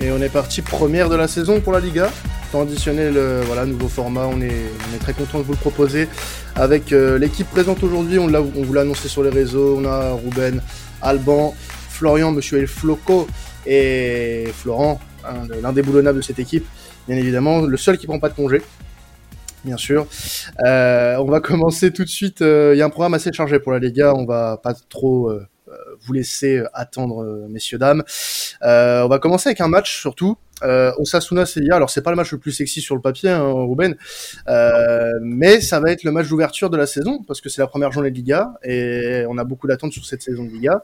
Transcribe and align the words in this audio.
et 0.00 0.10
on 0.12 0.20
est 0.22 0.28
parti 0.28 0.62
première 0.62 1.08
de 1.08 1.16
la 1.16 1.28
saison 1.28 1.60
pour 1.60 1.72
la 1.72 1.80
Liga. 1.80 2.10
Traditionnel, 2.50 3.14
le 3.14 3.40
voilà, 3.42 3.66
nouveau 3.66 3.88
format, 3.88 4.26
on 4.26 4.40
est, 4.40 4.50
très 5.00 5.12
content 5.12 5.38
de 5.38 5.44
vous 5.44 5.52
le 5.52 5.58
proposer 5.58 6.08
avec 6.54 6.92
euh, 6.92 7.18
l'équipe 7.18 7.48
présente 7.50 7.82
aujourd'hui. 7.82 8.18
On, 8.18 8.26
vous 8.28 8.72
l'a 8.72 8.80
annoncé 8.82 9.08
sur 9.08 9.22
les 9.22 9.30
réseaux. 9.30 9.76
On 9.78 9.84
a 9.84 10.12
Ruben, 10.12 10.62
Alban, 11.02 11.54
Florian, 11.90 12.32
Monsieur 12.32 12.58
El 12.58 12.66
Floco 12.66 13.26
et 13.66 14.46
Florent, 14.54 14.98
un- 15.26 15.46
l'indéboulonnable 15.60 16.18
de 16.18 16.22
cette 16.22 16.38
équipe, 16.38 16.64
bien 17.06 17.16
évidemment, 17.16 17.60
le 17.60 17.76
seul 17.76 17.98
qui 17.98 18.06
prend 18.06 18.18
pas 18.18 18.30
de 18.30 18.34
congé. 18.34 18.62
Bien 19.64 19.76
sûr. 19.76 20.06
Euh, 20.64 21.16
on 21.16 21.26
va 21.26 21.40
commencer 21.42 21.92
tout 21.92 22.04
de 22.04 22.08
suite. 22.08 22.40
euh, 22.40 22.72
Il 22.74 22.78
y 22.78 22.82
a 22.82 22.86
un 22.86 22.90
programme 22.90 23.14
assez 23.14 23.32
chargé 23.32 23.58
pour 23.58 23.72
la 23.72 23.78
Liga. 23.80 24.14
On 24.14 24.24
va 24.24 24.58
pas 24.62 24.72
trop 24.88 25.28
euh, 25.30 25.34
euh, 25.34 25.46
vous 26.00 26.12
laisser 26.12 26.62
attendre, 26.72 27.22
euh, 27.22 27.46
messieurs 27.48 27.78
dames. 27.78 28.02
Euh, 28.62 29.02
on 29.02 29.08
va 29.08 29.18
commencer 29.18 29.48
avec 29.48 29.60
un 29.60 29.68
match 29.68 30.00
surtout. 30.00 30.36
Euh, 30.64 30.92
Osasuna 30.98 31.46
Sevilla. 31.46 31.76
Alors 31.76 31.90
c'est 31.90 32.02
pas 32.02 32.10
le 32.10 32.16
match 32.16 32.32
le 32.32 32.38
plus 32.38 32.52
sexy 32.52 32.80
sur 32.80 32.96
le 32.96 33.00
papier, 33.00 33.30
hein, 33.30 33.52
Ruben, 33.52 33.96
euh, 34.48 35.12
mais 35.22 35.60
ça 35.60 35.78
va 35.78 35.92
être 35.92 36.02
le 36.02 36.10
match 36.10 36.28
d'ouverture 36.28 36.68
de 36.68 36.76
la 36.76 36.86
saison 36.86 37.22
parce 37.22 37.40
que 37.40 37.48
c'est 37.48 37.60
la 37.60 37.68
première 37.68 37.92
journée 37.92 38.10
de 38.10 38.16
Liga 38.16 38.54
et 38.64 39.24
on 39.28 39.38
a 39.38 39.44
beaucoup 39.44 39.68
d'attentes 39.68 39.92
sur 39.92 40.04
cette 40.04 40.22
saison 40.22 40.44
de 40.44 40.50
Liga. 40.50 40.82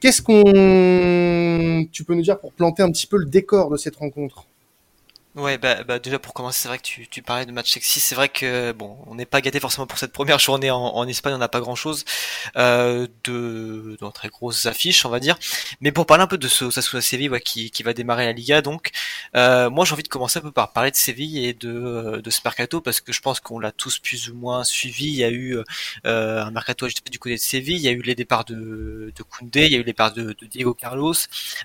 Qu'est-ce 0.00 0.22
qu'on, 0.22 1.86
tu 1.92 2.04
peux 2.04 2.14
nous 2.14 2.22
dire 2.22 2.38
pour 2.38 2.52
planter 2.52 2.82
un 2.82 2.90
petit 2.90 3.06
peu 3.06 3.18
le 3.18 3.26
décor 3.26 3.70
de 3.70 3.76
cette 3.76 3.96
rencontre? 3.96 4.46
Ouais, 5.36 5.58
bah, 5.58 5.84
bah, 5.84 6.00
déjà 6.00 6.18
pour 6.18 6.34
commencer, 6.34 6.62
c'est 6.62 6.66
vrai 6.68 6.78
que 6.78 6.82
tu, 6.82 7.06
tu 7.06 7.22
parlais 7.22 7.46
de 7.46 7.52
match 7.52 7.70
sexy. 7.70 8.00
C'est 8.00 8.16
vrai 8.16 8.28
que 8.28 8.72
bon, 8.72 8.98
on 9.06 9.14
n'est 9.14 9.26
pas 9.26 9.40
gâté 9.40 9.60
forcément 9.60 9.86
pour 9.86 9.96
cette 9.96 10.10
première 10.12 10.40
journée 10.40 10.72
en, 10.72 10.78
en 10.80 11.06
Espagne. 11.06 11.34
On 11.34 11.38
n'a 11.38 11.48
pas 11.48 11.60
grand-chose 11.60 12.04
euh, 12.56 13.06
de, 13.22 13.96
de 14.00 14.10
très 14.10 14.26
grosses 14.28 14.66
affiches, 14.66 15.06
on 15.06 15.08
va 15.08 15.20
dire. 15.20 15.38
Mais 15.80 15.92
pour 15.92 16.04
parler 16.06 16.24
un 16.24 16.26
peu 16.26 16.36
de 16.36 16.48
ce 16.48 16.64
Osasuna 16.64 17.00
Séville 17.00 17.28
ouais, 17.30 17.40
qui, 17.40 17.70
qui 17.70 17.84
va 17.84 17.92
démarrer 17.92 18.24
la 18.26 18.32
Liga, 18.32 18.60
donc 18.60 18.90
euh, 19.36 19.70
moi 19.70 19.84
j'ai 19.84 19.92
envie 19.92 20.02
de 20.02 20.08
commencer 20.08 20.40
un 20.40 20.42
peu 20.42 20.50
par 20.50 20.72
parler 20.72 20.90
de 20.90 20.96
Séville 20.96 21.44
et 21.44 21.54
de, 21.54 22.20
de 22.24 22.30
ce 22.30 22.40
mercato 22.44 22.80
parce 22.80 23.00
que 23.00 23.12
je 23.12 23.20
pense 23.20 23.38
qu'on 23.38 23.60
l'a 23.60 23.70
tous 23.70 24.00
plus 24.00 24.30
ou 24.30 24.34
moins 24.34 24.64
suivi. 24.64 25.06
Il 25.06 25.14
y 25.14 25.22
a 25.24 25.30
eu 25.30 25.56
euh, 26.06 26.42
un 26.44 26.50
mercato 26.50 26.88
du 27.08 27.18
côté 27.20 27.36
de 27.36 27.40
Séville. 27.40 27.76
Il 27.76 27.82
y 27.82 27.88
a 27.88 27.92
eu 27.92 28.02
les 28.02 28.16
départs 28.16 28.44
de, 28.46 29.12
de 29.14 29.22
Koundé, 29.22 29.66
il 29.66 29.70
y 29.72 29.74
a 29.74 29.76
eu 29.76 29.82
les 29.82 29.84
départs 29.84 30.12
de, 30.12 30.32
de 30.32 30.46
Diego 30.46 30.74
Carlos, 30.74 31.14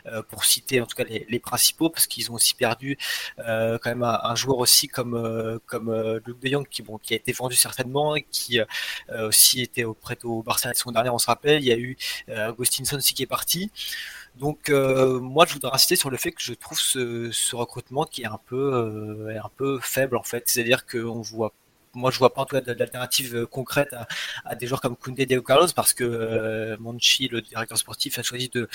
euh, 0.05 0.21
pour 0.21 0.45
citer 0.45 0.81
en 0.81 0.85
tout 0.85 0.95
cas 0.95 1.03
les, 1.05 1.25
les 1.27 1.39
principaux 1.39 1.89
parce 1.89 2.05
qu'ils 2.05 2.29
ont 2.29 2.35
aussi 2.35 2.53
perdu. 2.53 2.97
Euh, 3.39 3.54
quand 3.81 3.89
même 3.89 4.03
un, 4.03 4.35
joueur 4.35 4.59
aussi 4.59 4.87
comme 4.87 5.15
euh, 5.15 5.59
comme 5.65 5.89
euh, 5.89 6.19
Luc 6.25 6.39
De 6.39 6.49
Jong 6.49 6.67
qui 6.69 6.81
bon 6.81 6.97
qui 6.97 7.13
a 7.13 7.17
été 7.17 7.31
vendu 7.31 7.55
certainement 7.55 8.15
et 8.15 8.23
qui 8.23 8.59
euh, 8.59 9.27
aussi 9.27 9.61
était 9.61 9.83
auprès 9.83 10.17
au 10.23 10.43
Barça 10.43 10.69
la 10.69 10.73
saison 10.73 10.91
dernière 10.91 11.13
on 11.13 11.19
se 11.19 11.27
rappelle. 11.27 11.61
Il 11.61 11.67
y 11.67 11.71
a 11.71 11.77
eu 11.77 11.97
euh, 12.29 12.49
Agustinson 12.49 12.97
aussi 12.97 13.13
qui 13.13 13.23
est 13.23 13.27
parti. 13.27 13.71
Donc 14.37 14.69
euh, 14.69 15.19
moi 15.19 15.45
je 15.47 15.53
voudrais 15.53 15.73
insister 15.73 15.95
sur 15.95 16.09
le 16.09 16.17
fait 16.17 16.31
que 16.31 16.41
je 16.41 16.53
trouve 16.53 16.79
ce, 16.79 17.55
recrutement 17.55 18.05
qui 18.05 18.23
est 18.23 18.25
un 18.25 18.39
peu 18.45 18.73
euh, 18.73 19.39
un 19.41 19.49
peu 19.55 19.79
faible 19.81 20.17
en 20.17 20.23
fait. 20.23 20.43
C'est-à-dire 20.47 20.85
qu'on 20.85 21.21
voit 21.21 21.53
moi 21.95 22.11
je 22.11 22.19
vois 22.19 22.33
pas 22.33 22.41
en 22.41 22.45
tout 22.45 22.55
cas 22.55 22.61
d'alternative 22.61 23.45
concrète 23.47 23.93
à, 23.93 24.07
à, 24.45 24.55
des 24.55 24.67
joueurs 24.67 24.81
comme 24.81 24.95
Koundé 24.95 25.23
et 25.23 25.25
Diego 25.25 25.43
Carlos 25.43 25.67
parce 25.75 25.93
que 25.93 26.03
euh, 26.03 26.77
Monchi, 26.79 27.27
le 27.27 27.41
directeur 27.41 27.77
sportif, 27.77 28.19
a 28.19 28.23
choisi 28.23 28.49
de, 28.49 28.69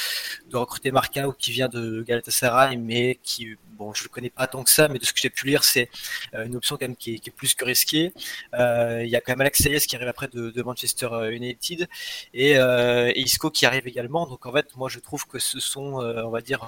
de 0.51 0.57
recruter 0.57 0.91
Marcao 0.91 1.33
qui 1.33 1.53
vient 1.53 1.69
de 1.69 2.03
Galatasaray 2.03 2.77
mais 2.77 3.19
qui 3.23 3.57
bon 3.73 3.95
je 3.95 4.05
le 4.05 4.09
connais 4.09 4.31
pas 4.31 4.47
tant 4.47 4.63
que 4.63 4.71
ça 4.71 4.89
mais 4.89 4.99
de 4.99 5.05
ce 5.05 5.13
que 5.13 5.21
j'ai 5.21 5.31
pu 5.31 5.47
lire 5.47 5.65
c'est 5.65 5.89
euh, 6.35 6.47
une 6.47 6.57
option 6.57 6.77
quand 6.77 6.87
même 6.87 6.97
qui 6.97 7.15
est, 7.15 7.19
qui 7.19 7.31
est 7.31 7.33
plus 7.33 7.55
que 7.55 7.65
risquée. 7.65 8.13
Euh, 8.55 9.03
il 9.05 9.11
y 9.11 9.17
a 9.17 9.21
quand 9.21 9.33
même 9.33 9.41
Alex 9.43 9.63
Sayes 9.63 9.81
qui 9.81 9.97
arrive 9.97 10.09
après 10.09 10.29
de, 10.29 10.51
de 10.51 10.63
Manchester 10.63 11.09
United 11.31 11.89
et, 12.35 12.59
euh, 12.59 13.13
et, 13.15 13.21
Isco 13.21 13.51
qui 13.51 13.67
arrive 13.67 13.87
également 13.87 14.27
donc 14.27 14.47
en 14.47 14.53
fait 14.53 14.77
moi 14.77 14.89
je 14.89 14.99
trouve 14.99 15.27
que 15.27 15.39
ce 15.39 15.61
sont 15.61 16.01
euh, 16.01 16.23
on 16.25 16.31
va 16.31 16.41
dire 16.41 16.67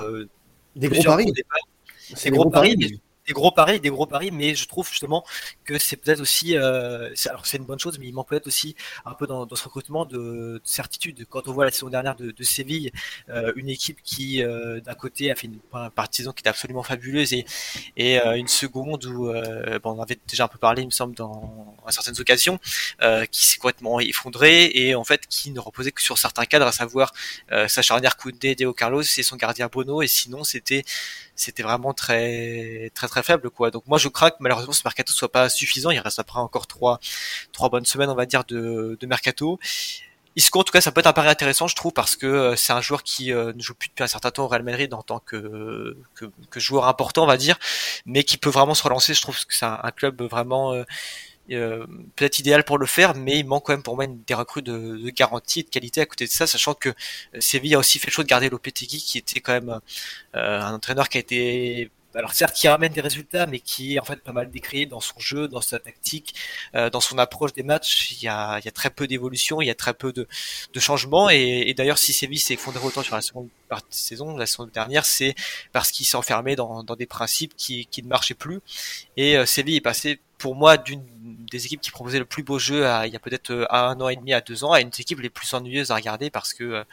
des 0.76 0.88
gros 0.88 1.02
paris. 1.02 1.32
C'est 2.14 2.30
gros, 2.30 2.42
gros 2.42 2.50
paris. 2.50 2.76
paris 2.76 3.00
des 3.26 3.32
gros 3.32 3.52
paris, 3.52 3.80
des 3.80 3.90
gros 3.90 4.06
paris, 4.06 4.30
mais 4.32 4.54
je 4.54 4.66
trouve 4.66 4.88
justement 4.88 5.24
que 5.64 5.78
c'est 5.78 5.96
peut-être 5.96 6.20
aussi, 6.20 6.56
euh, 6.56 7.14
alors 7.26 7.46
c'est 7.46 7.58
une 7.58 7.64
bonne 7.64 7.78
chose, 7.78 7.98
mais 7.98 8.06
il 8.08 8.12
manque 8.12 8.28
peut-être 8.28 8.48
aussi 8.48 8.74
un 9.04 9.14
peu 9.14 9.26
dans, 9.26 9.46
dans 9.46 9.56
ce 9.56 9.64
recrutement 9.64 10.04
de, 10.04 10.16
de, 10.16 10.60
certitude. 10.64 11.24
Quand 11.30 11.46
on 11.48 11.52
voit 11.52 11.64
la 11.64 11.70
saison 11.70 11.88
dernière 11.88 12.16
de, 12.16 12.32
de 12.32 12.42
Séville, 12.42 12.90
euh, 13.28 13.52
une 13.56 13.68
équipe 13.68 14.02
qui 14.02 14.42
euh, 14.42 14.80
d'un 14.80 14.94
côté 14.94 15.30
a 15.30 15.34
fait 15.36 15.46
une, 15.46 15.60
une 15.74 15.90
partisan 15.90 16.32
qui 16.32 16.40
était 16.40 16.48
absolument 16.48 16.82
fabuleuse 16.82 17.32
et, 17.32 17.46
et 17.96 18.20
euh, 18.20 18.36
une 18.36 18.48
seconde 18.48 19.04
où 19.04 19.28
euh, 19.28 19.78
bon, 19.78 19.92
on 19.92 20.02
avait 20.02 20.18
déjà 20.28 20.44
un 20.44 20.48
peu 20.48 20.58
parlé, 20.58 20.82
il 20.82 20.86
me 20.86 20.90
semble, 20.90 21.14
dans 21.14 21.76
à 21.86 21.92
certaines 21.92 22.20
occasions, 22.20 22.58
euh, 23.02 23.24
qui 23.26 23.44
s'est 23.44 23.58
complètement 23.58 24.00
effondré 24.00 24.70
et 24.74 24.94
en 24.94 25.04
fait 25.04 25.26
qui 25.28 25.50
ne 25.50 25.60
reposait 25.60 25.92
que 25.92 26.02
sur 26.02 26.18
certains 26.18 26.44
cadres, 26.44 26.66
à 26.66 26.72
savoir 26.72 27.12
sa 27.68 27.82
charnière 27.82 28.16
Koundé, 28.16 28.54
Deo 28.54 28.72
Carlos 28.72 29.02
et 29.02 29.22
son 29.22 29.36
gardien 29.36 29.68
Bono, 29.70 30.02
et 30.02 30.08
sinon 30.08 30.44
c'était 30.44 30.84
c'était 31.34 31.62
vraiment 31.62 31.92
très 31.94 32.90
très 32.94 33.08
très 33.12 33.22
faible 33.22 33.50
quoi. 33.50 33.70
Donc 33.70 33.84
moi 33.86 33.98
je 33.98 34.08
crains 34.08 34.30
que 34.30 34.36
malheureusement 34.40 34.72
ce 34.72 34.82
mercato 34.84 35.12
soit 35.12 35.30
pas 35.30 35.48
suffisant. 35.48 35.90
Il 35.90 36.00
reste 36.00 36.18
après 36.18 36.40
encore 36.40 36.66
trois 36.66 36.98
bonnes 37.70 37.84
semaines 37.86 38.10
on 38.10 38.14
va 38.14 38.26
dire 38.26 38.44
de, 38.44 38.96
de 39.00 39.06
mercato. 39.06 39.58
Isco 40.36 40.60
en 40.60 40.64
tout 40.64 40.72
cas 40.72 40.80
ça 40.80 40.92
peut 40.92 41.00
être 41.00 41.06
un 41.06 41.12
pari 41.12 41.28
intéressant 41.28 41.66
je 41.68 41.76
trouve 41.76 41.92
parce 41.92 42.16
que 42.16 42.26
euh, 42.26 42.56
c'est 42.56 42.72
un 42.72 42.80
joueur 42.80 43.02
qui 43.02 43.32
euh, 43.32 43.52
ne 43.54 43.60
joue 43.60 43.74
plus 43.74 43.88
depuis 43.88 44.02
un 44.02 44.06
certain 44.06 44.30
temps 44.30 44.44
au 44.44 44.48
Real 44.48 44.62
Madrid 44.62 44.92
en 44.94 45.02
tant 45.02 45.18
que, 45.18 45.96
joueur 46.56 46.86
important 46.86 47.24
on 47.24 47.26
va 47.26 47.36
dire, 47.36 47.58
mais 48.06 48.24
qui 48.24 48.38
peut 48.38 48.50
vraiment 48.50 48.74
se 48.74 48.82
relancer. 48.82 49.14
Je 49.14 49.20
trouve 49.20 49.36
que 49.44 49.54
c'est 49.54 49.66
un, 49.66 49.90
club 49.94 50.22
vraiment 50.22 50.72
euh, 50.72 51.86
peut-être 52.16 52.38
idéal 52.38 52.64
pour 52.64 52.78
le 52.78 52.86
faire, 52.86 53.14
mais 53.14 53.38
il 53.38 53.46
manque 53.46 53.66
quand 53.66 53.74
même 53.74 53.82
pour 53.82 53.96
moi 53.96 54.06
des 54.06 54.34
recrues 54.34 54.62
de, 54.62 55.10
garantie 55.10 55.60
et 55.60 55.62
de 55.64 55.68
qualité 55.68 56.00
à 56.00 56.06
côté 56.06 56.24
de 56.24 56.30
ça, 56.30 56.46
sachant 56.46 56.74
que 56.74 56.94
Séville 57.38 57.74
a 57.74 57.78
aussi 57.78 57.98
fait 57.98 58.06
le 58.06 58.12
choix 58.12 58.24
de 58.24 58.28
garder 58.28 58.48
Lopetegui, 58.48 58.98
qui 58.98 59.18
était 59.18 59.40
quand 59.40 59.52
même 59.52 59.80
un 60.34 60.72
entraîneur 60.72 61.08
qui 61.08 61.18
a 61.18 61.20
été 61.20 61.90
alors 62.14 62.32
certes 62.32 62.54
qui 62.54 62.68
ramène 62.68 62.92
des 62.92 63.00
résultats, 63.00 63.46
mais 63.46 63.60
qui 63.60 63.94
est 63.94 63.98
en 63.98 64.04
fait 64.04 64.22
pas 64.22 64.32
mal 64.32 64.50
décrié 64.50 64.86
dans 64.86 65.00
son 65.00 65.18
jeu, 65.18 65.48
dans 65.48 65.60
sa 65.60 65.78
tactique, 65.78 66.34
euh, 66.74 66.90
dans 66.90 67.00
son 67.00 67.18
approche 67.18 67.52
des 67.52 67.62
matchs. 67.62 68.12
Il 68.12 68.22
y 68.22 68.28
a, 68.28 68.58
il 68.58 68.64
y 68.64 68.68
a 68.68 68.72
très 68.72 68.90
peu 68.90 69.06
d'évolution, 69.06 69.60
il 69.60 69.66
y 69.66 69.70
a 69.70 69.74
très 69.74 69.94
peu 69.94 70.12
de, 70.12 70.26
de 70.72 70.80
changements. 70.80 71.30
Et, 71.30 71.64
et 71.66 71.74
d'ailleurs, 71.74 71.98
si 71.98 72.12
Séville 72.12 72.38
s'est 72.38 72.54
effondré 72.54 72.84
autant 72.84 73.02
sur 73.02 73.14
la 73.14 73.22
seconde 73.22 73.48
partie 73.68 73.88
de 73.90 73.94
saison, 73.94 74.36
la 74.36 74.46
saison 74.46 74.66
dernière, 74.72 75.04
c'est 75.04 75.34
parce 75.72 75.90
qu'il 75.90 76.06
s'est 76.06 76.16
enfermé 76.16 76.56
dans, 76.56 76.82
dans 76.82 76.96
des 76.96 77.06
principes 77.06 77.54
qui, 77.56 77.86
qui 77.86 78.02
ne 78.02 78.08
marchaient 78.08 78.34
plus. 78.34 78.60
Et 79.16 79.36
euh, 79.36 79.44
est 79.44 79.80
passé 79.80 80.18
pour 80.38 80.54
moi 80.56 80.76
d'une 80.76 81.02
des 81.52 81.66
équipes 81.66 81.80
qui 81.80 81.90
proposait 81.90 82.18
le 82.18 82.24
plus 82.24 82.42
beau 82.42 82.58
jeu 82.58 82.86
à, 82.86 83.06
il 83.06 83.12
y 83.12 83.16
a 83.16 83.20
peut-être 83.20 83.66
un 83.70 84.00
an 84.00 84.08
et 84.08 84.16
demi 84.16 84.32
à 84.32 84.40
deux 84.40 84.64
ans 84.64 84.72
à 84.72 84.80
une 84.80 84.88
équipe 84.88 85.20
les 85.20 85.30
plus 85.30 85.52
ennuyeuses 85.54 85.90
à 85.90 85.94
regarder 85.94 86.30
parce 86.30 86.52
que 86.52 86.84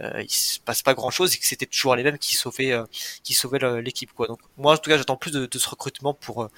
euh, 0.00 0.22
il 0.22 0.30
se 0.30 0.60
passe 0.60 0.82
pas 0.82 0.94
grand 0.94 1.10
chose 1.10 1.34
et 1.34 1.38
que 1.38 1.46
c'était 1.46 1.66
toujours 1.66 1.96
les 1.96 2.02
mêmes 2.02 2.18
qui 2.18 2.34
sauvaient 2.34 2.72
euh, 2.72 2.84
qui 3.22 3.34
sauvaient 3.34 3.80
l'équipe 3.80 4.12
quoi. 4.12 4.26
Donc 4.26 4.40
moi 4.56 4.74
en 4.74 4.76
tout 4.76 4.90
cas 4.90 4.98
j'attends 4.98 5.16
plus 5.16 5.30
de, 5.30 5.46
de, 5.46 5.58
ce 5.58 5.68
recrutement 5.68 6.14
pour 6.14 6.48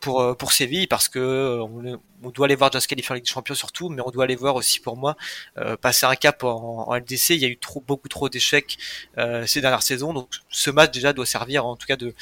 pour 0.00 0.36
pour 0.36 0.52
Séville 0.52 0.86
parce 0.86 1.08
que 1.08 1.60
on, 1.60 2.00
on 2.22 2.30
doit 2.30 2.46
aller 2.46 2.54
voir 2.54 2.70
déjà 2.70 2.80
se 2.80 2.88
qualifier 2.88 3.14
en 3.14 3.18
des 3.18 3.24
Champions 3.24 3.54
surtout 3.54 3.88
mais 3.90 4.02
on 4.04 4.10
doit 4.10 4.24
aller 4.24 4.36
voir 4.36 4.54
aussi 4.56 4.80
pour 4.80 4.96
moi 4.96 5.16
euh, 5.58 5.76
passer 5.76 6.06
un 6.06 6.14
cap 6.16 6.42
en, 6.44 6.88
en, 6.88 6.94
LDC 6.94 7.30
il 7.30 7.38
y 7.38 7.44
a 7.44 7.48
eu 7.48 7.58
trop 7.58 7.80
beaucoup 7.86 8.08
trop 8.08 8.28
d'échecs 8.28 8.78
euh, 9.18 9.46
ces 9.46 9.60
dernières 9.60 9.82
saisons. 9.82 10.12
Donc 10.12 10.28
ce 10.48 10.70
match 10.70 10.90
déjà 10.92 11.12
doit 11.12 11.26
servir 11.26 11.66
en 11.66 11.76
tout 11.76 11.86
cas 11.86 11.96
de 11.96 12.14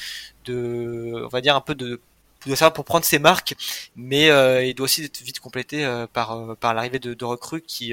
de 0.45 1.23
on 1.25 1.29
va 1.29 1.41
dire 1.41 1.57
un 1.57 1.61
peu 1.61 1.75
de 1.75 2.01
doit 2.47 2.57
servir 2.57 2.73
pour 2.73 2.85
prendre 2.85 3.05
ses 3.05 3.19
marques, 3.19 3.55
mais 3.97 4.31
euh, 4.31 4.65
il 4.65 4.75
doit 4.75 4.85
aussi 4.85 5.05
être 5.05 5.21
vite 5.23 5.41
complété 5.41 5.85
euh, 5.85 6.07
par 6.07 6.33
euh, 6.33 6.55
par 6.55 6.75
l'arrivée 6.75 6.99
de, 6.99 7.15
de, 7.15 7.25
recrues 7.25 7.63
qui 7.63 7.93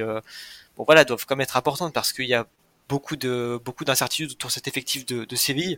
bon 0.78 0.84
voilà 0.86 1.04
doivent 1.06 1.26
quand 1.26 1.36
même 1.36 1.44
être 1.44 1.58
importantes 1.58 1.94
parce 1.94 2.14
qu'il 2.14 2.26
y 2.26 2.34
a 2.34 2.46
beaucoup 2.90 3.16
de 3.16 3.60
beaucoup 3.64 3.86
d'incertitudes 3.86 4.32
autour 4.32 4.50
de 4.50 4.54
cet 4.54 4.68
effectif 4.68 5.06
de, 5.06 5.26
de 5.26 5.36
Séville. 5.36 5.78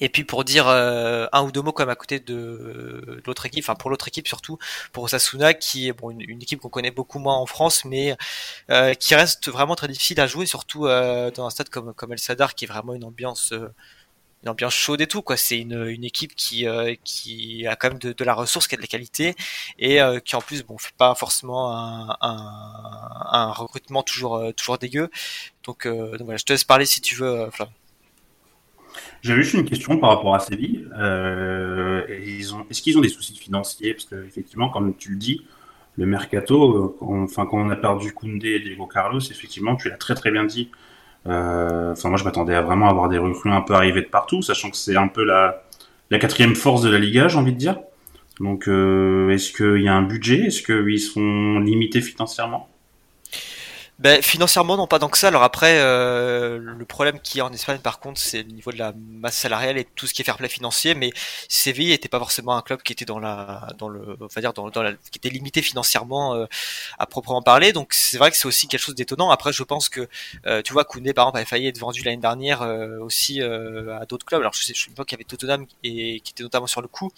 Et 0.00 0.08
puis 0.08 0.24
pour 0.24 0.44
dire 0.44 0.66
euh, 0.68 1.26
un 1.32 1.42
ou 1.42 1.52
deux 1.52 1.62
mots 1.62 1.72
comme 1.72 1.88
à 1.88 1.94
côté 1.94 2.18
de, 2.18 2.34
de 2.34 3.22
l'autre 3.26 3.46
équipe, 3.46 3.64
enfin 3.64 3.74
pour 3.76 3.90
l'autre 3.90 4.08
équipe 4.08 4.26
surtout, 4.26 4.58
pour 4.92 5.04
Osasuna 5.04 5.54
qui 5.54 5.88
est 5.88 5.92
bon 5.92 6.10
une, 6.10 6.42
équipe 6.42 6.60
qu'on 6.60 6.68
connaît 6.68 6.90
beaucoup 6.90 7.18
moins 7.18 7.36
en 7.36 7.46
France, 7.46 7.84
mais 7.84 8.16
euh, 8.70 8.94
qui 8.94 9.14
reste 9.14 9.48
vraiment 9.48 9.76
très 9.76 9.88
difficile 9.88 10.20
à 10.20 10.26
jouer, 10.26 10.46
surtout 10.46 10.86
euh, 10.86 11.30
dans 11.30 11.46
un 11.46 11.50
stade 11.50 11.68
comme 11.68 11.94
comme 11.94 12.12
El 12.12 12.18
Sadar 12.18 12.54
qui 12.54 12.64
est 12.64 12.68
vraiment 12.68 12.94
une 12.94 13.04
ambiance 13.04 13.54
une 14.44 14.50
ambiance 14.50 14.74
chaude 14.74 15.00
et 15.00 15.06
tout 15.06 15.22
quoi 15.22 15.36
c'est 15.36 15.58
une, 15.58 15.86
une 15.88 16.04
équipe 16.04 16.34
qui 16.36 16.68
euh, 16.68 16.94
qui 17.02 17.66
a 17.66 17.76
quand 17.76 17.88
même 17.88 17.98
de, 17.98 18.24
la 18.24 18.34
ressource 18.34 18.68
qui 18.68 18.74
a 18.74 18.76
de 18.76 18.82
la 18.82 18.88
qualité 18.88 19.34
et 19.78 20.02
euh, 20.02 20.20
qui 20.20 20.36
en 20.36 20.40
plus 20.40 20.62
bon 20.62 20.76
fait 20.76 20.94
pas 20.96 21.14
forcément 21.14 21.74
un, 21.74 22.16
un, 22.20 23.52
recrutement 23.52 24.02
toujours 24.02 24.36
euh, 24.36 24.52
toujours 24.52 24.78
dégueu 24.78 25.10
donc, 25.64 25.86
voilà 25.86 26.36
je 26.36 26.44
te 26.44 26.52
laisse 26.52 26.64
parler 26.64 26.84
si 26.84 27.00
tu 27.00 27.14
veux 27.14 27.48
Flav. 27.50 27.68
J'avais 29.22 29.42
juste 29.42 29.54
une 29.54 29.64
question 29.64 29.98
par 29.98 30.10
rapport 30.10 30.34
à 30.34 30.38
Séville. 30.38 30.86
Ils 32.26 32.54
ont, 32.54 32.66
est-ce 32.70 32.82
qu'ils 32.82 32.96
ont 32.98 33.00
des 33.00 33.08
soucis 33.08 33.34
financiers? 33.36 33.94
Parce 33.94 34.04
que 34.04 34.24
effectivement, 34.26 34.68
comme 34.68 34.94
tu 34.94 35.10
le 35.12 35.16
dis, 35.16 35.44
le 35.96 36.04
mercato, 36.04 36.96
enfin 37.00 37.46
quand 37.46 37.58
on 37.58 37.70
a 37.70 37.76
perdu 37.76 38.12
Koundé 38.12 38.50
et 38.50 38.60
Diego 38.60 38.86
Carlos, 38.86 39.20
effectivement, 39.20 39.74
tu 39.74 39.88
l'as 39.88 39.96
très 39.96 40.14
très 40.14 40.30
bien 40.30 40.44
dit. 40.44 40.70
Euh, 41.26 41.92
enfin, 41.92 42.08
moi, 42.08 42.18
je 42.18 42.24
m'attendais 42.24 42.54
à 42.54 42.62
vraiment 42.62 42.88
avoir 42.88 43.08
des 43.08 43.18
recrues 43.18 43.50
un 43.50 43.62
peu 43.62 43.74
arrivées 43.74 44.02
de 44.02 44.08
partout, 44.08 44.42
sachant 44.42 44.70
que 44.70 44.76
c'est 44.76 44.96
un 44.96 45.08
peu 45.08 45.24
la, 45.24 45.62
la 46.10 46.18
quatrième 46.18 46.54
force 46.54 46.82
de 46.82 46.90
la 46.90 46.98
Liga, 46.98 47.28
j'ai 47.28 47.38
envie 47.38 47.52
de 47.52 47.58
dire. 47.58 47.78
Donc, 48.40 48.68
euh, 48.68 49.30
est-ce 49.30 49.52
qu'il 49.52 49.82
y 49.82 49.88
a 49.88 49.94
un 49.94 50.02
budget? 50.02 50.46
Est-ce 50.46 50.62
qu'ils 50.62 51.00
sont 51.00 51.60
limités 51.60 52.00
financièrement? 52.00 52.68
Ben, 54.04 54.20
financièrement, 54.20 54.76
non, 54.76 54.86
pas 54.86 54.98
tant 54.98 55.08
que 55.08 55.16
ça. 55.16 55.28
Alors 55.28 55.42
après, 55.44 55.78
euh, 55.78 56.58
le 56.58 56.84
problème 56.84 57.18
qui 57.20 57.38
est 57.38 57.40
en 57.40 57.50
Espagne, 57.54 57.78
par 57.78 58.00
contre, 58.00 58.20
c'est 58.20 58.42
le 58.42 58.50
niveau 58.50 58.70
de 58.70 58.76
la 58.76 58.92
masse 58.98 59.34
salariale 59.34 59.78
et 59.78 59.86
tout 59.86 60.06
ce 60.06 60.12
qui 60.12 60.20
est 60.20 60.26
fair 60.26 60.36
play 60.36 60.50
financier. 60.50 60.94
Mais 60.94 61.10
Séville 61.48 61.88
n'était 61.88 62.10
pas 62.10 62.18
forcément 62.18 62.54
un 62.54 62.60
club 62.60 62.82
qui 62.82 62.92
était 62.92 63.06
dans 63.06 63.18
la, 63.18 63.66
dans 63.78 63.88
le, 63.88 64.18
on 64.20 64.26
va 64.26 64.40
dire 64.42 64.52
dans, 64.52 64.68
dans 64.68 64.82
la, 64.82 64.92
qui 64.92 65.16
était 65.16 65.30
limité 65.30 65.62
financièrement 65.62 66.34
euh, 66.34 66.44
à 66.98 67.06
proprement 67.06 67.40
parler. 67.40 67.72
Donc 67.72 67.94
c'est 67.94 68.18
vrai 68.18 68.30
que 68.30 68.36
c'est 68.36 68.44
aussi 68.44 68.68
quelque 68.68 68.82
chose 68.82 68.94
d'étonnant. 68.94 69.30
Après, 69.30 69.54
je 69.54 69.62
pense 69.62 69.88
que, 69.88 70.06
euh, 70.46 70.60
tu 70.60 70.74
vois, 70.74 70.84
Koundé, 70.84 71.14
par 71.14 71.24
exemple, 71.24 71.38
avait 71.38 71.46
failli 71.46 71.68
être 71.68 71.78
vendu 71.78 72.02
l'année 72.02 72.18
dernière 72.18 72.60
euh, 72.60 72.98
aussi 72.98 73.40
à 73.40 74.04
d'autres 74.06 74.26
clubs. 74.26 74.42
Alors 74.42 74.52
je 74.52 74.64
sais, 74.64 74.74
je 74.74 74.90
pas 74.90 75.04
qu'il 75.06 75.16
y 75.16 75.18
avait 75.18 75.24
Tottenham 75.24 75.64
et 75.82 76.20
qui 76.20 76.32
était 76.32 76.42
notamment 76.42 76.66
sur 76.66 76.82
le 76.82 76.88
coup. 76.88 77.10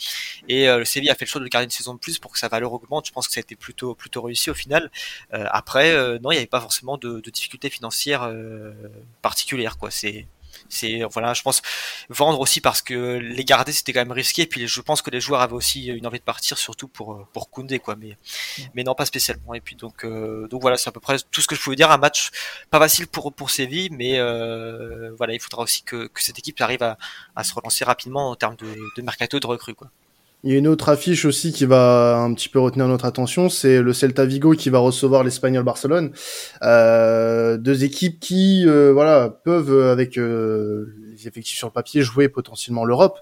Et 0.48 0.66
le 0.68 0.84
Séville 0.84 1.10
a 1.10 1.16
fait 1.16 1.24
le 1.24 1.30
choix 1.30 1.40
de 1.40 1.44
le 1.46 1.50
garder 1.50 1.64
une 1.64 1.70
saison 1.72 1.94
de 1.94 1.98
plus 1.98 2.20
pour 2.20 2.30
que 2.30 2.38
sa 2.38 2.46
valeur 2.46 2.72
augmente. 2.72 3.08
Je 3.08 3.12
pense 3.12 3.26
que 3.26 3.34
ça 3.34 3.40
a 3.40 3.42
été 3.42 3.56
plutôt, 3.56 3.96
plutôt 3.96 4.22
réussi 4.22 4.50
au 4.50 4.54
final. 4.54 4.88
après, 5.32 5.92
non, 6.20 6.30
il 6.30 6.34
n'y 6.34 6.38
avait 6.38 6.46
pas 6.46 6.60
forcément 6.60 6.75
de, 6.82 7.20
de 7.20 7.30
difficultés 7.30 7.70
financières 7.70 8.24
euh, 8.24 8.72
particulières 9.22 9.78
quoi. 9.78 9.90
C'est 9.90 10.26
c'est 10.68 11.02
voilà 11.12 11.34
je 11.34 11.42
pense 11.42 11.60
vendre 12.08 12.40
aussi 12.40 12.60
parce 12.60 12.80
que 12.80 13.18
les 13.18 13.44
garder 13.44 13.72
c'était 13.72 13.92
quand 13.92 14.00
même 14.00 14.12
risqué. 14.12 14.42
Et 14.42 14.46
puis 14.46 14.66
je 14.66 14.80
pense 14.80 15.02
que 15.02 15.10
les 15.10 15.20
joueurs 15.20 15.40
avaient 15.40 15.54
aussi 15.54 15.86
une 15.86 16.06
envie 16.06 16.18
de 16.18 16.24
partir 16.24 16.58
surtout 16.58 16.88
pour 16.88 17.26
pour 17.32 17.50
Koundé 17.50 17.78
quoi. 17.78 17.96
Mais 17.96 18.16
mais 18.74 18.82
non 18.84 18.94
pas 18.94 19.06
spécialement. 19.06 19.54
Et 19.54 19.60
puis 19.60 19.76
donc 19.76 20.04
euh, 20.04 20.48
donc 20.48 20.62
voilà 20.62 20.76
c'est 20.76 20.88
à 20.88 20.92
peu 20.92 21.00
près 21.00 21.16
tout 21.30 21.40
ce 21.40 21.46
que 21.46 21.54
je 21.54 21.60
pouvais 21.60 21.76
dire. 21.76 21.90
Un 21.90 21.98
match 21.98 22.30
pas 22.70 22.78
facile 22.78 23.06
pour 23.06 23.32
pour 23.32 23.50
Séville 23.50 23.90
mais 23.92 24.18
euh, 24.18 25.12
voilà 25.16 25.34
il 25.34 25.40
faudra 25.40 25.62
aussi 25.62 25.82
que, 25.82 26.06
que 26.06 26.22
cette 26.22 26.38
équipe 26.38 26.60
arrive 26.60 26.82
à, 26.82 26.98
à 27.34 27.44
se 27.44 27.54
relancer 27.54 27.84
rapidement 27.84 28.30
en 28.30 28.36
termes 28.36 28.56
de, 28.56 28.74
de 28.96 29.02
mercato 29.02 29.38
de 29.40 29.46
recrues 29.46 29.74
quoi 29.74 29.90
il 30.46 30.52
y 30.52 30.54
a 30.54 30.58
une 30.58 30.68
autre 30.68 30.88
affiche 30.90 31.24
aussi 31.24 31.52
qui 31.52 31.64
va 31.64 32.18
un 32.18 32.32
petit 32.32 32.48
peu 32.48 32.60
retenir 32.60 32.86
notre 32.86 33.04
attention, 33.04 33.48
c'est 33.48 33.82
le 33.82 33.92
Celta 33.92 34.24
Vigo 34.24 34.52
qui 34.52 34.70
va 34.70 34.78
recevoir 34.78 35.24
l'Espagnol 35.24 35.64
Barcelone. 35.64 36.12
Euh, 36.62 37.56
deux 37.56 37.82
équipes 37.82 38.20
qui, 38.20 38.62
euh, 38.64 38.92
voilà, 38.92 39.28
peuvent 39.28 39.88
avec 39.88 40.16
euh, 40.16 40.94
les 41.10 41.26
effectifs 41.26 41.58
sur 41.58 41.66
le 41.66 41.72
papier 41.72 42.02
jouer 42.02 42.28
potentiellement 42.28 42.84
l'Europe. 42.84 43.18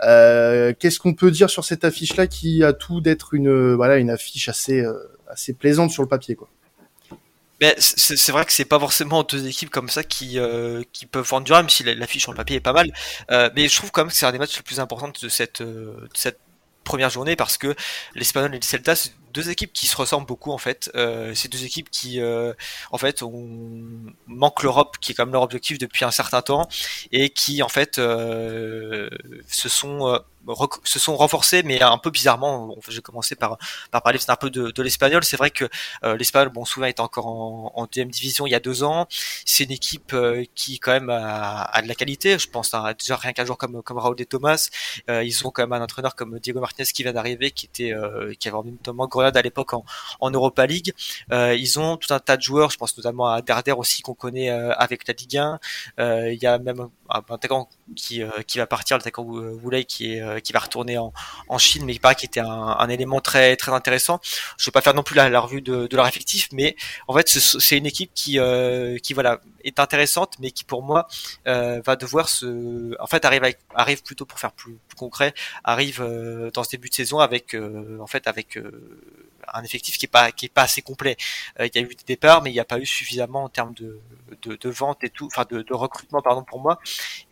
Qu'est-ce 0.00 0.98
qu'on 0.98 1.14
peut 1.14 1.30
dire 1.30 1.50
sur 1.50 1.64
cette 1.64 1.84
affiche-là 1.84 2.26
qui 2.26 2.64
a 2.64 2.72
tout 2.72 3.00
d'être 3.00 3.34
une, 3.34 3.74
voilà, 3.74 3.98
une 3.98 4.10
affiche 4.10 4.48
assez, 4.48 4.84
assez 5.28 5.52
plaisante 5.52 5.92
sur 5.92 6.02
le 6.02 6.08
papier, 6.08 6.34
quoi? 6.34 6.48
C'est 7.78 8.32
vrai 8.32 8.44
que 8.44 8.52
c'est 8.52 8.66
pas 8.66 8.80
forcément 8.80 9.22
deux 9.22 9.46
équipes 9.46 9.70
comme 9.70 9.88
ça 9.88 10.02
qui, 10.02 10.38
qui 10.92 11.06
peuvent 11.06 11.26
vendre 11.26 11.46
du 11.46 11.52
même 11.52 11.68
si 11.68 11.84
l'affiche 11.84 12.22
sur 12.22 12.32
le 12.32 12.36
papier 12.36 12.56
est 12.56 12.60
pas 12.60 12.72
mal. 12.72 12.92
mais 13.54 13.68
je 13.68 13.76
trouve 13.76 13.92
quand 13.92 14.02
même 14.02 14.10
que 14.10 14.16
c'est 14.16 14.26
un 14.26 14.32
des 14.32 14.38
matchs 14.38 14.56
les 14.56 14.62
plus 14.62 14.80
importants 14.80 15.12
de 15.22 15.28
cette, 15.28 15.62
de 15.62 16.08
cette 16.12 16.40
première 16.86 17.10
journée 17.10 17.36
parce 17.36 17.58
que 17.58 17.74
l'Espagnol 18.14 18.54
et 18.54 18.58
le 18.58 18.62
Celta 18.62 18.94
deux 19.36 19.50
équipes 19.50 19.72
qui 19.72 19.86
se 19.86 19.96
ressemblent 19.96 20.26
beaucoup 20.26 20.50
en 20.50 20.58
fait. 20.58 20.90
Euh, 20.94 21.32
c'est 21.34 21.48
deux 21.52 21.64
équipes 21.64 21.90
qui 21.90 22.20
euh, 22.20 22.54
en 22.90 22.98
fait 22.98 23.22
on 23.22 23.46
manque 24.26 24.62
l'Europe 24.62 24.96
qui 25.00 25.12
est 25.12 25.14
quand 25.14 25.26
même 25.26 25.34
leur 25.34 25.42
objectif 25.42 25.78
depuis 25.78 26.04
un 26.04 26.10
certain 26.10 26.40
temps 26.40 26.68
et 27.12 27.28
qui 27.30 27.62
en 27.62 27.68
fait 27.68 27.98
euh, 27.98 29.10
se 29.46 29.68
sont 29.68 30.08
euh, 30.08 30.18
se 30.84 30.98
sont 30.98 31.16
renforcés, 31.16 31.62
mais 31.62 31.82
un 31.82 31.98
peu 31.98 32.10
bizarrement. 32.10 32.66
Bon, 32.66 32.78
J'ai 32.88 33.00
commencé 33.02 33.34
par, 33.34 33.58
par 33.90 34.02
parler 34.02 34.18
un 34.28 34.36
peu 34.36 34.50
de, 34.50 34.82
l'espagnol. 34.82 35.24
C'est 35.24 35.36
vrai 35.36 35.50
que 35.50 35.64
euh, 36.04 36.16
l'espagnol, 36.16 36.50
bon, 36.50 36.64
souvent 36.64 36.86
est 36.86 37.00
encore 37.00 37.26
en, 37.26 37.72
en 37.74 37.86
deuxième 37.86 38.10
division 38.10 38.46
il 38.46 38.50
y 38.50 38.54
a 38.54 38.60
deux 38.60 38.82
ans. 38.82 39.06
C'est 39.44 39.64
une 39.64 39.72
équipe 39.72 40.12
euh, 40.12 40.44
qui 40.54 40.78
quand 40.78 40.92
même 40.92 41.10
a, 41.10 41.80
de 41.82 41.88
la 41.88 41.94
qualité. 41.94 42.38
Je 42.38 42.48
pense 42.48 42.72
à, 42.74 42.94
déjà 42.94 43.16
rien 43.16 43.32
qu'un 43.32 43.44
joueur 43.44 43.58
comme 43.58 43.82
comme 43.82 43.98
Raúl 43.98 44.16
de 44.16 44.24
Thomas. 44.24 44.68
Ils 45.08 45.46
ont 45.46 45.50
quand 45.50 45.62
même 45.62 45.72
un 45.72 45.82
entraîneur 45.82 46.14
comme 46.14 46.38
Diego 46.38 46.60
Martinez 46.60 46.86
qui 46.86 47.02
vient 47.02 47.12
d'arriver, 47.12 47.50
qui 47.50 47.66
était 47.66 47.92
qui 48.38 48.48
avait 48.48 48.56
notamment 48.70 49.08
À 49.34 49.42
l'époque 49.42 49.72
en, 49.74 50.30
Europa 50.30 50.66
League. 50.66 50.92
ils 51.30 51.78
ont 51.78 51.96
tout 51.96 52.12
un 52.12 52.18
tas 52.18 52.36
de 52.36 52.42
joueurs. 52.42 52.70
Je 52.70 52.76
pense 52.76 52.96
notamment 52.96 53.28
à 53.28 53.42
Derder 53.42 53.72
aussi 53.72 54.02
qu'on 54.02 54.14
connaît 54.14 54.50
avec 54.50 55.06
la 55.08 55.14
Ligue 55.14 55.36
1. 55.38 55.58
il 55.98 56.38
y 56.40 56.46
a 56.46 56.58
même 56.58 56.88
un 57.10 57.34
attaquant 57.34 57.68
qui 57.94 58.22
qui 58.46 58.58
va 58.58 58.66
partir, 58.66 58.96
l'attaquant 58.96 59.22
Woulay 59.22 59.84
qui 59.84 60.14
est 60.14 60.42
qui 60.42 60.52
va 60.52 60.60
retourner 60.60 60.98
en, 60.98 61.12
en 61.48 61.58
Chine, 61.58 61.84
mais 61.84 61.92
il 61.92 62.00
paraît 62.00 62.14
qu'il 62.14 62.26
était 62.28 62.40
un, 62.40 62.48
un, 62.48 62.88
élément 62.88 63.20
très 63.20 63.56
très 63.56 63.72
intéressant. 63.72 64.20
Je 64.58 64.64
ne 64.64 64.66
vais 64.66 64.72
pas 64.72 64.80
faire 64.80 64.94
non 64.94 65.02
plus 65.02 65.14
la, 65.14 65.28
la 65.28 65.40
revue 65.40 65.60
de, 65.62 65.86
de, 65.86 65.96
leur 65.96 66.06
effectif, 66.06 66.48
mais 66.52 66.76
en 67.08 67.14
fait 67.14 67.28
c'est 67.28 67.78
une 67.78 67.86
équipe 67.86 68.10
qui 68.14 68.38
euh, 68.38 68.98
qui 68.98 69.14
voilà 69.14 69.40
est 69.64 69.80
intéressante, 69.80 70.34
mais 70.38 70.50
qui 70.50 70.64
pour 70.64 70.82
moi 70.82 71.08
euh, 71.46 71.80
va 71.84 71.96
devoir 71.96 72.28
se, 72.28 72.94
en 73.00 73.06
fait 73.06 73.24
arrive 73.24 73.54
arrive 73.74 74.02
plutôt 74.02 74.24
pour 74.24 74.38
faire 74.38 74.52
plus, 74.52 74.78
plus 74.88 74.96
concret, 74.96 75.34
arrive 75.64 76.00
euh, 76.00 76.50
dans 76.52 76.64
ce 76.64 76.70
début 76.70 76.88
de 76.88 76.94
saison 76.94 77.18
avec 77.18 77.54
euh, 77.54 77.98
en 78.00 78.06
fait 78.06 78.26
avec 78.26 78.56
euh, 78.56 78.70
un 79.52 79.62
effectif 79.62 79.98
qui 79.98 80.06
est 80.06 80.08
pas 80.08 80.32
qui 80.32 80.46
est 80.46 80.50
pas 80.50 80.62
assez 80.62 80.82
complet. 80.82 81.16
il 81.60 81.70
y 81.74 81.78
a 81.78 81.82
eu 81.82 81.94
des 81.94 82.04
départs, 82.06 82.42
mais 82.42 82.50
il 82.50 82.54
n'y 82.54 82.60
a 82.60 82.64
pas 82.64 82.78
eu 82.78 82.86
suffisamment 82.86 83.44
en 83.44 83.48
termes 83.48 83.74
de, 83.74 84.00
de, 84.42 84.56
de 84.56 84.70
vente 84.70 85.02
et 85.04 85.10
tout, 85.10 85.26
enfin 85.26 85.44
de, 85.48 85.64
recrutement 85.70 86.22
pardon 86.22 86.44
pour 86.44 86.60
moi. 86.60 86.78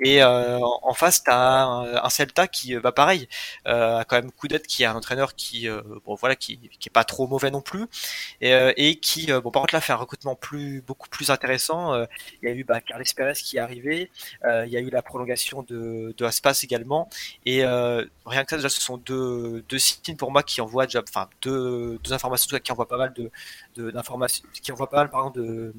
Et 0.01 0.23
en 0.25 0.95
face, 0.95 1.23
tu 1.25 1.31
as 1.31 1.65
un, 1.65 1.97
un, 2.05 2.11
Celta 2.11 2.47
qui 2.49 2.75
va 2.75 2.93
pareil, 2.93 3.29
a 3.65 4.05
quand 4.05 4.17
même 4.17 4.31
Coudet 4.33 4.61
qui 4.61 4.83
est 4.83 4.87
un 4.87 4.95
entraîneur 4.95 5.35
qui 5.35 5.69
bon 6.05 6.15
voilà 6.15 6.37
qui, 6.37 6.59
qui 6.81 6.89
est 6.89 6.93
pas 6.93 7.05
trop 7.05 7.27
mauvais 7.27 7.51
non 7.51 7.61
plus 7.61 7.87
et, 8.41 8.53
et 8.77 8.97
qui 9.01 9.27
bon 9.27 9.51
par 9.51 9.63
contre 9.63 9.75
là 9.75 9.81
fait 9.81 9.93
un 9.93 9.97
recrutement 9.97 10.35
plus 10.37 10.83
beaucoup 10.83 11.09
plus 11.09 11.31
intéressant 11.31 11.95
il 12.43 12.49
y 12.49 12.53
a 12.53 12.55
eu 12.55 12.65
bah, 12.65 12.81
Carles 12.81 13.05
Perez 13.17 13.35
qui 13.35 13.57
est 13.57 13.61
arrivé, 13.61 14.11
euh, 14.45 14.65
il 14.67 14.73
y 14.73 14.77
a 14.77 14.81
eu 14.81 14.91
la 14.91 15.03
prolongation 15.03 15.63
de, 15.63 16.15
Aspas 16.25 16.61
également, 16.63 17.09
et 17.45 17.65
euh, 17.65 18.05
rien 18.25 18.45
que 18.45 18.51
ça 18.51 18.57
déjà 18.57 18.69
ce 18.69 18.81
sont 18.81 18.97
deux, 18.97 19.63
deux 19.69 19.79
signes 19.79 20.17
pour 20.17 20.33
moi 20.33 20.43
qui 20.43 20.61
envoient 20.61 20.87
déjà, 20.87 21.03
enfin 21.07 21.29
deux 21.43 21.99
informations 22.15 22.59
qui 22.59 22.73
envoient 22.73 22.89
pas 22.89 22.99
mal 22.99 23.13
de 23.15 23.91
d'informations, 23.91 24.45
qui 24.63 24.73
envoient 24.73 24.91
pas 24.91 24.99
mal 24.99 25.11
par 25.11 25.21
exemple 25.21 25.41
de 25.41 25.75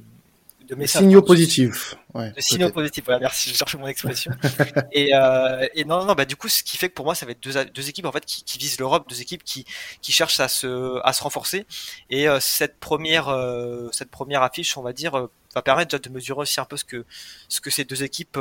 de 0.68 0.76
messages. 0.76 1.04
Signaux 1.04 1.22
positifs. 1.22 1.96
Ouais, 2.14 2.32
de 2.32 2.42
signaux 2.42 2.72
positifs, 2.72 3.06
voilà, 3.06 3.20
merci, 3.20 3.50
je 3.50 3.56
cherche 3.56 3.76
mon 3.76 3.88
expression. 3.88 4.32
et, 4.92 5.14
euh, 5.14 5.68
et 5.74 5.86
non, 5.86 6.06
non, 6.06 6.14
bah 6.14 6.26
du 6.26 6.36
coup, 6.36 6.50
ce 6.50 6.64
qui 6.64 6.78
fait 6.78 6.90
que 6.90 6.94
pour 6.94 7.06
moi, 7.06 7.16
ça 7.16 7.26
va 7.26 7.34
être 7.34 7.44
deux, 7.44 7.64
deux 7.66 7.90
équipes 7.90 8.06
en 8.06 8.12
fait 8.12 8.26
qui, 8.26 8.44
qui 8.44 8.58
visent 8.58 8.80
l'Europe, 8.80 9.08
deux 9.10 9.22
équipes 9.22 9.44
qui, 9.44 9.66
qui 10.02 10.12
cherchent 10.12 10.40
à 10.40 10.48
se, 10.48 11.00
à 11.04 11.14
se 11.14 11.24
renforcer. 11.24 11.66
Et 12.10 12.28
euh, 12.28 12.40
cette 12.40 12.80
première, 12.80 13.30
euh, 13.30 13.90
cette 13.92 14.12
première 14.12 14.42
affiche, 14.42 14.78
on 14.78 14.82
va 14.82 14.94
dire, 14.94 15.28
va 15.54 15.62
permettre 15.62 15.92
déjà 15.92 16.00
de 16.00 16.10
mesurer 16.10 16.42
aussi 16.42 16.60
un 16.60 16.66
peu 16.66 16.78
ce 16.78 16.84
que 16.84 17.06
ce 17.48 17.62
que 17.62 17.70
ces 17.70 17.86
deux 17.86 18.04
équipes 18.04 18.38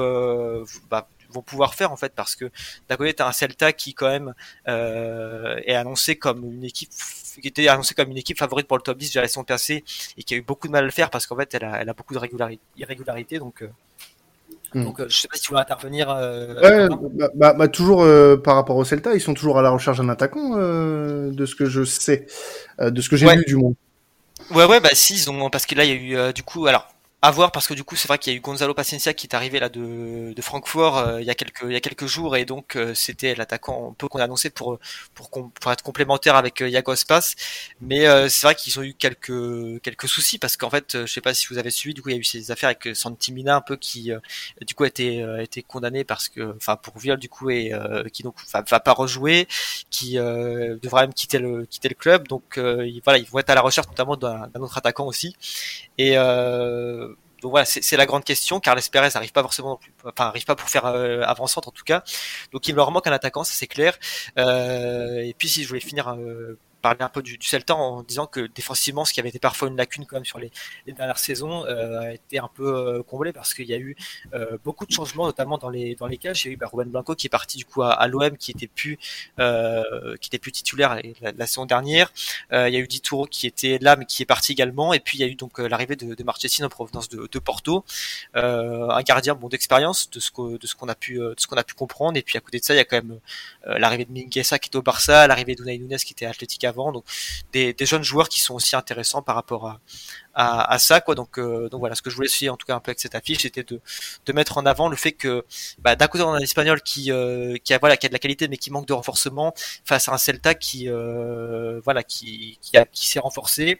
bah, 0.90 1.08
vont 1.34 1.42
pouvoir 1.42 1.74
faire 1.74 1.92
en 1.92 1.96
fait 1.96 2.12
parce 2.14 2.36
que 2.36 2.50
d'un 2.88 2.96
côté 2.96 3.14
t'as 3.14 3.28
un 3.28 3.32
Celta 3.32 3.72
qui 3.72 3.94
quand 3.94 4.08
même 4.08 4.34
euh, 4.68 5.56
est 5.64 5.74
annoncé 5.74 6.16
comme 6.16 6.44
une 6.44 6.64
équipe 6.64 6.90
qui 7.40 7.48
était 7.48 7.68
annoncé 7.68 7.94
comme 7.94 8.10
une 8.10 8.16
équipe 8.16 8.38
favorite 8.38 8.68
pour 8.68 8.76
le 8.76 8.82
top 8.82 8.96
10 8.96 9.12
de 9.12 9.20
la 9.20 9.28
saison 9.28 9.44
passée 9.44 9.84
et 10.16 10.22
qui 10.22 10.34
a 10.34 10.36
eu 10.36 10.42
beaucoup 10.42 10.68
de 10.68 10.72
mal 10.72 10.84
à 10.84 10.86
le 10.86 10.92
faire 10.92 11.10
parce 11.10 11.26
qu'en 11.26 11.36
fait 11.36 11.52
elle 11.54 11.64
a, 11.64 11.82
elle 11.82 11.88
a 11.88 11.94
beaucoup 11.94 12.14
de 12.14 12.20
irrégularité 12.76 13.38
donc 13.38 13.62
euh, 13.62 13.68
hmm. 14.74 14.84
donc, 14.84 15.08
je 15.08 15.16
sais 15.16 15.28
pas 15.28 15.36
si 15.36 15.42
tu 15.42 15.52
veux 15.52 15.58
intervenir. 15.58 16.10
Euh, 16.10 16.88
ouais, 16.88 16.96
bah, 17.12 17.30
bah, 17.34 17.52
bah, 17.52 17.68
toujours 17.68 18.02
euh, 18.02 18.36
par 18.36 18.56
rapport 18.56 18.76
au 18.76 18.84
Celta, 18.84 19.14
ils 19.14 19.20
sont 19.20 19.34
toujours 19.34 19.58
à 19.58 19.62
la 19.62 19.70
recherche 19.70 19.98
d'un 19.98 20.08
attaquant, 20.08 20.56
euh, 20.56 21.30
de 21.30 21.46
ce 21.46 21.54
que 21.54 21.66
je 21.66 21.84
sais, 21.84 22.26
de 22.80 23.00
ce 23.00 23.08
que 23.08 23.16
j'ai 23.16 23.26
ouais. 23.26 23.36
vu 23.36 23.44
du 23.44 23.56
monde. 23.56 23.74
Ouais, 24.50 24.64
ouais, 24.64 24.80
bah 24.80 24.90
si, 24.92 25.14
ils 25.14 25.30
ont, 25.30 25.48
parce 25.48 25.64
que 25.64 25.74
là, 25.74 25.84
il 25.84 25.90
y 25.90 26.16
a 26.16 26.28
eu, 26.28 26.32
du 26.32 26.42
coup, 26.42 26.66
alors, 26.66 26.93
à 27.24 27.30
voir 27.30 27.52
parce 27.52 27.66
que 27.66 27.72
du 27.72 27.84
coup 27.84 27.96
c'est 27.96 28.06
vrai 28.06 28.18
qu'il 28.18 28.34
y 28.34 28.36
a 28.36 28.38
eu 28.38 28.42
Gonzalo 28.42 28.74
Paciencia 28.74 29.14
qui 29.14 29.26
est 29.26 29.34
arrivé 29.34 29.58
là 29.58 29.70
de, 29.70 30.34
de 30.34 30.42
Francfort 30.42 30.98
euh, 30.98 31.22
il 31.22 31.26
y 31.26 31.30
a 31.30 31.34
quelques 31.34 31.62
il 31.64 31.72
y 31.72 31.76
a 31.76 31.80
quelques 31.80 32.04
jours 32.04 32.36
et 32.36 32.44
donc 32.44 32.76
euh, 32.76 32.92
c'était 32.92 33.34
l'attaquant 33.34 33.92
un 33.92 33.94
peu 33.94 34.08
qu'on 34.08 34.18
a 34.18 34.24
annoncé 34.24 34.50
pour 34.50 34.78
pour, 35.14 35.30
pour 35.30 35.72
être 35.72 35.82
complémentaire 35.82 36.36
avec 36.36 36.60
euh, 36.60 36.68
Iago 36.68 36.92
Aspas. 36.92 37.34
Mais 37.80 38.06
euh, 38.06 38.28
c'est 38.28 38.46
vrai 38.46 38.54
qu'ils 38.54 38.78
ont 38.78 38.82
eu 38.82 38.92
quelques 38.92 39.80
quelques 39.82 40.06
soucis 40.06 40.38
parce 40.38 40.58
qu'en 40.58 40.68
fait 40.68 41.06
je 41.06 41.10
sais 41.10 41.22
pas 41.22 41.32
si 41.32 41.46
vous 41.48 41.56
avez 41.56 41.70
suivi 41.70 41.94
du 41.94 42.02
coup 42.02 42.10
il 42.10 42.12
y 42.12 42.16
a 42.16 42.20
eu 42.20 42.24
ces 42.24 42.50
affaires 42.50 42.68
avec 42.68 42.94
Santimina 42.94 43.56
un 43.56 43.62
peu 43.62 43.76
qui 43.76 44.10
du 44.60 44.74
coup 44.74 44.84
a 44.84 44.86
été 44.86 45.22
a 45.22 45.42
été 45.42 45.62
condamné 45.62 46.04
parce 46.04 46.28
que 46.28 46.54
enfin 46.56 46.76
pour 46.76 46.98
viol 46.98 47.18
du 47.18 47.30
coup 47.30 47.48
et 47.48 47.72
qui 48.12 48.22
donc 48.22 48.34
va, 48.52 48.80
pas 48.80 48.92
rejouer 48.92 49.48
qui 49.88 50.16
devra 50.16 51.02
même 51.02 51.14
quitter 51.14 51.38
le 51.38 51.64
quitter 51.64 51.88
le 51.88 51.94
club. 51.94 52.28
Donc 52.28 52.58
voilà 52.58 53.18
ils 53.18 53.30
vont 53.30 53.38
être 53.38 53.50
à 53.50 53.54
la 53.54 53.62
recherche 53.62 53.88
notamment 53.88 54.18
d'un 54.18 54.50
autre 54.60 54.76
attaquant 54.76 55.06
aussi. 55.06 55.34
Et 55.96 56.16
donc 57.44 57.50
voilà, 57.50 57.66
c'est 57.66 57.96
la 57.98 58.06
grande 58.06 58.24
question. 58.24 58.58
Carles 58.58 58.80
Perez 58.90 59.10
n'arrive 59.14 59.32
pas 59.32 59.42
forcément, 59.42 59.78
enfin 60.06 60.28
arrive 60.28 60.46
pas 60.46 60.56
pour 60.56 60.70
faire 60.70 60.86
euh, 60.86 61.22
en 61.26 61.60
tout 61.60 61.84
cas. 61.84 62.02
Donc 62.52 62.66
il 62.68 62.74
leur 62.74 62.90
manque 62.90 63.06
un 63.06 63.12
attaquant, 63.12 63.44
ça 63.44 63.52
c'est 63.54 63.66
clair. 63.66 63.98
Euh, 64.38 65.20
et 65.20 65.34
puis 65.36 65.50
si 65.50 65.62
je 65.62 65.68
voulais 65.68 65.80
finir 65.80 66.16
euh, 66.84 66.94
parler 66.94 67.02
un 67.02 67.08
peu 67.08 67.22
du, 67.22 67.38
du 67.38 67.46
Celta 67.46 67.74
en 67.74 68.02
disant 68.02 68.26
que 68.26 68.40
défensivement, 68.54 69.04
ce 69.04 69.12
qui 69.12 69.20
avait 69.20 69.30
été 69.30 69.38
parfois 69.38 69.68
une 69.68 69.76
lacune 69.76 70.06
quand 70.06 70.16
même 70.16 70.24
sur 70.24 70.38
les, 70.38 70.50
les 70.86 70.92
dernières 70.92 71.18
saisons, 71.18 71.64
euh, 71.66 72.00
a 72.00 72.12
été 72.12 72.38
un 72.38 72.50
peu 72.54 72.98
euh, 72.98 73.02
comblé 73.02 73.32
parce 73.32 73.54
qu'il 73.54 73.66
y 73.66 73.74
a 73.74 73.78
eu 73.78 73.96
euh, 74.34 74.58
beaucoup 74.64 74.86
de 74.86 74.92
changements, 74.92 75.26
notamment 75.26 75.58
dans 75.58 75.70
les 75.70 75.94
dans 75.94 76.06
les 76.06 76.18
cages. 76.18 76.44
Il 76.44 76.48
y 76.48 76.50
a 76.50 76.54
eu 76.54 76.56
bah, 76.56 76.68
Ruben 76.72 76.90
Blanco 76.90 77.14
qui 77.14 77.26
est 77.26 77.30
parti 77.30 77.56
du 77.58 77.64
coup 77.64 77.82
à, 77.82 77.92
à 77.92 78.06
l'OM, 78.06 78.36
qui 78.36 78.50
était 78.50 78.66
plus 78.66 78.98
euh, 79.38 80.16
qui 80.20 80.28
était 80.28 80.38
plus 80.38 80.52
titulaire 80.52 80.98
la, 81.20 81.32
la 81.32 81.46
saison 81.46 81.66
dernière. 81.66 82.12
Euh, 82.52 82.68
il 82.68 82.74
y 82.74 82.76
a 82.76 82.80
eu 82.80 82.86
Dituro 82.86 83.26
qui 83.26 83.46
était 83.46 83.78
là, 83.80 83.96
mais 83.96 84.04
qui 84.04 84.22
est 84.22 84.26
parti 84.26 84.52
également. 84.52 84.92
Et 84.94 85.00
puis 85.00 85.18
il 85.18 85.20
y 85.20 85.24
a 85.24 85.26
eu 85.26 85.34
donc 85.36 85.58
l'arrivée 85.58 85.96
de, 85.96 86.14
de 86.14 86.24
Marchessin 86.24 86.64
en 86.64 86.68
provenance 86.68 87.08
de, 87.08 87.28
de 87.30 87.38
Porto, 87.38 87.84
un 88.34 89.02
gardien 89.02 89.34
bon 89.34 89.48
d'expérience 89.48 90.10
de 90.10 90.20
ce 90.20 90.30
que 90.30 90.58
de 90.58 90.66
ce 90.66 90.74
qu'on 90.74 90.88
a 90.88 90.94
pu 90.94 91.14
de 91.16 91.34
ce 91.38 91.46
qu'on 91.46 91.56
a 91.56 91.64
pu 91.64 91.74
comprendre. 91.74 92.16
Et 92.18 92.22
puis 92.22 92.36
à 92.38 92.40
côté 92.40 92.58
de 92.58 92.64
ça, 92.64 92.74
il 92.74 92.78
y 92.78 92.80
a 92.80 92.84
quand 92.84 92.96
même 92.96 93.18
l'arrivée 93.64 94.04
de 94.04 94.12
Minguesa 94.12 94.58
qui 94.58 94.68
était 94.68 94.76
au 94.76 94.82
Barça, 94.82 95.26
l'arrivée 95.26 95.54
d'Unai 95.54 95.78
Nunes 95.78 95.96
qui 95.96 96.12
était 96.12 96.26
à 96.26 96.30
Athletic 96.30 96.64
Donc 96.74 97.04
des, 97.52 97.74
jeunes 97.80 98.02
joueurs 98.02 98.28
qui 98.28 98.40
sont 98.40 98.54
aussi 98.54 98.76
intéressants 98.76 99.22
par 99.22 99.34
rapport 99.34 99.66
à, 100.34 100.72
à, 100.72 100.78
ça 100.78 101.00
quoi. 101.00 101.14
Donc 101.14 101.38
donc 101.38 101.80
voilà, 101.80 101.94
ce 101.94 102.02
que 102.02 102.10
je 102.10 102.16
voulais 102.16 102.26
essayer 102.26 102.50
en 102.50 102.56
tout 102.56 102.66
cas 102.66 102.74
un 102.74 102.80
peu 102.80 102.90
avec 102.90 103.00
cette 103.00 103.14
affiche, 103.14 103.42
c'était 103.42 103.62
de, 103.62 103.80
de 104.26 104.32
mettre 104.32 104.58
en 104.58 104.66
avant 104.66 104.88
le 104.88 104.96
fait 104.96 105.12
que 105.12 105.44
bah, 105.78 105.96
d'un 105.96 106.06
côté 106.08 106.24
on 106.24 106.32
a 106.32 106.36
un 106.36 106.40
espagnol 106.40 106.82
qui 106.82 107.10
qui 107.64 107.74
a 107.74 107.78
voilà 107.78 107.96
qui 107.96 108.06
a 108.06 108.08
de 108.08 108.14
la 108.14 108.18
qualité 108.18 108.48
mais 108.48 108.56
qui 108.56 108.70
manque 108.70 108.86
de 108.86 108.92
renforcement 108.92 109.54
face 109.84 110.08
à 110.08 110.12
un 110.12 110.18
Celta 110.18 110.54
qui 110.54 110.88
voilà 111.84 112.02
qui 112.02 112.58
qui, 112.60 112.76
a, 112.76 112.84
qui 112.86 113.06
s'est 113.06 113.20
renforcé 113.20 113.78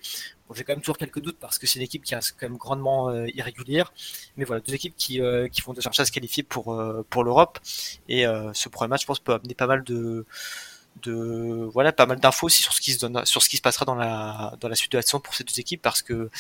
j'ai 0.53 0.65
quand 0.65 0.73
même 0.73 0.81
toujours 0.81 0.99
quelques 0.99 1.21
doutes 1.21 1.39
parce 1.39 1.59
que 1.59 1.67
c'est 1.67 1.79
une 1.79 1.85
équipe 1.85 2.05
qui 2.05 2.15
est 2.15 2.37
quand 2.39 2.49
même 2.49 2.59
grandement 2.59 3.09
euh, 3.09 3.27
irrégulière. 3.35 3.93
Mais 4.37 4.45
voilà, 4.45 4.61
deux 4.61 4.75
équipes 4.75 4.95
qui, 4.97 5.21
euh, 5.21 5.49
qui 5.49 5.63
vont 5.63 5.75
chercher 5.79 6.03
à 6.03 6.05
se 6.05 6.13
qualifier 6.13 6.43
pour, 6.43 6.75
euh, 6.75 7.05
pour 7.09 7.25
l'Europe. 7.25 7.59
Et 8.09 8.25
ce 8.53 8.69
premier 8.69 8.89
match, 8.89 9.03
je 9.03 9.07
pense, 9.07 9.21
peut 9.21 9.33
amener 9.33 9.55
pas 9.55 9.67
mal 9.67 9.85
de, 9.85 10.27
de 11.03 11.69
voilà, 11.73 11.93
pas 11.93 12.07
mal 12.07 12.21
d'infos 12.21 12.47
aussi 12.47 12.63
sur 12.63 12.73
ce 12.73 12.81
qui 12.81 12.93
se 12.93 13.01
donne, 13.01 13.25
sur 13.25 13.43
ce 13.43 13.49
qui 13.49 13.57
se 13.57 13.63
passera 13.63 13.85
dans 13.85 13.95
la, 13.95 14.55
dans 14.61 14.69
la 14.69 14.75
suite 14.75 14.93
de 14.93 14.99
la 14.99 15.03
saison 15.03 15.21
pour 15.21 15.35
ces 15.35 15.45
deux 15.45 15.59
équipes 15.59 15.83
parce 15.83 16.03
que 16.03 16.31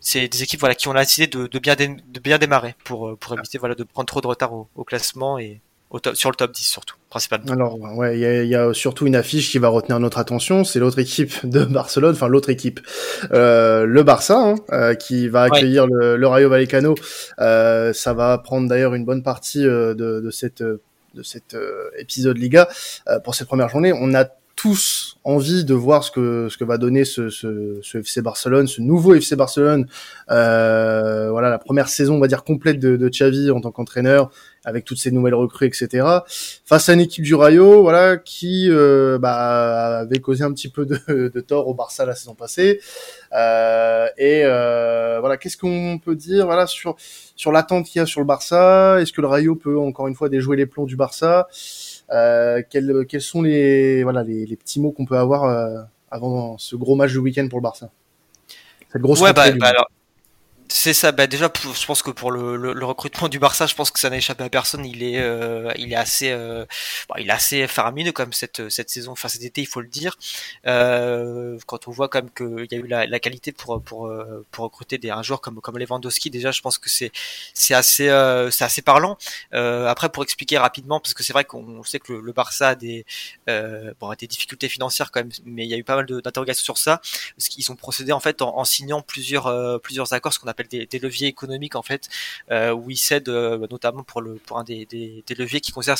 c'est 0.00 0.28
des 0.28 0.42
équipes 0.42 0.60
voilà 0.60 0.74
qui 0.74 0.88
ont 0.88 0.94
décidé 0.94 1.26
de, 1.26 1.46
de 1.46 1.58
bien 1.58 1.74
de 1.74 2.20
bien 2.20 2.38
démarrer 2.38 2.76
pour 2.84 3.18
pour 3.18 3.36
éviter 3.36 3.58
voilà 3.58 3.74
de 3.74 3.82
prendre 3.82 4.06
trop 4.06 4.20
de 4.20 4.26
retard 4.28 4.52
au, 4.52 4.68
au 4.76 4.84
classement 4.84 5.38
et 5.38 5.60
sur 6.14 6.30
le 6.30 6.36
top 6.36 6.52
10 6.52 6.64
surtout, 6.64 6.96
principalement. 7.08 7.50
Alors, 7.52 7.78
ouais, 7.96 8.18
il 8.18 8.48
y 8.48 8.54
a, 8.54 8.74
surtout 8.74 9.06
une 9.06 9.16
affiche 9.16 9.50
qui 9.50 9.58
va 9.58 9.68
retenir 9.68 9.98
notre 10.00 10.18
attention, 10.18 10.64
c'est 10.64 10.78
l'autre 10.78 10.98
équipe 10.98 11.34
de 11.46 11.64
Barcelone, 11.64 12.12
enfin 12.12 12.28
l'autre 12.28 12.50
équipe, 12.50 12.80
euh, 13.32 13.84
le 13.84 14.02
Barça, 14.02 14.38
hein, 14.38 14.54
euh, 14.72 14.94
qui 14.94 15.28
va 15.28 15.42
accueillir 15.42 15.86
le, 15.86 16.26
Rayo 16.26 16.48
Vallecano. 16.50 16.94
Euh, 17.38 17.92
ça 17.92 18.12
va 18.12 18.36
prendre 18.38 18.68
d'ailleurs 18.68 18.94
une 18.94 19.04
bonne 19.04 19.22
partie 19.22 19.62
de, 19.62 19.94
de 19.94 20.30
cette 20.30 20.62
de 21.14 21.22
cet 21.22 21.56
épisode 21.98 22.38
Liga 22.38 22.68
pour 23.24 23.34
cette 23.34 23.48
première 23.48 23.68
journée. 23.68 23.92
On 23.92 24.14
a 24.14 24.26
tous 24.58 25.18
envie 25.22 25.64
de 25.64 25.72
voir 25.72 26.02
ce 26.02 26.10
que 26.10 26.48
ce 26.50 26.58
que 26.58 26.64
va 26.64 26.78
donner 26.78 27.04
ce, 27.04 27.30
ce, 27.30 27.78
ce 27.80 27.98
FC 27.98 28.22
Barcelone, 28.22 28.66
ce 28.66 28.80
nouveau 28.80 29.14
FC 29.14 29.36
Barcelone. 29.36 29.86
Euh, 30.32 31.30
voilà 31.30 31.48
la 31.48 31.60
première 31.60 31.88
saison, 31.88 32.16
on 32.16 32.18
va 32.18 32.26
dire 32.26 32.42
complète 32.42 32.80
de, 32.80 32.96
de 32.96 33.08
Xavi 33.08 33.52
en 33.52 33.60
tant 33.60 33.70
qu'entraîneur, 33.70 34.32
avec 34.68 34.84
toutes 34.84 34.98
ces 34.98 35.10
nouvelles 35.10 35.34
recrues, 35.34 35.66
etc. 35.66 36.06
Face 36.64 36.88
à 36.88 36.94
une 36.94 37.00
équipe 37.00 37.24
du 37.24 37.34
Rayo, 37.34 37.82
voilà 37.82 38.18
qui 38.18 38.68
euh, 38.70 39.18
bah, 39.18 40.00
avait 40.00 40.20
causé 40.20 40.44
un 40.44 40.52
petit 40.52 40.68
peu 40.68 40.84
de, 40.86 40.98
de, 41.28 41.40
tort 41.40 41.68
au 41.68 41.74
Barça 41.74 42.04
la 42.04 42.14
saison 42.14 42.34
passée. 42.34 42.80
Euh, 43.32 44.06
et 44.18 44.42
euh, 44.44 45.18
voilà, 45.20 45.36
qu'est-ce 45.36 45.56
qu'on 45.56 45.98
peut 45.98 46.14
dire 46.14 46.46
voilà 46.46 46.66
sur 46.66 46.96
sur 47.34 47.52
l'attente 47.52 47.86
qu'il 47.86 47.98
y 47.98 48.02
a 48.02 48.06
sur 48.06 48.20
le 48.20 48.26
Barça? 48.26 49.00
Est-ce 49.00 49.12
que 49.12 49.20
le 49.20 49.26
Rayo 49.26 49.54
peut 49.54 49.78
encore 49.78 50.08
une 50.08 50.14
fois 50.14 50.28
déjouer 50.28 50.56
les 50.56 50.66
plombs 50.66 50.86
du 50.86 50.96
Barça? 50.96 51.48
Euh, 52.10 52.62
quels, 52.68 53.06
quels, 53.08 53.20
sont 53.20 53.42
les, 53.42 54.02
voilà, 54.02 54.22
les, 54.22 54.46
les 54.46 54.56
petits 54.56 54.80
mots 54.80 54.92
qu'on 54.92 55.04
peut 55.04 55.18
avoir 55.18 55.44
euh, 55.44 55.82
avant 56.10 56.56
ce 56.58 56.74
gros 56.76 56.96
match 56.96 57.12
du 57.12 57.18
week-end 57.18 57.46
pour 57.48 57.58
le 57.58 57.62
Barça? 57.62 57.90
Cette 58.92 59.02
grosse 59.02 59.20
ouais, 59.20 59.32
bah, 59.32 59.50
bah 59.52 59.66
alors, 59.68 59.90
c'est 60.70 60.92
ça. 60.92 61.12
Bah 61.12 61.26
déjà, 61.26 61.50
je 61.54 61.86
pense 61.86 62.02
que 62.02 62.10
pour 62.10 62.30
le, 62.30 62.56
le, 62.56 62.84
recrutement 62.84 63.28
du 63.28 63.38
Barça, 63.38 63.66
je 63.66 63.74
pense 63.74 63.90
que 63.90 63.98
ça 63.98 64.10
n'a 64.10 64.16
échappé 64.16 64.44
à 64.44 64.50
personne. 64.50 64.84
Il 64.84 65.02
est, 65.02 65.18
euh, 65.18 65.72
il 65.78 65.92
est 65.92 65.96
assez, 65.96 66.30
euh, 66.30 66.66
bon, 67.08 67.14
il 67.18 67.28
est 67.28 67.32
assez 67.32 67.66
faramineux 67.66 68.12
comme 68.12 68.32
cette 68.32 68.68
cette 68.68 68.90
saison, 68.90 69.12
enfin 69.12 69.28
cet 69.28 69.42
été, 69.42 69.62
il 69.62 69.66
faut 69.66 69.80
le 69.80 69.88
dire. 69.88 70.16
Euh, 70.66 71.58
quand 71.66 71.88
on 71.88 71.90
voit 71.90 72.08
comme 72.08 72.30
qu'il 72.30 72.66
y 72.70 72.74
a 72.74 72.78
eu 72.78 72.86
la, 72.86 73.06
la, 73.06 73.20
qualité 73.20 73.52
pour 73.52 73.82
pour 73.82 74.12
pour 74.50 74.64
recruter 74.64 74.98
des 74.98 75.10
un 75.10 75.22
joueur 75.22 75.40
comme 75.40 75.60
comme 75.60 75.78
Lewandowski, 75.78 76.28
déjà, 76.30 76.50
je 76.50 76.60
pense 76.60 76.76
que 76.78 76.90
c'est 76.90 77.12
c'est 77.54 77.74
assez 77.74 78.08
euh, 78.08 78.50
c'est 78.50 78.64
assez 78.64 78.82
parlant. 78.82 79.16
Euh, 79.54 79.86
après, 79.86 80.10
pour 80.10 80.22
expliquer 80.22 80.58
rapidement, 80.58 81.00
parce 81.00 81.14
que 81.14 81.22
c'est 81.22 81.32
vrai 81.32 81.44
qu'on 81.44 81.82
sait 81.82 81.98
que 81.98 82.12
le, 82.12 82.32
Barça 82.32 82.68
a 82.70 82.74
des 82.74 83.06
bon 83.46 84.10
a 84.10 84.16
des 84.16 84.26
difficultés 84.26 84.68
financières 84.68 85.10
quand 85.12 85.20
même, 85.20 85.32
mais 85.44 85.64
il 85.64 85.70
y 85.70 85.74
a 85.74 85.78
eu 85.78 85.84
pas 85.84 85.96
mal 85.96 86.06
d'interrogations 86.06 86.64
sur 86.64 86.78
ça, 86.78 87.00
parce 87.36 87.48
qu'ils 87.48 87.70
ont 87.72 87.76
procédé 87.76 88.12
en 88.12 88.20
fait 88.20 88.42
en, 88.42 88.56
en 88.58 88.64
signant 88.64 89.02
plusieurs 89.02 89.80
plusieurs 89.80 90.12
accords, 90.12 90.32
ce 90.32 90.38
qu'on 90.38 90.48
appelle 90.48 90.57
des, 90.66 90.86
des, 90.86 90.98
leviers 90.98 91.28
économiques 91.28 91.76
en 91.76 91.82
fait, 91.82 92.08
euh, 92.50 92.72
où 92.72 92.90
ils 92.90 92.96
cèdent 92.96 93.28
euh, 93.28 93.66
notamment 93.70 94.02
pour 94.02 94.20
le 94.20 94.34
pour 94.34 94.58
un 94.58 94.64
des, 94.64 94.86
des, 94.86 95.22
des 95.26 95.34
leviers 95.34 95.60
qui 95.60 95.72
concerne 95.72 95.98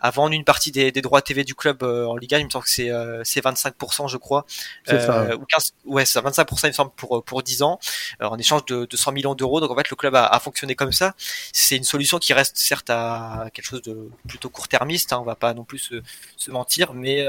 à 0.00 0.10
vendre 0.10 0.32
une 0.32 0.44
partie 0.44 0.72
des, 0.72 0.90
droits 0.92 1.22
TV 1.22 1.44
du 1.44 1.54
club 1.54 1.82
euh, 1.82 2.06
en 2.06 2.16
Liga. 2.16 2.38
Il 2.38 2.46
me 2.46 2.50
semble 2.50 2.64
que 2.64 2.70
c'est 2.70 2.90
c'est 3.24 3.44
25% 3.44 4.08
je 4.08 4.16
crois, 4.16 4.44
ça. 4.86 5.36
ou 5.36 5.44
15, 5.44 5.74
ouais 5.86 6.04
c'est 6.04 6.20
25% 6.20 6.60
il 6.64 6.68
me 6.68 6.72
semble 6.72 6.90
pour 6.96 7.22
pour 7.24 7.42
10 7.42 7.62
ans 7.62 7.78
en 8.20 8.38
échange 8.38 8.64
de, 8.66 8.86
de 8.86 8.96
100 8.96 9.12
millions 9.12 9.34
d'euros. 9.34 9.60
Donc 9.60 9.70
en 9.70 9.76
fait 9.76 9.90
le 9.90 9.96
club 9.96 10.14
a, 10.14 10.26
a 10.26 10.40
fonctionné 10.40 10.74
comme 10.74 10.92
ça. 10.92 11.14
C'est 11.52 11.76
une 11.76 11.84
solution 11.84 12.18
qui 12.18 12.32
reste 12.32 12.56
certes 12.58 12.90
à 12.90 13.46
quelque 13.52 13.66
chose 13.66 13.82
de 13.82 14.10
plutôt 14.28 14.48
court-termiste. 14.48 15.12
Hein, 15.12 15.18
on 15.20 15.24
va 15.24 15.36
pas 15.36 15.54
non 15.54 15.64
plus 15.64 15.78
se, 15.78 16.02
se 16.36 16.50
mentir, 16.50 16.94
mais 16.94 17.26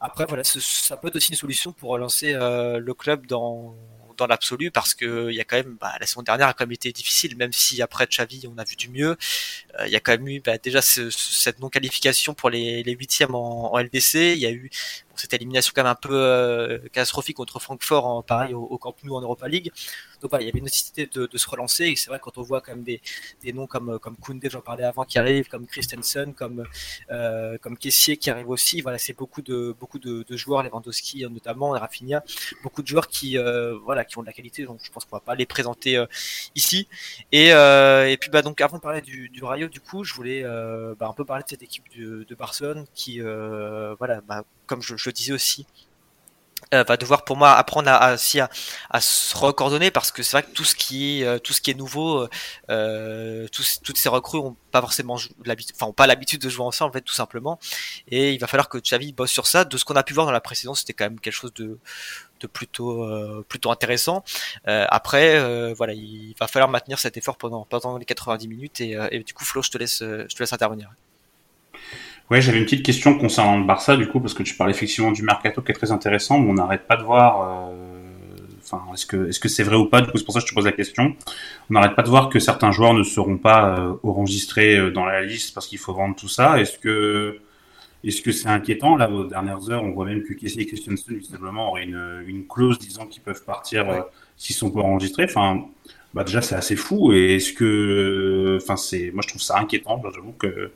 après 0.00 0.24
voilà, 0.26 0.44
ça 0.44 0.96
peut 0.96 1.08
être 1.08 1.16
aussi 1.16 1.32
une 1.32 1.38
solution 1.38 1.72
pour 1.72 1.90
relancer 1.90 2.32
le 2.32 2.94
club 2.94 3.26
dans 3.26 3.74
dans 4.16 4.26
l'absolu 4.26 4.70
parce 4.70 4.94
que 4.94 5.30
il 5.30 5.36
y 5.36 5.40
a 5.40 5.44
quand 5.44 5.56
même 5.56 5.76
bah, 5.80 5.94
la 6.00 6.06
saison 6.06 6.22
dernière 6.22 6.48
a 6.48 6.54
quand 6.54 6.64
même 6.64 6.72
été 6.72 6.92
difficile 6.92 7.36
même 7.36 7.52
si 7.52 7.82
après 7.82 8.06
Xavi 8.06 8.46
on 8.52 8.58
a 8.58 8.64
vu 8.64 8.76
du 8.76 8.88
mieux. 8.88 9.16
Euh, 9.80 9.86
il 9.86 9.92
y 9.92 9.96
a 9.96 10.00
quand 10.00 10.12
même 10.12 10.28
eu 10.28 10.40
bah, 10.40 10.58
déjà 10.58 10.80
cette 10.82 11.60
non 11.60 11.68
qualification 11.68 12.34
pour 12.34 12.50
les, 12.50 12.82
huitièmes 12.84 13.34
en, 13.34 13.74
en 13.74 13.78
LDC 13.78 14.14
il 14.14 14.38
y 14.38 14.46
a 14.46 14.50
eu 14.50 14.70
cette 15.16 15.32
élimination 15.32 15.72
quand 15.74 15.82
même 15.82 15.92
un 15.92 15.94
peu 15.94 16.14
euh, 16.14 16.78
catastrophique 16.92 17.36
contre 17.36 17.60
Francfort 17.60 18.06
en 18.06 18.22
pareil 18.22 18.54
au, 18.54 18.78
Camp 18.78 18.94
Nou 19.04 19.14
en 19.14 19.20
Europa 19.20 19.48
League. 19.48 19.70
Donc 20.20 20.30
voilà, 20.30 20.42
il 20.42 20.46
y 20.46 20.50
avait 20.50 20.58
une 20.58 20.64
nécessité 20.64 21.06
de, 21.06 21.26
de 21.26 21.38
se 21.38 21.48
relancer 21.48 21.84
et 21.84 21.96
c'est 21.96 22.08
vrai 22.08 22.18
quand 22.22 22.38
on 22.38 22.42
voit 22.42 22.60
quand 22.60 22.72
même 22.72 22.84
des, 22.84 23.00
des 23.42 23.52
noms 23.52 23.66
comme 23.66 23.98
comme 23.98 24.16
Koundé, 24.16 24.48
j'en 24.50 24.60
parlais 24.60 24.84
avant, 24.84 25.04
qui 25.04 25.18
arrivent, 25.18 25.48
comme 25.48 25.66
Christensen, 25.66 26.34
comme 26.34 26.64
euh, 27.10 27.58
comme 27.58 27.76
Kessier 27.76 28.16
qui 28.16 28.30
arrive 28.30 28.48
aussi. 28.48 28.80
Voilà, 28.80 28.98
c'est 28.98 29.12
beaucoup 29.12 29.42
de 29.42 29.74
beaucoup 29.78 29.98
de, 29.98 30.24
de, 30.28 30.36
joueurs, 30.36 30.62
Lewandowski 30.62 31.26
notamment, 31.30 31.70
Rafinha, 31.70 32.22
beaucoup 32.62 32.82
de 32.82 32.86
joueurs 32.86 33.08
qui 33.08 33.38
euh, 33.38 33.78
voilà 33.84 34.04
qui 34.04 34.18
ont 34.18 34.22
de 34.22 34.26
la 34.26 34.32
qualité. 34.32 34.64
Donc 34.64 34.80
je 34.82 34.90
pense 34.90 35.04
qu'on 35.04 35.16
va 35.16 35.20
pas 35.20 35.34
les 35.34 35.46
présenter 35.46 35.96
euh, 35.96 36.06
ici. 36.54 36.88
Et 37.32 37.52
euh, 37.52 38.08
et 38.08 38.16
puis 38.16 38.30
bah 38.30 38.42
donc 38.42 38.60
avant 38.60 38.78
de 38.78 38.82
parler 38.82 39.00
du, 39.00 39.28
du 39.28 39.44
Rayo, 39.44 39.68
du 39.68 39.80
coup, 39.80 40.04
je 40.04 40.14
voulais 40.14 40.42
bah, 40.98 41.08
un 41.08 41.12
peu 41.12 41.24
parler 41.24 41.44
de 41.44 41.48
cette 41.48 41.62
équipe 41.62 41.84
de, 41.96 42.24
de 42.24 42.34
Barcelone 42.34 42.86
qui 42.94 43.20
voilà 43.20 44.20
bah, 44.22 44.44
comme 44.66 44.82
je, 44.82 44.94
le 44.94 45.12
disais 45.12 45.32
aussi, 45.32 45.66
euh, 46.72 46.82
va 46.82 46.96
devoir 46.96 47.24
pour 47.24 47.36
moi 47.36 47.52
apprendre 47.52 47.90
à, 47.90 48.16
se 48.16 49.36
recoordonner 49.36 49.90
parce 49.90 50.10
que 50.10 50.22
c'est 50.22 50.32
vrai 50.32 50.42
que 50.42 50.54
tout 50.54 50.64
ce 50.64 50.74
qui 50.74 51.20
est 51.20 51.24
euh, 51.24 51.38
tout 51.38 51.52
ce 51.52 51.60
qui 51.60 51.70
est 51.70 51.74
nouveau 51.74 52.26
euh, 52.70 53.46
toutes 53.52 53.96
ces 53.96 54.08
recrues 54.08 54.38
ont 54.38 54.56
pas 54.70 54.80
forcément 54.80 55.16
l'habitude 55.44 55.76
enfin 55.76 55.90
ont 55.90 55.92
pas 55.92 56.06
l'habitude 56.06 56.40
de 56.40 56.48
jouer 56.48 56.64
ensemble 56.64 56.90
en 56.90 56.92
fait 56.94 57.02
tout 57.02 57.14
simplement. 57.14 57.58
Et 58.08 58.32
il 58.32 58.38
va 58.40 58.46
falloir 58.46 58.68
que 58.68 58.78
Xavi 58.78 59.12
bosse 59.12 59.30
sur 59.30 59.46
ça. 59.46 59.64
De 59.64 59.76
ce 59.76 59.84
qu'on 59.84 59.96
a 59.96 60.02
pu 60.02 60.14
voir 60.14 60.26
dans 60.26 60.32
la 60.32 60.40
précédence 60.40 60.80
c'était 60.80 60.94
quand 60.94 61.04
même 61.04 61.20
quelque 61.20 61.34
chose 61.34 61.52
de 61.54 61.78
plutôt 62.48 63.70
intéressant. 63.70 64.24
Après 64.64 65.74
voilà 65.74 65.92
il 65.92 66.34
va 66.40 66.48
falloir 66.48 66.70
maintenir 66.70 66.98
cet 66.98 67.16
effort 67.16 67.36
pendant 67.36 67.64
pendant 67.66 67.98
les 67.98 68.04
90 68.04 68.48
minutes 68.48 68.80
et, 68.80 68.96
et 69.10 69.22
du 69.22 69.34
coup 69.34 69.44
Flo 69.44 69.62
je 69.62 69.70
te 69.70 69.78
laisse 69.78 69.98
je 70.00 70.34
te 70.34 70.38
laisse 70.40 70.52
intervenir 70.52 70.90
Ouais, 72.30 72.40
j'avais 72.40 72.58
une 72.58 72.64
petite 72.64 72.84
question 72.84 73.18
concernant 73.18 73.58
le 73.58 73.64
Barça, 73.64 73.96
du 73.96 74.08
coup, 74.08 74.18
parce 74.18 74.32
que 74.32 74.42
tu 74.42 74.54
parles 74.54 74.70
effectivement 74.70 75.12
du 75.12 75.22
mercato 75.22 75.60
qui 75.60 75.72
est 75.72 75.74
très 75.74 75.92
intéressant, 75.92 76.38
mais 76.38 76.50
on 76.50 76.54
n'arrête 76.54 76.86
pas 76.86 76.96
de 76.96 77.02
voir. 77.02 77.68
Euh, 77.70 77.74
enfin, 78.62 78.82
est-ce 78.94 79.04
que 79.04 79.28
est-ce 79.28 79.38
que 79.38 79.48
c'est 79.48 79.62
vrai 79.62 79.76
ou 79.76 79.86
pas? 79.86 80.00
Du 80.00 80.10
coup, 80.10 80.16
c'est 80.16 80.24
pour 80.24 80.32
ça 80.32 80.40
que 80.40 80.46
je 80.46 80.50
te 80.50 80.54
pose 80.54 80.64
la 80.64 80.72
question. 80.72 81.14
On 81.70 81.74
n'arrête 81.74 81.94
pas 81.94 82.02
de 82.02 82.08
voir 82.08 82.30
que 82.30 82.38
certains 82.38 82.72
joueurs 82.72 82.94
ne 82.94 83.02
seront 83.02 83.36
pas 83.36 83.78
euh, 83.78 83.92
enregistrés 84.02 84.78
euh, 84.78 84.90
dans 84.90 85.04
la 85.04 85.22
liste 85.22 85.54
parce 85.54 85.66
qu'il 85.66 85.78
faut 85.78 85.92
vendre 85.92 86.16
tout 86.16 86.28
ça. 86.28 86.58
Est-ce 86.58 86.78
que 86.78 87.38
est-ce 88.02 88.22
que 88.22 88.32
c'est 88.32 88.48
inquiétant? 88.48 88.96
Là, 88.96 89.10
aux 89.10 89.24
dernières 89.24 89.70
heures, 89.70 89.82
on 89.84 89.92
voit 89.92 90.06
même 90.06 90.22
que 90.22 90.32
Kessie 90.32 90.60
et 90.60 90.66
Christensen, 90.66 91.16
visiblement, 91.16 91.70
auraient 91.70 91.84
une, 91.84 92.24
une 92.26 92.46
clause 92.46 92.78
disant 92.78 93.06
qu'ils 93.06 93.22
peuvent 93.22 93.44
partir 93.44 93.88
euh, 93.90 94.00
s'ils 94.38 94.56
sont 94.56 94.70
pas 94.70 94.80
enregistrés. 94.80 95.24
Enfin, 95.24 95.66
bah 96.14 96.24
déjà, 96.24 96.40
c'est 96.40 96.54
assez 96.54 96.76
fou. 96.76 97.12
Et 97.12 97.36
est-ce 97.36 97.52
que, 97.52 98.58
enfin, 98.62 98.76
c'est, 98.76 99.10
moi, 99.12 99.22
je 99.22 99.28
trouve 99.28 99.42
ça 99.42 99.58
inquiétant. 99.58 100.02
J'avoue 100.14 100.32
que 100.32 100.70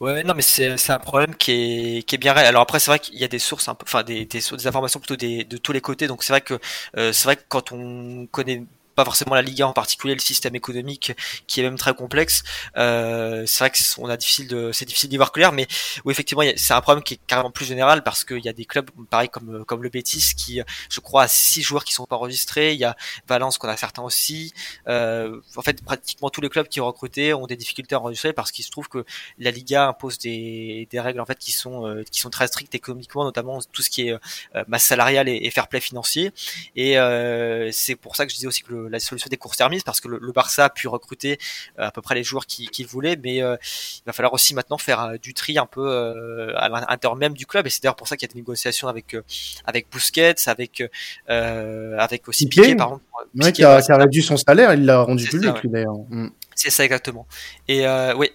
Ouais, 0.00 0.22
non, 0.24 0.34
mais 0.34 0.42
c'est 0.42 0.90
un 0.90 0.98
problème 0.98 1.34
qui 1.34 1.52
est, 1.98 2.02
qui 2.02 2.14
est 2.14 2.18
bien 2.18 2.32
réel. 2.32 2.46
Alors 2.46 2.62
après, 2.62 2.78
c'est 2.80 2.90
vrai 2.90 2.98
qu'il 2.98 3.16
y 3.18 3.24
a 3.24 3.28
des 3.28 3.38
sources 3.38 3.68
un 3.68 3.74
peu, 3.74 3.84
enfin 3.86 4.02
des, 4.02 4.24
des, 4.26 4.40
des 4.40 4.66
informations 4.66 5.00
plutôt 5.00 5.16
des, 5.16 5.44
de 5.44 5.56
tous 5.56 5.72
les 5.72 5.80
côtés. 5.80 6.06
Donc 6.06 6.22
c'est 6.22 6.32
vrai 6.32 6.40
que 6.40 6.58
euh, 6.96 7.12
c'est 7.12 7.24
vrai 7.24 7.36
que 7.36 7.42
quand 7.48 7.72
on 7.72 8.26
connaît 8.26 8.64
pas 8.98 9.04
forcément 9.04 9.36
la 9.36 9.42
Liga 9.42 9.66
en 9.66 9.72
particulier, 9.72 10.14
le 10.14 10.20
système 10.20 10.56
économique 10.56 11.12
qui 11.46 11.60
est 11.60 11.62
même 11.62 11.78
très 11.78 11.94
complexe. 11.94 12.42
Euh, 12.76 13.44
c'est 13.46 13.60
vrai 13.60 13.70
que 13.70 13.78
on 13.98 14.08
a 14.08 14.16
difficile 14.16 14.48
de, 14.48 14.72
c'est 14.72 14.86
difficile 14.86 15.08
d'y 15.08 15.16
voir 15.16 15.30
clair, 15.30 15.52
mais 15.52 15.68
oui 16.04 16.10
effectivement 16.12 16.42
c'est 16.56 16.74
un 16.74 16.80
problème 16.80 17.04
qui 17.04 17.14
est 17.14 17.20
carrément 17.26 17.52
plus 17.52 17.64
général 17.64 18.02
parce 18.02 18.24
qu'il 18.24 18.44
y 18.44 18.48
a 18.48 18.52
des 18.52 18.64
clubs 18.64 18.90
pareil 19.08 19.28
comme 19.28 19.64
comme 19.64 19.82
le 19.84 19.88
Betis 19.88 20.34
qui, 20.36 20.60
je 20.90 21.00
crois, 21.00 21.22
a 21.24 21.28
six 21.28 21.62
joueurs 21.62 21.84
qui 21.84 21.92
sont 21.92 22.06
pas 22.06 22.16
enregistrés. 22.16 22.72
Il 22.74 22.80
y 22.80 22.84
a 22.84 22.96
Valence 23.28 23.58
qu'on 23.58 23.68
a 23.68 23.76
certains 23.76 24.02
aussi. 24.02 24.52
Euh, 24.88 25.40
en 25.56 25.62
fait, 25.62 25.82
pratiquement 25.84 26.30
tous 26.30 26.40
les 26.40 26.48
clubs 26.48 26.68
qui 26.68 26.80
ont 26.80 26.86
recruté 26.86 27.34
ont 27.34 27.46
des 27.46 27.56
difficultés 27.56 27.94
à 27.94 28.00
enregistrer 28.00 28.32
parce 28.32 28.50
qu'il 28.50 28.64
se 28.64 28.70
trouve 28.70 28.88
que 28.88 29.04
la 29.38 29.50
Liga 29.50 29.86
impose 29.88 30.18
des, 30.18 30.88
des 30.90 31.00
règles 31.00 31.20
en 31.20 31.26
fait 31.26 31.38
qui 31.38 31.52
sont 31.52 31.86
euh, 31.86 32.02
qui 32.10 32.20
sont 32.20 32.30
très 32.30 32.48
strictes 32.48 32.74
économiquement, 32.74 33.24
notamment 33.24 33.60
tout 33.72 33.82
ce 33.82 33.90
qui 33.90 34.08
est 34.08 34.12
euh, 34.12 34.64
masse 34.66 34.84
salariale 34.84 35.28
et, 35.28 35.50
fair 35.50 35.68
play 35.68 35.80
financier. 35.80 36.32
Et 36.76 36.98
euh, 36.98 37.70
c'est 37.72 37.96
pour 37.96 38.16
ça 38.16 38.26
que 38.26 38.32
je 38.32 38.36
disais 38.36 38.46
aussi 38.46 38.62
que 38.62 38.72
le 38.72 38.87
la 38.88 39.00
solution 39.00 39.28
des 39.28 39.36
courses 39.36 39.56
termises 39.56 39.82
parce 39.82 40.00
que 40.00 40.08
le, 40.08 40.32
Barça 40.32 40.66
a 40.66 40.70
pu 40.70 40.88
recruter 40.88 41.38
à 41.76 41.90
peu 41.90 42.02
près 42.02 42.14
les 42.14 42.22
joueurs 42.22 42.46
qu'il 42.46 42.86
voulait, 42.86 43.16
mais 43.16 43.36
il 43.36 44.02
va 44.06 44.12
falloir 44.12 44.32
aussi 44.32 44.54
maintenant 44.54 44.78
faire 44.78 45.18
du 45.20 45.34
tri 45.34 45.58
un 45.58 45.66
peu 45.66 46.54
à 46.56 46.68
l'intérieur 46.68 47.16
même 47.16 47.34
du 47.34 47.46
club 47.46 47.66
et 47.66 47.70
c'est 47.70 47.82
d'ailleurs 47.82 47.96
pour 47.96 48.08
ça 48.08 48.16
qu'il 48.16 48.28
y 48.28 48.30
a 48.30 48.34
des 48.34 48.38
négociations 48.40 48.88
avec 48.88 49.16
avec 49.64 49.90
Busquets, 49.90 50.34
avec 50.46 50.82
avec 51.26 52.28
aussi 52.28 52.48
Piqué, 52.48 52.76
par 52.76 52.98
exemple. 53.34 53.52
qui, 53.52 53.64
a, 53.64 53.80
réduit 53.96 54.22
son 54.22 54.36
salaire, 54.36 54.74
il 54.74 54.84
l'a 54.84 55.02
rendu 55.02 55.26
public 55.26 55.54
d'ailleurs. 55.64 55.96
Mm. 56.08 56.28
C'est 56.54 56.70
ça 56.70 56.84
exactement. 56.84 57.26
Et 57.66 57.86
oui, 58.16 58.30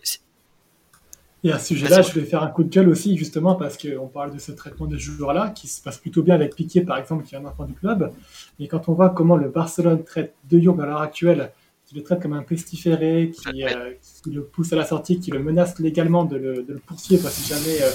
et 1.43 1.51
à 1.51 1.59
ce 1.59 1.67
sujet-là, 1.67 2.01
je 2.01 2.13
vais 2.13 2.25
faire 2.25 2.41
un 2.41 2.47
coup 2.47 2.63
de 2.63 2.69
gueule 2.69 2.87
aussi, 2.87 3.17
justement, 3.17 3.55
parce 3.55 3.77
qu'on 3.77 4.07
parle 4.07 4.33
de 4.33 4.39
ce 4.39 4.53
traitement 4.53 4.87
de 4.87 4.97
joueurs-là, 4.97 5.49
qui 5.49 5.67
se 5.67 5.81
passe 5.81 5.97
plutôt 5.97 6.23
bien 6.23 6.35
avec 6.35 6.55
Piqué, 6.55 6.81
par 6.81 6.97
exemple, 6.97 7.25
qui 7.25 7.35
est 7.35 7.37
un 7.37 7.45
enfant 7.45 7.65
du 7.65 7.73
club. 7.73 8.11
Mais 8.59 8.67
quand 8.67 8.87
on 8.87 8.93
voit 8.93 9.09
comment 9.09 9.35
le 9.35 9.49
Barcelone 9.49 10.03
traite 10.05 10.33
De 10.49 10.57
Jong 10.59 10.79
à 10.79 10.85
l'heure 10.85 11.01
actuelle, 11.01 11.51
qui 11.85 11.95
le 11.95 12.03
traite 12.03 12.21
comme 12.21 12.31
un 12.31 12.43
pestiféré, 12.43 13.31
qui, 13.35 13.65
euh, 13.65 13.91
qui, 14.23 14.31
le 14.31 14.43
pousse 14.43 14.71
à 14.71 14.77
la 14.77 14.85
sortie, 14.85 15.19
qui 15.19 15.31
le 15.31 15.39
menace 15.39 15.79
légalement 15.79 16.23
de 16.23 16.37
le, 16.37 16.63
de 16.63 16.73
le 16.73 16.79
poursuivre 16.79 17.27
si 17.29 17.45
jamais 17.45 17.81
euh, 17.81 17.89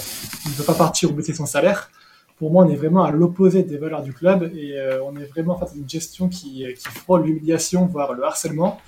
il 0.45 0.51
ne 0.51 0.55
veut 0.55 0.63
pas 0.63 0.75
partir 0.75 1.09
ou 1.09 1.13
baisser 1.13 1.33
son 1.33 1.47
salaire, 1.47 1.89
pour 2.37 2.51
moi, 2.51 2.65
on 2.65 2.69
est 2.69 2.75
vraiment 2.75 3.03
à 3.03 3.11
l'opposé 3.11 3.63
des 3.63 3.77
valeurs 3.77 4.03
du 4.03 4.13
club 4.13 4.51
et 4.55 4.77
euh, 4.77 5.03
on 5.03 5.15
est 5.17 5.25
vraiment 5.25 5.57
face 5.57 5.73
à 5.73 5.75
une 5.75 5.89
gestion 5.89 6.29
qui, 6.29 6.65
qui 6.77 6.87
frôle 6.87 7.25
l'humiliation, 7.25 7.87
voire 7.87 8.13
le 8.13 8.23
harcèlement. 8.23 8.79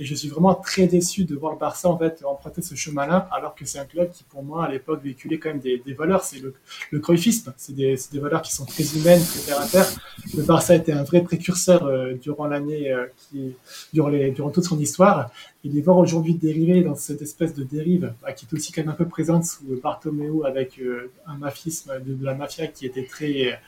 Et 0.00 0.04
je 0.04 0.14
suis 0.14 0.28
vraiment 0.28 0.54
très 0.54 0.86
déçu 0.86 1.24
de 1.24 1.34
voir 1.34 1.52
le 1.52 1.58
Barça 1.58 1.88
en 1.88 1.98
fait 1.98 2.22
emprunter 2.24 2.62
ce 2.62 2.76
chemin-là, 2.76 3.28
alors 3.32 3.56
que 3.56 3.64
c'est 3.64 3.80
un 3.80 3.84
club 3.84 4.10
qui, 4.12 4.22
pour 4.22 4.44
moi, 4.44 4.64
à 4.64 4.70
l'époque, 4.70 5.02
véhiculait 5.02 5.38
quand 5.38 5.48
même 5.48 5.58
des, 5.58 5.82
des 5.84 5.92
valeurs. 5.92 6.22
C'est 6.22 6.38
le, 6.38 6.54
le 6.92 7.00
Cruyffisme. 7.00 7.52
C'est 7.56 7.74
des, 7.74 7.98
des, 8.12 8.20
valeurs 8.20 8.42
qui 8.42 8.54
sont 8.54 8.64
très 8.64 8.84
humaines, 8.96 9.20
très 9.20 9.40
terre 9.40 9.60
à 9.60 9.66
terre. 9.66 9.88
Le 10.36 10.42
Barça 10.44 10.76
était 10.76 10.92
un 10.92 11.02
vrai 11.02 11.22
précurseur 11.22 11.84
euh, 11.84 12.14
durant 12.14 12.46
l'année, 12.46 12.92
euh, 12.92 13.06
qui, 13.16 13.54
durant, 13.92 14.10
durant 14.10 14.50
toute 14.50 14.64
son 14.64 14.78
histoire. 14.78 15.30
Et 15.64 15.68
les 15.68 15.80
voir 15.80 15.98
aujourd'hui 15.98 16.34
dériver 16.34 16.82
dans 16.82 16.94
cette 16.94 17.20
espèce 17.20 17.54
de 17.54 17.64
dérive, 17.64 18.12
bah, 18.22 18.32
qui 18.32 18.46
est 18.46 18.54
aussi 18.54 18.70
quand 18.70 18.82
même 18.82 18.90
un 18.90 18.94
peu 18.94 19.08
présente 19.08 19.44
sous 19.46 19.64
Bartomeu 19.82 20.46
avec 20.46 20.78
euh, 20.78 21.10
un 21.26 21.36
mafisme 21.38 22.00
de, 22.06 22.14
de, 22.14 22.24
la 22.24 22.34
mafia 22.34 22.68
qui 22.68 22.86
était 22.86 23.04
très 23.04 23.58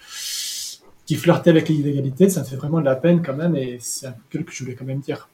qui 1.06 1.16
flirtait 1.16 1.50
avec 1.50 1.68
l'illégalité, 1.68 2.28
ça 2.28 2.42
me 2.42 2.44
fait 2.46 2.54
vraiment 2.54 2.78
de 2.78 2.84
la 2.84 2.94
peine 2.94 3.20
quand 3.20 3.34
même, 3.34 3.56
et 3.56 3.78
c'est 3.80 4.06
un 4.06 4.14
peu 4.30 4.44
que 4.44 4.52
je 4.52 4.62
voulais 4.62 4.76
quand 4.76 4.84
même 4.84 5.00
dire. 5.00 5.28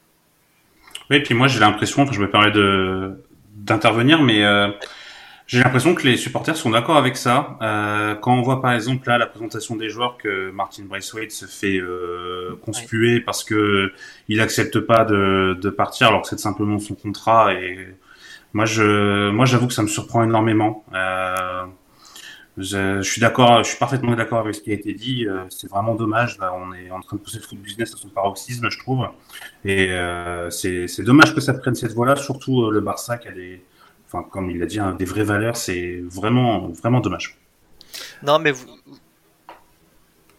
Oui, 1.10 1.20
puis 1.20 1.34
moi 1.34 1.46
j'ai 1.48 1.60
l'impression, 1.60 2.02
enfin, 2.02 2.12
je 2.12 2.20
me 2.20 2.30
permets 2.30 2.50
de 2.50 3.22
d'intervenir, 3.54 4.22
mais 4.22 4.44
euh, 4.44 4.68
j'ai 5.46 5.60
l'impression 5.60 5.94
que 5.94 6.06
les 6.06 6.16
supporters 6.16 6.56
sont 6.56 6.70
d'accord 6.70 6.96
avec 6.96 7.16
ça. 7.16 7.56
Euh, 7.62 8.14
quand 8.16 8.34
on 8.34 8.42
voit 8.42 8.60
par 8.60 8.72
exemple 8.72 9.08
là 9.08 9.16
la 9.18 9.26
présentation 9.26 9.76
des 9.76 9.88
joueurs 9.88 10.18
que 10.18 10.50
Martin 10.50 10.84
Braithwaite 10.84 11.30
se 11.32 11.46
fait 11.46 11.78
euh, 11.78 12.58
conspuer 12.64 13.20
parce 13.20 13.44
que 13.44 13.92
il 14.28 14.40
accepte 14.40 14.80
pas 14.80 15.04
de, 15.04 15.56
de 15.60 15.70
partir 15.70 16.08
alors 16.08 16.22
que 16.22 16.28
c'est 16.28 16.38
simplement 16.38 16.78
son 16.80 16.94
contrat 16.94 17.54
et 17.54 17.88
moi 18.52 18.64
je 18.66 19.30
moi 19.30 19.46
j'avoue 19.46 19.68
que 19.68 19.75
ça 19.75 19.82
me 19.82 19.88
surprend 19.88 20.25
énormément. 20.25 20.84
Euh, 20.94 21.64
je, 22.56 23.02
suis 23.02 23.20
d'accord, 23.20 23.62
je 23.62 23.70
suis 23.70 23.78
parfaitement 23.78 24.14
d'accord 24.14 24.38
avec 24.38 24.54
ce 24.54 24.60
qui 24.60 24.70
a 24.70 24.75
été 24.75 24.94
dit. 24.94 25.26
Euh, 25.26 25.44
c'est 25.50 25.68
vraiment 25.68 25.94
dommage. 25.94 26.38
On 26.40 26.72
est 26.72 26.90
en 26.90 27.00
train 27.00 27.16
de 27.16 27.22
pousser 27.22 27.38
le 27.38 27.42
foot 27.42 27.58
business 27.58 27.92
à 27.94 27.96
son 27.98 28.08
paroxysme, 28.08 28.70
je 28.70 28.78
trouve. 28.78 29.06
Et 29.64 29.90
euh, 29.90 30.48
c'est 30.50 31.02
dommage 31.02 31.34
que 31.34 31.40
ça 31.40 31.52
prenne 31.52 31.75
cette 31.75 31.92
voie-là, 31.92 32.16
surtout 32.16 32.62
euh, 32.62 32.70
le 32.70 32.80
Barça 32.80 33.18
qui 33.18 33.28
a 33.28 33.32
des, 33.32 33.62
enfin, 34.06 34.26
comme 34.30 34.50
il 34.50 34.58
l'a 34.58 34.66
dit, 34.66 34.80
hein, 34.80 34.94
des 34.94 35.04
vraies 35.04 35.25
valeurs. 35.25 35.56
C'est 35.56 36.02
vraiment, 36.04 36.68
vraiment 36.68 37.00
dommage. 37.00 37.38
Non, 38.22 38.38
mais 38.38 38.52
vous, 38.52 38.66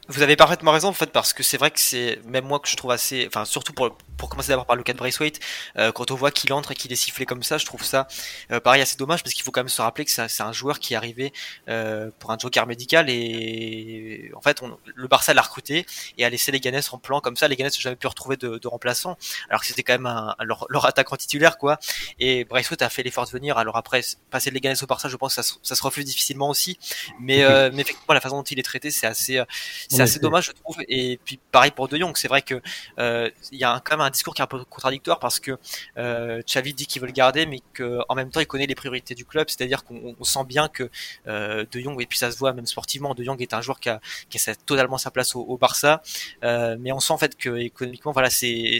vous 0.09 0.21
avez 0.21 0.35
parfaitement 0.35 0.71
raison 0.71 0.87
en 0.87 0.93
fait 0.93 1.11
parce 1.11 1.33
que 1.33 1.43
c'est 1.43 1.57
vrai 1.57 1.71
que 1.71 1.79
c'est 1.79 2.19
même 2.25 2.45
moi 2.45 2.59
que 2.59 2.67
je 2.67 2.75
trouve 2.75 2.91
assez, 2.91 3.25
enfin 3.27 3.45
surtout 3.45 3.73
pour 3.73 3.97
pour 4.17 4.29
commencer 4.29 4.49
d'abord 4.49 4.65
par 4.65 4.75
le 4.75 4.83
cas 4.83 4.93
de 4.93 4.97
Braithwaite, 4.97 5.39
euh, 5.77 5.91
quand 5.91 6.09
on 6.09 6.15
voit 6.15 6.31
qu'il 6.31 6.51
entre 6.53 6.71
et 6.71 6.75
qu'il 6.75 6.91
est 6.91 6.95
sifflé 6.95 7.25
comme 7.25 7.43
ça, 7.43 7.57
je 7.57 7.65
trouve 7.65 7.83
ça 7.83 8.07
euh, 8.51 8.59
pareil 8.59 8.81
assez 8.81 8.97
dommage 8.97 9.21
parce 9.21 9.33
qu'il 9.33 9.43
faut 9.43 9.51
quand 9.51 9.59
même 9.59 9.69
se 9.69 9.81
rappeler 9.81 10.05
que 10.05 10.11
c'est 10.11 10.41
un 10.41 10.51
joueur 10.51 10.79
qui 10.79 10.93
est 10.93 10.97
arrivé 10.97 11.33
euh, 11.69 12.09
pour 12.19 12.31
un 12.31 12.37
joker 12.37 12.65
médical 12.67 13.09
et 13.09 14.31
en 14.35 14.41
fait 14.41 14.61
on, 14.63 14.77
le 14.95 15.07
Barça 15.07 15.33
l'a 15.33 15.41
recruté 15.41 15.85
et 16.17 16.25
a 16.25 16.29
laissé 16.29 16.51
les 16.51 16.59
Ganes 16.59 16.81
en 16.91 16.97
plan 16.97 17.21
comme 17.21 17.37
ça. 17.37 17.47
Les 17.47 17.55
Ganes 17.55 17.67
n'ont 17.67 17.79
jamais 17.79 17.95
pu 17.95 18.07
retrouver 18.07 18.37
de, 18.37 18.57
de 18.57 18.67
remplaçant 18.67 19.17
alors 19.49 19.61
que 19.61 19.67
c'était 19.67 19.83
quand 19.83 19.93
même 19.93 20.07
un, 20.07 20.35
leur, 20.41 20.65
leur, 20.69 20.85
attaquant 20.85 21.15
titulaire 21.15 21.57
quoi. 21.57 21.77
Et 22.19 22.45
Braithwaite 22.45 22.81
a 22.81 22.89
fait 22.89 23.03
l'effort 23.03 23.25
de 23.25 23.31
venir. 23.31 23.57
Alors 23.57 23.77
après 23.77 24.01
passer 24.31 24.51
les 24.51 24.61
Ganes 24.61 24.77
au 24.81 24.85
Barça, 24.85 25.09
je 25.09 25.15
pense 25.17 25.35
que 25.35 25.41
ça, 25.41 25.55
ça 25.61 25.75
se 25.75 25.83
refuse 25.83 26.05
difficilement 26.05 26.49
aussi, 26.49 26.79
mais, 27.19 27.43
euh, 27.43 27.69
mais 27.73 27.81
effectivement 27.81 28.13
la 28.13 28.21
façon 28.21 28.37
dont 28.37 28.43
il 28.43 28.59
est 28.59 28.63
traité 28.63 28.89
c'est 28.89 29.07
assez 29.07 29.41
c'est 29.97 30.03
assez 30.03 30.19
dommage 30.19 30.47
je 30.47 30.51
trouve. 30.51 30.77
Et 30.87 31.19
puis 31.23 31.39
pareil 31.51 31.71
pour 31.71 31.87
De 31.87 31.97
Jong, 31.97 32.15
c'est 32.15 32.27
vrai 32.27 32.41
que 32.41 32.61
il 32.97 33.59
y 33.59 33.63
a 33.63 33.81
quand 33.83 33.97
même 33.97 34.05
un 34.05 34.09
discours 34.09 34.33
qui 34.33 34.41
est 34.41 34.43
un 34.43 34.47
peu 34.47 34.63
contradictoire 34.65 35.19
parce 35.19 35.39
que 35.39 35.57
euh, 35.97 36.41
Xavi 36.43 36.73
dit 36.73 36.85
qu'il 36.85 37.01
veut 37.01 37.07
le 37.07 37.13
garder, 37.13 37.45
mais 37.45 37.61
qu'en 37.75 38.15
même 38.15 38.29
temps 38.29 38.39
il 38.39 38.47
connaît 38.47 38.65
les 38.65 38.75
priorités 38.75 39.15
du 39.15 39.25
club, 39.25 39.49
c'est-à-dire 39.49 39.83
qu'on 39.83 40.15
sent 40.23 40.43
bien 40.45 40.67
que 40.67 40.89
euh, 41.27 41.65
De 41.71 41.79
Jong, 41.79 42.01
et 42.01 42.05
puis 42.05 42.17
ça 42.17 42.31
se 42.31 42.37
voit 42.37 42.53
même 42.53 42.65
sportivement, 42.65 43.13
De 43.13 43.23
Jong 43.23 43.41
est 43.41 43.53
un 43.53 43.61
joueur 43.61 43.79
qui 43.79 43.89
a, 43.89 43.99
qui 44.29 44.37
a 44.49 44.55
totalement 44.55 44.97
sa 44.97 45.11
place 45.11 45.35
au, 45.35 45.57
Barça, 45.57 46.03
euh, 46.43 46.75
mais 46.79 46.91
on 46.91 46.99
sent 46.99 47.13
en 47.13 47.17
fait 47.17 47.35
que 47.35 47.57
économiquement, 47.57 48.11
voilà, 48.11 48.29
c'est 48.29 48.79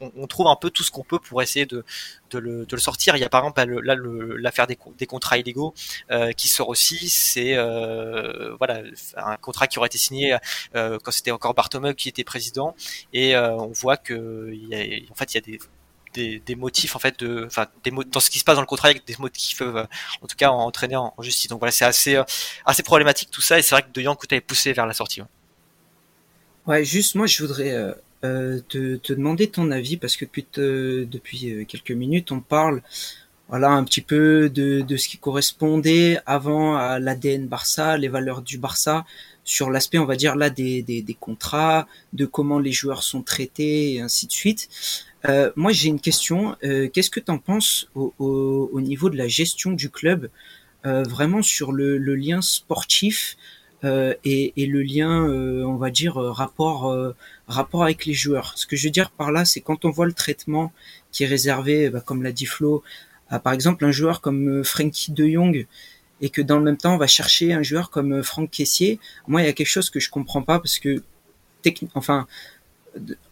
on, 0.00 0.26
trouve 0.26 0.48
un 0.48 0.56
peu 0.56 0.70
tout 0.70 0.82
ce 0.82 0.90
qu'on 0.90 1.04
peut 1.04 1.18
pour 1.18 1.42
essayer 1.42 1.64
de, 1.64 1.84
de 2.30 2.38
le, 2.38 2.66
de 2.66 2.76
le, 2.76 2.80
sortir. 2.80 3.16
Il 3.16 3.20
y 3.20 3.24
a 3.24 3.28
par 3.28 3.44
exemple 3.44 3.80
là 3.82 3.96
l'affaire 4.38 4.66
des, 4.66 5.06
contrats 5.06 5.38
illégaux 5.38 5.74
euh, 6.10 6.32
qui 6.32 6.48
sort 6.48 6.68
aussi. 6.68 7.08
C'est 7.08 7.56
euh, 7.56 8.54
voilà 8.58 8.82
un 9.16 9.36
contrat 9.36 9.66
qui 9.66 9.78
aurait 9.78 9.88
été 9.88 9.98
signé 9.98 10.36
euh, 10.74 10.98
quand 11.02 11.10
c'était 11.10 11.30
encore 11.30 11.54
Bartomeu 11.54 11.92
qui 11.92 12.08
était 12.08 12.24
président 12.24 12.74
et 13.12 13.34
euh, 13.36 13.54
on 13.56 13.72
voit 13.72 13.96
que 13.96 14.52
y 14.52 14.74
a, 14.74 15.10
en 15.10 15.14
fait 15.14 15.34
il 15.34 15.36
y 15.36 15.38
a 15.38 15.40
des 15.40 15.60
des, 16.14 16.38
des, 16.40 16.54
motifs 16.54 16.96
en 16.96 16.98
fait 16.98 17.18
de 17.20 17.44
enfin 17.46 17.66
des 17.84 17.90
dans 17.90 18.20
ce 18.20 18.30
qui 18.30 18.38
se 18.38 18.44
passe 18.44 18.54
dans 18.54 18.62
le 18.62 18.66
contrat 18.66 18.88
avec 18.88 19.06
des 19.06 19.14
motifs 19.18 19.58
peuvent 19.58 19.86
en 20.22 20.26
tout 20.26 20.36
cas 20.36 20.48
entraîner 20.48 20.96
en, 20.96 21.14
justice 21.20 21.48
donc 21.48 21.58
voilà 21.58 21.70
c'est 21.70 21.84
assez 21.84 22.16
euh, 22.16 22.24
assez 22.64 22.82
problématique 22.82 23.30
tout 23.30 23.42
ça 23.42 23.58
et 23.58 23.62
c'est 23.62 23.74
vrai 23.74 23.82
que 23.82 23.92
De 23.92 24.00
Jong 24.00 24.16
est 24.30 24.40
poussé 24.40 24.72
vers 24.72 24.86
la 24.86 24.94
sortie 24.94 25.20
ouais. 25.20 25.28
ouais 26.66 26.84
juste 26.84 27.14
moi 27.14 27.26
je 27.26 27.42
voudrais 27.42 27.94
euh, 28.24 28.60
te, 28.68 28.96
te, 28.96 29.12
demander 29.12 29.48
ton 29.48 29.70
avis 29.70 29.96
parce 29.96 30.16
que 30.16 30.24
depuis, 30.24 30.44
te, 30.44 31.04
depuis 31.04 31.50
euh, 31.50 31.64
quelques 31.64 31.92
minutes 31.92 32.32
on 32.32 32.40
parle 32.40 32.82
voilà 33.48 33.70
un 33.70 33.84
petit 33.84 34.00
peu 34.00 34.50
de, 34.50 34.82
de 34.82 34.96
ce 34.96 35.08
qui 35.08 35.18
correspondait 35.18 36.18
avant 36.26 36.76
à 36.76 36.98
l'ADN 36.98 37.46
Barça, 37.46 37.96
les 37.96 38.08
valeurs 38.08 38.42
du 38.42 38.58
Barça 38.58 39.06
sur 39.44 39.70
l'aspect 39.70 39.98
on 39.98 40.04
va 40.04 40.16
dire 40.16 40.36
là 40.36 40.50
des, 40.50 40.82
des, 40.82 41.00
des, 41.00 41.14
contrats, 41.14 41.88
de 42.12 42.26
comment 42.26 42.58
les 42.58 42.72
joueurs 42.72 43.02
sont 43.02 43.22
traités 43.22 43.94
et 43.94 44.00
ainsi 44.00 44.26
de 44.26 44.32
suite. 44.32 44.68
Euh, 45.26 45.50
moi 45.56 45.72
j'ai 45.72 45.88
une 45.88 46.00
question, 46.00 46.56
euh, 46.62 46.88
qu'est-ce 46.92 47.10
que 47.10 47.20
tu 47.20 47.30
en 47.30 47.38
penses 47.38 47.88
au, 47.94 48.12
au, 48.18 48.70
au, 48.72 48.80
niveau 48.82 49.08
de 49.08 49.16
la 49.16 49.26
gestion 49.26 49.72
du 49.72 49.88
club, 49.88 50.28
euh, 50.84 51.02
vraiment 51.02 51.42
sur 51.42 51.72
le, 51.72 51.96
le 51.96 52.14
lien 52.14 52.42
sportif 52.42 53.36
euh, 53.84 54.14
et, 54.24 54.52
et, 54.56 54.66
le 54.66 54.82
lien, 54.82 55.28
euh, 55.28 55.62
on 55.62 55.76
va 55.76 55.90
dire, 55.90 56.20
euh, 56.20 56.32
rapport, 56.32 56.92
rapport 57.46 57.84
avec 57.84 58.06
les 58.06 58.14
joueurs. 58.14 58.52
Ce 58.56 58.66
que 58.66 58.76
je 58.76 58.88
veux 58.88 58.90
dire 58.90 59.10
par 59.10 59.30
là, 59.30 59.44
c'est 59.44 59.60
quand 59.60 59.84
on 59.84 59.90
voit 59.90 60.06
le 60.06 60.12
traitement 60.12 60.72
qui 61.12 61.24
est 61.24 61.26
réservé, 61.26 61.88
bah, 61.90 62.00
comme 62.00 62.22
l'a 62.22 62.32
dit 62.32 62.46
Flo, 62.46 62.82
à 63.28 63.38
par 63.38 63.52
exemple 63.52 63.84
un 63.84 63.92
joueur 63.92 64.20
comme 64.20 64.64
Frankie 64.64 65.12
de 65.12 65.28
Jong, 65.28 65.66
et 66.20 66.30
que 66.30 66.42
dans 66.42 66.58
le 66.58 66.64
même 66.64 66.76
temps 66.76 66.94
on 66.94 66.98
va 66.98 67.06
chercher 67.06 67.52
un 67.52 67.62
joueur 67.62 67.90
comme 67.90 68.22
Franck 68.24 68.50
Caissier, 68.50 68.98
moi 69.28 69.42
il 69.42 69.46
y 69.46 69.48
a 69.48 69.52
quelque 69.52 69.68
chose 69.68 69.90
que 69.90 70.00
je 70.00 70.10
comprends 70.10 70.42
pas 70.42 70.58
parce 70.58 70.78
que 70.78 71.02
enfin 71.94 72.26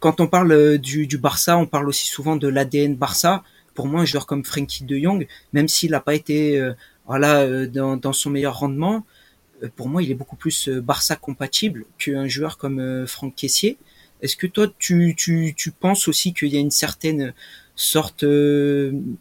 quand 0.00 0.20
on 0.20 0.26
parle 0.28 0.78
du, 0.78 1.06
du, 1.06 1.18
Barça, 1.18 1.56
on 1.56 1.66
parle 1.66 1.88
aussi 1.88 2.06
souvent 2.06 2.36
de 2.36 2.46
l'ADN 2.46 2.94
Barça. 2.94 3.42
Pour 3.74 3.86
moi, 3.88 4.02
un 4.02 4.04
joueur 4.04 4.26
comme 4.26 4.44
Frankie 4.44 4.84
de 4.84 4.96
Jong, 4.96 5.26
même 5.52 5.68
s'il 5.68 5.90
n'a 5.90 6.00
pas 6.00 6.14
été 6.14 6.58
euh, 6.58 6.72
voilà 7.06 7.66
dans, 7.66 7.96
dans, 7.96 8.12
son 8.12 8.30
meilleur 8.30 8.58
rendement, 8.58 8.96
euh, 8.96 9.00
pour 9.76 9.88
moi, 9.88 10.02
il 10.02 10.10
est 10.10 10.14
beaucoup 10.14 10.36
plus 10.36 10.68
euh, 10.68 10.80
Barça 10.80 11.16
compatible 11.16 11.84
qu'un 11.98 12.28
joueur 12.28 12.58
comme 12.58 12.78
euh, 12.80 13.06
Franck 13.06 13.34
Caissier. 13.34 13.76
Est-ce 14.22 14.36
que 14.36 14.46
toi, 14.46 14.66
tu, 14.78 15.14
tu, 15.16 15.54
tu 15.56 15.70
penses 15.70 16.08
aussi 16.08 16.32
qu'il 16.32 16.48
y 16.48 16.56
a 16.56 16.60
une 16.60 16.70
certaine 16.70 17.34
sorte 17.74 18.24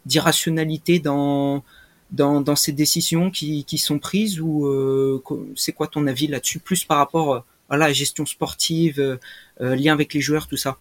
d'irrationalité 0.06 0.98
dans, 0.98 1.62
dans, 2.10 2.40
dans 2.40 2.56
ces 2.56 2.72
décisions 2.72 3.30
qui, 3.30 3.64
qui 3.64 3.78
sont 3.78 3.98
prises 3.98 4.40
ou 4.40 4.66
euh, 4.66 5.22
c'est 5.54 5.72
quoi 5.72 5.86
ton 5.86 6.06
avis 6.06 6.26
là-dessus, 6.26 6.58
plus 6.58 6.84
par 6.84 6.98
rapport 6.98 7.44
à 7.68 7.76
la 7.76 7.92
gestion 7.92 8.24
sportive, 8.26 9.18
euh, 9.60 9.76
lien 9.76 9.92
avec 9.92 10.14
les 10.14 10.20
joueurs, 10.20 10.46
tout 10.46 10.56
ça? 10.56 10.78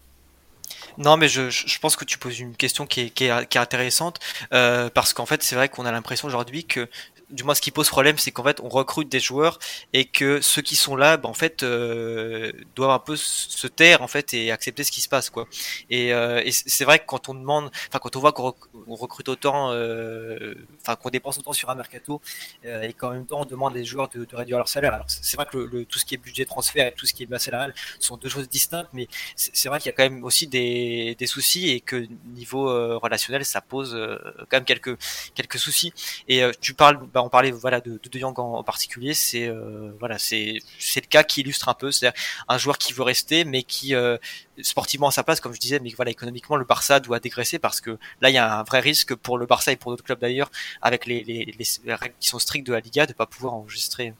Non, 0.97 1.17
mais 1.17 1.27
je, 1.27 1.49
je, 1.49 1.79
pense 1.79 1.95
que 1.95 2.05
tu 2.05 2.17
poses 2.17 2.39
une 2.39 2.55
question 2.55 2.85
qui 2.85 3.01
est, 3.01 3.09
qui 3.09 3.25
est, 3.25 3.49
qui 3.49 3.57
est 3.57 3.61
intéressante 3.61 4.19
euh, 4.53 4.89
parce 4.89 5.13
qu'en 5.13 5.25
fait, 5.25 5.43
c'est 5.43 5.55
vrai 5.55 5.67
qu'on 5.67 5.85
a 5.85 5.91
l'impression 5.91 6.27
aujourd'hui 6.27 6.63
que 6.63 6.87
du 7.29 7.43
moins 7.43 7.55
ce 7.55 7.61
qui 7.61 7.71
pose 7.71 7.89
problème, 7.89 8.17
c'est 8.17 8.31
qu'en 8.31 8.43
fait 8.43 8.59
on 8.61 8.69
recrute 8.69 9.09
des 9.09 9.19
joueurs 9.19 9.59
et 9.93 10.05
que 10.05 10.41
ceux 10.41 10.61
qui 10.61 10.75
sont 10.75 10.95
là, 10.95 11.17
bah, 11.17 11.29
en 11.29 11.33
fait, 11.33 11.63
euh, 11.63 12.51
doivent 12.75 12.91
un 12.91 12.99
peu 12.99 13.15
se 13.15 13.67
taire 13.67 14.01
en 14.01 14.07
fait 14.07 14.33
et 14.33 14.51
accepter 14.51 14.83
ce 14.83 14.91
qui 14.91 15.01
se 15.01 15.09
passe 15.09 15.29
quoi. 15.29 15.47
Et, 15.89 16.13
euh, 16.13 16.41
et 16.45 16.51
c'est 16.51 16.85
vrai 16.85 16.99
que 16.99 17.05
quand 17.05 17.29
on 17.29 17.33
demande, 17.33 17.71
enfin 17.87 17.99
quand 17.99 18.15
on 18.15 18.19
voit 18.19 18.33
qu'on 18.33 18.53
recrute 18.89 19.29
autant, 19.29 19.71
euh, 19.71 20.55
enfin 20.81 20.95
qu'on 20.95 21.09
dépense 21.09 21.37
autant 21.37 21.53
sur 21.53 21.69
un 21.69 21.75
mercato 21.75 22.21
et 22.63 22.93
qu'en 22.93 23.11
même 23.11 23.25
temps 23.25 23.41
on 23.41 23.45
demande 23.45 23.73
les 23.75 23.85
joueurs 23.85 24.09
de, 24.09 24.25
de 24.25 24.35
réduire 24.35 24.57
leur 24.57 24.67
salaire. 24.67 24.93
Alors 24.93 25.05
c'est 25.07 25.35
vrai 25.37 25.45
que 25.51 25.57
le, 25.57 25.85
tout 25.85 25.99
ce 25.99 26.05
qui 26.05 26.15
est 26.15 26.17
budget 26.17 26.45
transfert 26.45 26.87
et 26.87 26.93
tout 26.93 27.05
ce 27.05 27.13
qui 27.13 27.23
est 27.23 27.25
bas 27.25 27.39
salarial 27.39 27.73
sont 27.99 28.17
deux 28.17 28.29
choses 28.29 28.49
distinctes, 28.49 28.89
mais 28.93 29.07
c'est 29.35 29.69
vrai 29.69 29.79
qu'il 29.79 29.87
y 29.87 29.93
a 29.93 29.95
quand 29.95 30.03
même 30.03 30.23
aussi 30.23 30.47
des, 30.47 31.15
des 31.17 31.27
soucis 31.27 31.69
et 31.69 31.79
que 31.81 32.07
niveau 32.25 32.65
relationnel 32.99 33.45
ça 33.45 33.61
pose 33.61 33.97
quand 34.49 34.57
même 34.57 34.65
quelques 34.65 34.97
quelques 35.33 35.59
soucis. 35.59 35.93
Et 36.27 36.43
tu 36.61 36.73
parles 36.73 36.99
bah, 37.15 37.23
on 37.23 37.29
parlait 37.29 37.51
voilà 37.51 37.79
de, 37.79 37.91
de, 37.91 38.09
de 38.09 38.19
Young 38.19 38.37
en, 38.39 38.61
particulier, 38.61 39.13
c'est 39.13 39.47
euh, 39.47 39.93
voilà 40.01 40.17
c'est 40.17 40.57
c'est 40.79 40.99
le 40.99 41.07
cas 41.07 41.23
qui 41.23 41.39
illustre 41.39 41.69
un 41.69 41.73
peu, 41.73 41.89
c'est 41.89 42.11
un 42.49 42.57
joueur 42.57 42.77
qui 42.77 42.91
veut 42.91 43.03
rester, 43.03 43.45
mais 43.45 43.63
qui 43.63 43.95
euh, 43.95 44.17
sportivement 44.61 45.07
à 45.07 45.11
sa 45.11 45.23
place, 45.23 45.39
comme 45.39 45.53
je 45.53 45.59
disais, 45.61 45.79
mais 45.79 45.91
voilà 45.95 46.11
économiquement 46.11 46.57
le 46.57 46.65
Barça 46.65 46.99
doit 46.99 47.21
dégraisser 47.21 47.57
parce 47.57 47.79
que 47.79 47.97
là 48.19 48.29
il 48.29 48.33
y 48.33 48.37
a 48.37 48.59
un 48.59 48.63
vrai 48.63 48.81
risque 48.81 49.15
pour 49.15 49.37
le 49.37 49.45
Barça 49.45 49.71
et 49.71 49.77
pour 49.77 49.91
d'autres 49.93 50.03
clubs 50.03 50.19
d'ailleurs, 50.19 50.51
avec 50.81 51.05
les, 51.05 51.23
règles 51.87 52.15
qui 52.19 52.27
sont 52.27 52.39
strictes 52.39 52.67
de 52.67 52.73
la 52.73 52.81
Liga, 52.81 53.05
de 53.05 53.13
pas 53.13 53.27
pouvoir 53.27 53.53
enregistrer 53.53 54.13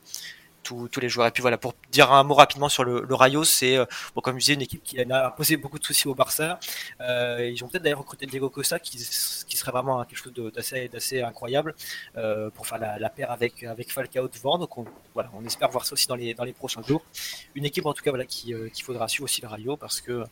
tous, 0.65 0.99
les 0.99 1.09
joueurs. 1.09 1.27
Et 1.27 1.31
puis 1.31 1.41
voilà, 1.41 1.57
pour 1.57 1.73
dire 1.91 2.11
un 2.11 2.23
mot 2.23 2.33
rapidement 2.33 2.69
sur 2.69 2.83
le, 2.83 3.13
Rayo, 3.13 3.43
c'est 3.43 3.77
euh, 3.77 3.85
bon, 4.13 4.21
comme 4.21 4.35
je 4.35 4.39
disais, 4.39 4.53
une 4.55 4.61
équipe 4.61 4.83
qui 4.83 4.99
a 4.99 5.29
posé 5.31 5.57
beaucoup 5.57 5.79
de 5.79 5.85
soucis 5.85 6.07
au 6.07 6.15
Barça. 6.15 6.59
Euh, 7.01 7.49
ils 7.53 7.63
ont 7.63 7.67
peut-être 7.67 7.83
d'ailleurs 7.83 7.99
recruté 7.99 8.25
Diego 8.25 8.49
Costa, 8.49 8.79
qui, 8.79 8.97
qui 8.97 9.57
serait 9.57 9.71
vraiment 9.71 10.03
quelque 10.03 10.17
chose 10.17 10.33
d'assez, 10.53 11.21
incroyable 11.21 11.75
euh, 12.17 12.49
pour 12.49 12.67
faire 12.67 12.79
la, 12.79 13.09
paire 13.09 13.31
avec 13.31 13.63
avec 13.63 13.91
Falcao 13.91 14.27
devant. 14.27 14.57
Donc 14.57 14.77
on, 14.77 14.85
voilà, 15.13 15.29
on 15.33 15.45
espère 15.45 15.69
voir 15.69 15.85
ça 15.85 15.93
aussi 15.93 16.07
dans 16.07 16.15
les 16.15 16.53
prochains 16.53 16.81
jours. 16.81 17.03
Une 17.53 17.65
équipe 17.65 17.85
en 17.85 17.93
tout 17.93 18.03
cas 18.03 18.11
voilà 18.11 18.25
qui 18.25 18.53
faudra 18.83 19.07
suivre 19.07 19.25
aussi 19.25 19.41
le 19.41 19.47
Rayo 19.47 19.77
parce 19.77 20.01
que 20.01 20.25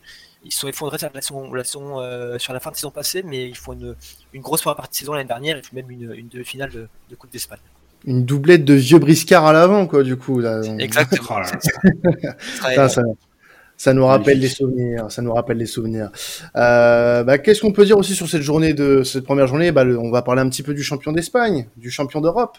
ils 0.44 0.52
sont 0.52 0.68
effondrés 0.68 0.98
sur 0.98 2.52
la 2.52 2.60
fin 2.60 2.70
de 2.70 2.76
saison 2.76 2.90
passée, 2.90 3.22
mais 3.22 3.48
ils 3.48 3.56
font 3.56 3.72
une, 3.72 3.96
une 4.32 4.42
grosse 4.42 4.62
partie 4.62 4.90
de 4.90 4.94
saison 4.96 5.12
l'année 5.14 5.28
dernière 5.28 5.56
et 5.56 5.62
même 5.72 5.90
une, 5.90 6.28
de, 6.28 6.88
de 7.08 7.14
Coupe 7.16 7.30
d'Espagne 7.30 7.60
une 8.06 8.24
doublette 8.24 8.64
de 8.64 8.74
vieux 8.74 8.98
briscards 8.98 9.46
à 9.46 9.52
l'avant, 9.52 9.86
quoi, 9.86 10.02
du 10.02 10.16
coup. 10.16 10.40
Là. 10.40 10.60
Exactement. 10.78 11.42
ça, 12.74 12.88
ça, 12.88 13.02
ça, 13.76 13.94
nous 13.94 14.06
rappelle 14.06 14.40
les 14.40 14.48
souvenirs. 14.48 15.10
Ça 15.10 15.22
nous 15.22 15.32
rappelle 15.32 15.58
les 15.58 15.66
souvenirs. 15.66 16.10
Euh, 16.56 17.24
bah, 17.24 17.38
Qu'est-ce 17.38 17.60
qu'on 17.60 17.72
peut 17.72 17.84
dire 17.84 17.98
aussi 17.98 18.14
sur 18.14 18.28
cette 18.28 18.42
journée 18.42 18.74
de 18.74 19.02
cette 19.02 19.24
première 19.24 19.46
journée? 19.46 19.72
Bah, 19.72 19.84
le, 19.84 19.98
On 19.98 20.10
va 20.10 20.22
parler 20.22 20.42
un 20.42 20.48
petit 20.48 20.62
peu 20.62 20.74
du 20.74 20.82
champion 20.82 21.12
d'Espagne, 21.12 21.66
du 21.76 21.90
champion 21.90 22.20
d'Europe. 22.20 22.58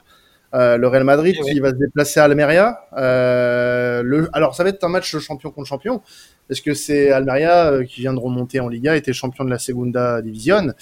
Euh, 0.54 0.78
le 0.78 0.88
Real 0.88 1.04
Madrid 1.04 1.36
qui 1.44 1.60
va 1.60 1.72
se 1.72 1.76
déplacer 1.76 2.20
à 2.20 2.26
Almeria. 2.26 2.86
Euh, 2.96 4.02
le, 4.04 4.30
alors 4.32 4.56
ça 4.56 4.64
va 4.64 4.70
être 4.70 4.84
un 4.84 4.90
match 4.90 5.18
champion 5.18 5.52
contre 5.52 5.68
champion, 5.68 6.02
parce 6.48 6.62
que 6.62 6.74
c'est 6.74 7.12
Almeria 7.12 7.72
euh, 7.72 7.84
qui 7.84 8.02
vient 8.02 8.14
de 8.14 8.20
remonter 8.20 8.62
en 8.62 8.70
Liga, 8.70 8.96
était 8.96 9.12
champion 9.12 9.44
de 9.44 9.50
la 9.50 9.60
Segunda 9.60 10.22
Division. 10.22 10.74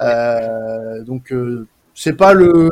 Euh, 0.00 1.02
donc 1.02 1.32
euh, 1.32 1.66
c'est 1.94 2.12
pas 2.12 2.32
le 2.32 2.70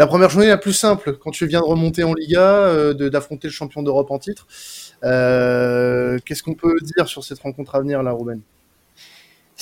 la 0.00 0.06
première 0.06 0.30
journée 0.30 0.48
la 0.48 0.56
plus 0.56 0.72
simple 0.72 1.18
quand 1.18 1.30
tu 1.30 1.46
viens 1.46 1.60
de 1.60 1.66
remonter 1.66 2.04
en 2.04 2.14
Liga, 2.14 2.40
euh, 2.40 3.10
d'affronter 3.10 3.48
le 3.48 3.52
champion 3.52 3.82
d'Europe 3.82 4.10
en 4.10 4.18
titre. 4.18 4.46
Euh, 5.04 6.18
Qu'est-ce 6.24 6.42
qu'on 6.42 6.54
peut 6.54 6.74
dire 6.80 7.06
sur 7.06 7.22
cette 7.22 7.40
rencontre 7.40 7.74
à 7.74 7.80
venir 7.80 8.02
là, 8.02 8.12
Ruben 8.12 8.40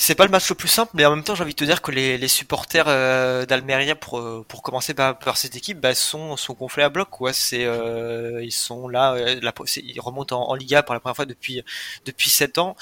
c'est 0.00 0.14
pas 0.14 0.24
le 0.24 0.30
match 0.30 0.48
le 0.48 0.54
plus 0.54 0.68
simple, 0.68 0.92
mais 0.94 1.04
en 1.06 1.16
même 1.16 1.24
temps, 1.24 1.34
j'ai 1.34 1.42
envie 1.42 1.54
de 1.54 1.58
te 1.58 1.64
dire 1.64 1.82
que 1.82 1.90
les, 1.90 2.18
les 2.18 2.28
supporters 2.28 2.84
euh, 2.86 3.46
d'Almeria, 3.46 3.96
pour 3.96 4.44
pour 4.46 4.62
commencer 4.62 4.94
par, 4.94 5.36
cette 5.36 5.56
équipe, 5.56 5.80
bah, 5.80 5.92
sont 5.92 6.36
sont 6.36 6.52
gonflés 6.54 6.84
à 6.84 6.88
bloc. 6.88 7.08
Quoi, 7.10 7.32
c'est 7.32 7.66
ils 8.40 8.52
sont 8.52 8.86
là, 8.86 9.16
la, 9.42 9.52
ils 9.82 10.00
remontent 10.00 10.40
en, 10.40 10.54
Liga 10.54 10.84
pour 10.84 10.94
la 10.94 11.00
première 11.00 11.16
fois 11.16 11.26
depuis 11.26 11.64
depuis 12.06 12.30
sept 12.30 12.58
ans. 12.58 12.76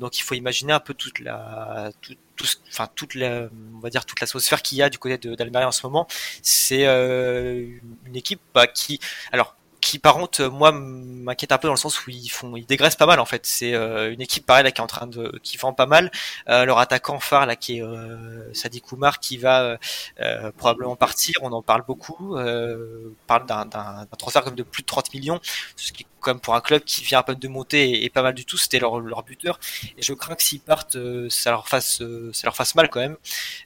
donc, 0.00 0.18
il 0.18 0.22
faut 0.22 0.34
imaginer 0.34 0.72
un 0.72 0.80
peu 0.80 0.92
toute 0.92 1.20
la 1.20 1.92
tout, 2.36 2.46
enfin 2.68 2.88
toute 2.94 3.14
la, 3.14 3.48
on 3.74 3.80
va 3.80 3.90
dire 3.90 4.04
toute 4.04 4.20
l'atmosphère 4.20 4.62
qu'il 4.62 4.78
y 4.78 4.82
a 4.82 4.90
du 4.90 4.98
côté 4.98 5.18
d'Almeria 5.36 5.68
en 5.68 5.72
ce 5.72 5.86
moment. 5.86 6.06
C'est 6.42 6.84
une 6.84 8.16
équipe 8.16 8.40
bah, 8.54 8.66
qui, 8.66 9.00
alors 9.32 9.56
qui 9.86 10.00
par 10.00 10.14
contre 10.14 10.42
moi 10.46 10.72
m'inquiète 10.72 11.52
un 11.52 11.58
peu 11.58 11.68
dans 11.68 11.74
le 11.74 11.78
sens 11.78 12.04
où 12.06 12.10
ils 12.10 12.28
font 12.28 12.56
ils 12.56 12.66
dégraissent 12.66 12.96
pas 12.96 13.06
mal 13.06 13.20
en 13.20 13.24
fait 13.24 13.46
c'est 13.46 13.72
euh, 13.72 14.12
une 14.12 14.20
équipe 14.20 14.44
pareille 14.44 14.64
là 14.64 14.72
qui 14.72 14.80
est 14.80 14.84
en 14.84 14.88
train 14.88 15.06
de 15.06 15.38
qui 15.44 15.58
vend 15.58 15.72
pas 15.72 15.86
mal 15.86 16.10
euh, 16.48 16.64
leur 16.64 16.78
attaquant 16.80 17.20
phare 17.20 17.46
là 17.46 17.54
qui 17.54 17.78
est 17.78 17.82
euh, 17.82 18.52
Sadi 18.52 18.80
Koumar 18.80 19.20
qui 19.20 19.36
va 19.36 19.78
euh, 20.20 20.50
probablement 20.56 20.96
partir 20.96 21.34
on 21.42 21.52
en 21.52 21.62
parle 21.62 21.84
beaucoup 21.86 22.36
on 22.36 23.14
parle 23.28 23.46
d'un 23.46 24.06
transfert 24.18 24.42
comme 24.42 24.56
de 24.56 24.64
plus 24.64 24.82
de 24.82 24.88
30 24.88 25.14
millions 25.14 25.40
ce 25.76 25.92
qui 25.92 26.04
comme 26.26 26.40
pour 26.40 26.56
un 26.56 26.60
club 26.60 26.82
qui 26.82 27.04
vient 27.04 27.20
à 27.20 27.22
peine 27.22 27.38
de 27.38 27.46
monter 27.46 28.02
et, 28.02 28.10
pas 28.10 28.20
mal 28.20 28.34
du 28.34 28.44
tout, 28.44 28.56
c'était 28.56 28.80
leur, 28.80 28.98
leur 28.98 29.22
buteur. 29.22 29.60
Et 29.96 30.02
je 30.02 30.12
crains 30.12 30.34
que 30.34 30.42
s'ils 30.42 30.58
partent, 30.60 30.96
euh, 30.96 31.30
ça 31.30 31.52
leur 31.52 31.68
fasse, 31.68 32.02
euh, 32.02 32.32
ça 32.32 32.48
leur 32.48 32.56
fasse 32.56 32.74
mal 32.74 32.90
quand 32.90 32.98
même. 32.98 33.16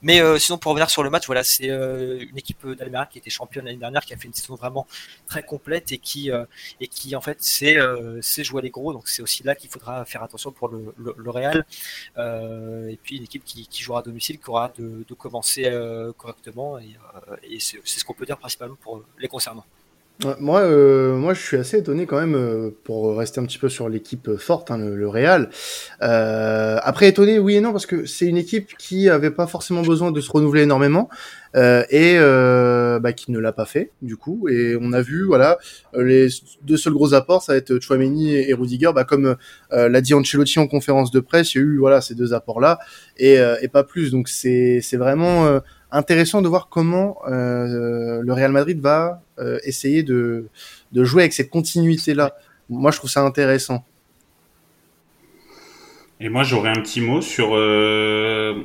Mais 0.02 0.20
euh, 0.20 0.38
sinon, 0.38 0.58
pour 0.58 0.72
revenir 0.72 0.90
sur 0.90 1.02
le 1.02 1.08
match, 1.08 1.24
voilà, 1.24 1.42
c'est 1.42 1.68
une 1.68 2.36
équipe 2.36 2.66
d'Almeria 2.66 3.06
qui 3.06 3.16
était 3.16 3.30
championne 3.30 3.64
l'année 3.64 3.78
dernière, 3.78 4.04
qui 4.04 4.12
a 4.12 4.18
fait 4.18 4.28
une 4.28 4.34
saison 4.34 4.56
vraiment 4.56 4.86
très 5.26 5.42
complète 5.42 5.90
et 5.92 5.96
qui, 5.96 6.30
et 6.80 6.88
qui 6.88 7.16
en 7.16 7.22
fait, 7.22 7.42
sait, 7.42 7.78
sait 8.20 8.44
jouer 8.44 8.60
les 8.60 8.70
gros. 8.70 8.92
Donc 8.92 9.08
c'est 9.08 9.22
aussi 9.22 9.42
là 9.42 9.54
qu'il 9.54 9.70
faudra 9.70 10.04
faire 10.04 10.22
attention 10.22 10.52
pour 10.52 10.68
le, 10.68 10.94
le, 10.98 11.30
Real. 11.30 11.64
et 12.18 12.98
puis 13.02 13.16
une 13.16 13.24
équipe 13.24 13.44
qui, 13.46 13.66
qui, 13.68 13.82
jouera 13.82 14.00
à 14.00 14.02
domicile, 14.02 14.38
qui 14.38 14.50
aura 14.50 14.70
de, 14.76 15.04
de 15.08 15.14
commencer 15.14 15.64
correctement. 16.18 16.78
Et, 16.78 16.98
et 17.44 17.58
c'est 17.60 17.80
ce 17.86 18.04
qu'on 18.04 18.14
peut 18.14 18.26
dire 18.26 18.36
principalement 18.36 18.76
pour 18.76 19.02
les 19.18 19.28
concernant. 19.28 19.64
Moi, 20.38 20.60
euh, 20.60 21.16
moi, 21.16 21.34
je 21.34 21.40
suis 21.40 21.56
assez 21.56 21.78
étonné 21.78 22.04
quand 22.06 22.18
même 22.18 22.34
euh, 22.34 22.70
pour 22.84 23.16
rester 23.16 23.40
un 23.40 23.44
petit 23.44 23.58
peu 23.58 23.68
sur 23.68 23.88
l'équipe 23.88 24.36
forte, 24.36 24.70
hein, 24.70 24.76
le, 24.76 24.94
le, 24.96 25.08
Real. 25.08 25.50
Euh, 26.02 26.78
après, 26.82 27.08
étonné, 27.08 27.38
oui 27.38 27.56
et 27.56 27.60
non, 27.60 27.72
parce 27.72 27.86
que 27.86 28.06
c'est 28.06 28.26
une 28.26 28.36
équipe 28.36 28.76
qui 28.76 29.08
avait 29.08 29.30
pas 29.30 29.46
forcément 29.46 29.82
besoin 29.82 30.10
de 30.12 30.20
se 30.20 30.30
renouveler 30.30 30.62
énormément 30.62 31.08
euh, 31.56 31.84
et 31.90 32.14
euh, 32.16 33.00
bah, 33.00 33.12
qui 33.12 33.32
ne 33.32 33.38
l'a 33.38 33.52
pas 33.52 33.64
fait 33.64 33.92
du 34.02 34.16
coup. 34.16 34.48
Et 34.48 34.76
on 34.80 34.92
a 34.92 35.00
vu, 35.00 35.24
voilà, 35.24 35.58
les 35.96 36.28
deux 36.62 36.76
seuls 36.76 36.92
gros 36.92 37.14
apports, 37.14 37.42
ça 37.42 37.52
va 37.52 37.58
être 37.58 37.80
Chouameni 37.80 38.34
et, 38.34 38.52
Rudiger. 38.52 38.90
Bah, 38.94 39.04
comme 39.04 39.36
euh, 39.72 39.88
l'a 39.88 40.00
dit 40.00 40.14
Ancelotti 40.14 40.58
en 40.58 40.66
conférence 40.66 41.10
de 41.10 41.20
presse, 41.20 41.54
il 41.54 41.58
y 41.58 41.60
a 41.60 41.64
eu 41.64 41.78
voilà 41.78 42.00
ces 42.00 42.14
deux 42.14 42.34
apports 42.34 42.60
là 42.60 42.78
et, 43.16 43.38
et 43.62 43.68
pas 43.68 43.84
plus. 43.84 44.10
Donc 44.10 44.28
c'est 44.28 44.80
vraiment 44.92 45.60
intéressant 45.92 46.42
de 46.42 46.48
voir 46.48 46.68
comment 46.68 47.18
euh, 47.26 48.20
le 48.22 48.32
Real 48.32 48.52
Madrid 48.52 48.80
va 48.80 49.22
euh, 49.38 49.58
essayer 49.64 50.02
de, 50.02 50.48
de 50.92 51.04
jouer 51.04 51.22
avec 51.22 51.32
cette 51.32 51.50
continuité-là. 51.50 52.36
Moi, 52.68 52.90
je 52.90 52.98
trouve 52.98 53.10
ça 53.10 53.22
intéressant. 53.22 53.84
Et 56.20 56.28
moi, 56.28 56.42
j'aurais 56.42 56.70
un 56.70 56.80
petit 56.82 57.00
mot 57.00 57.20
sur. 57.20 57.50
Euh... 57.54 58.62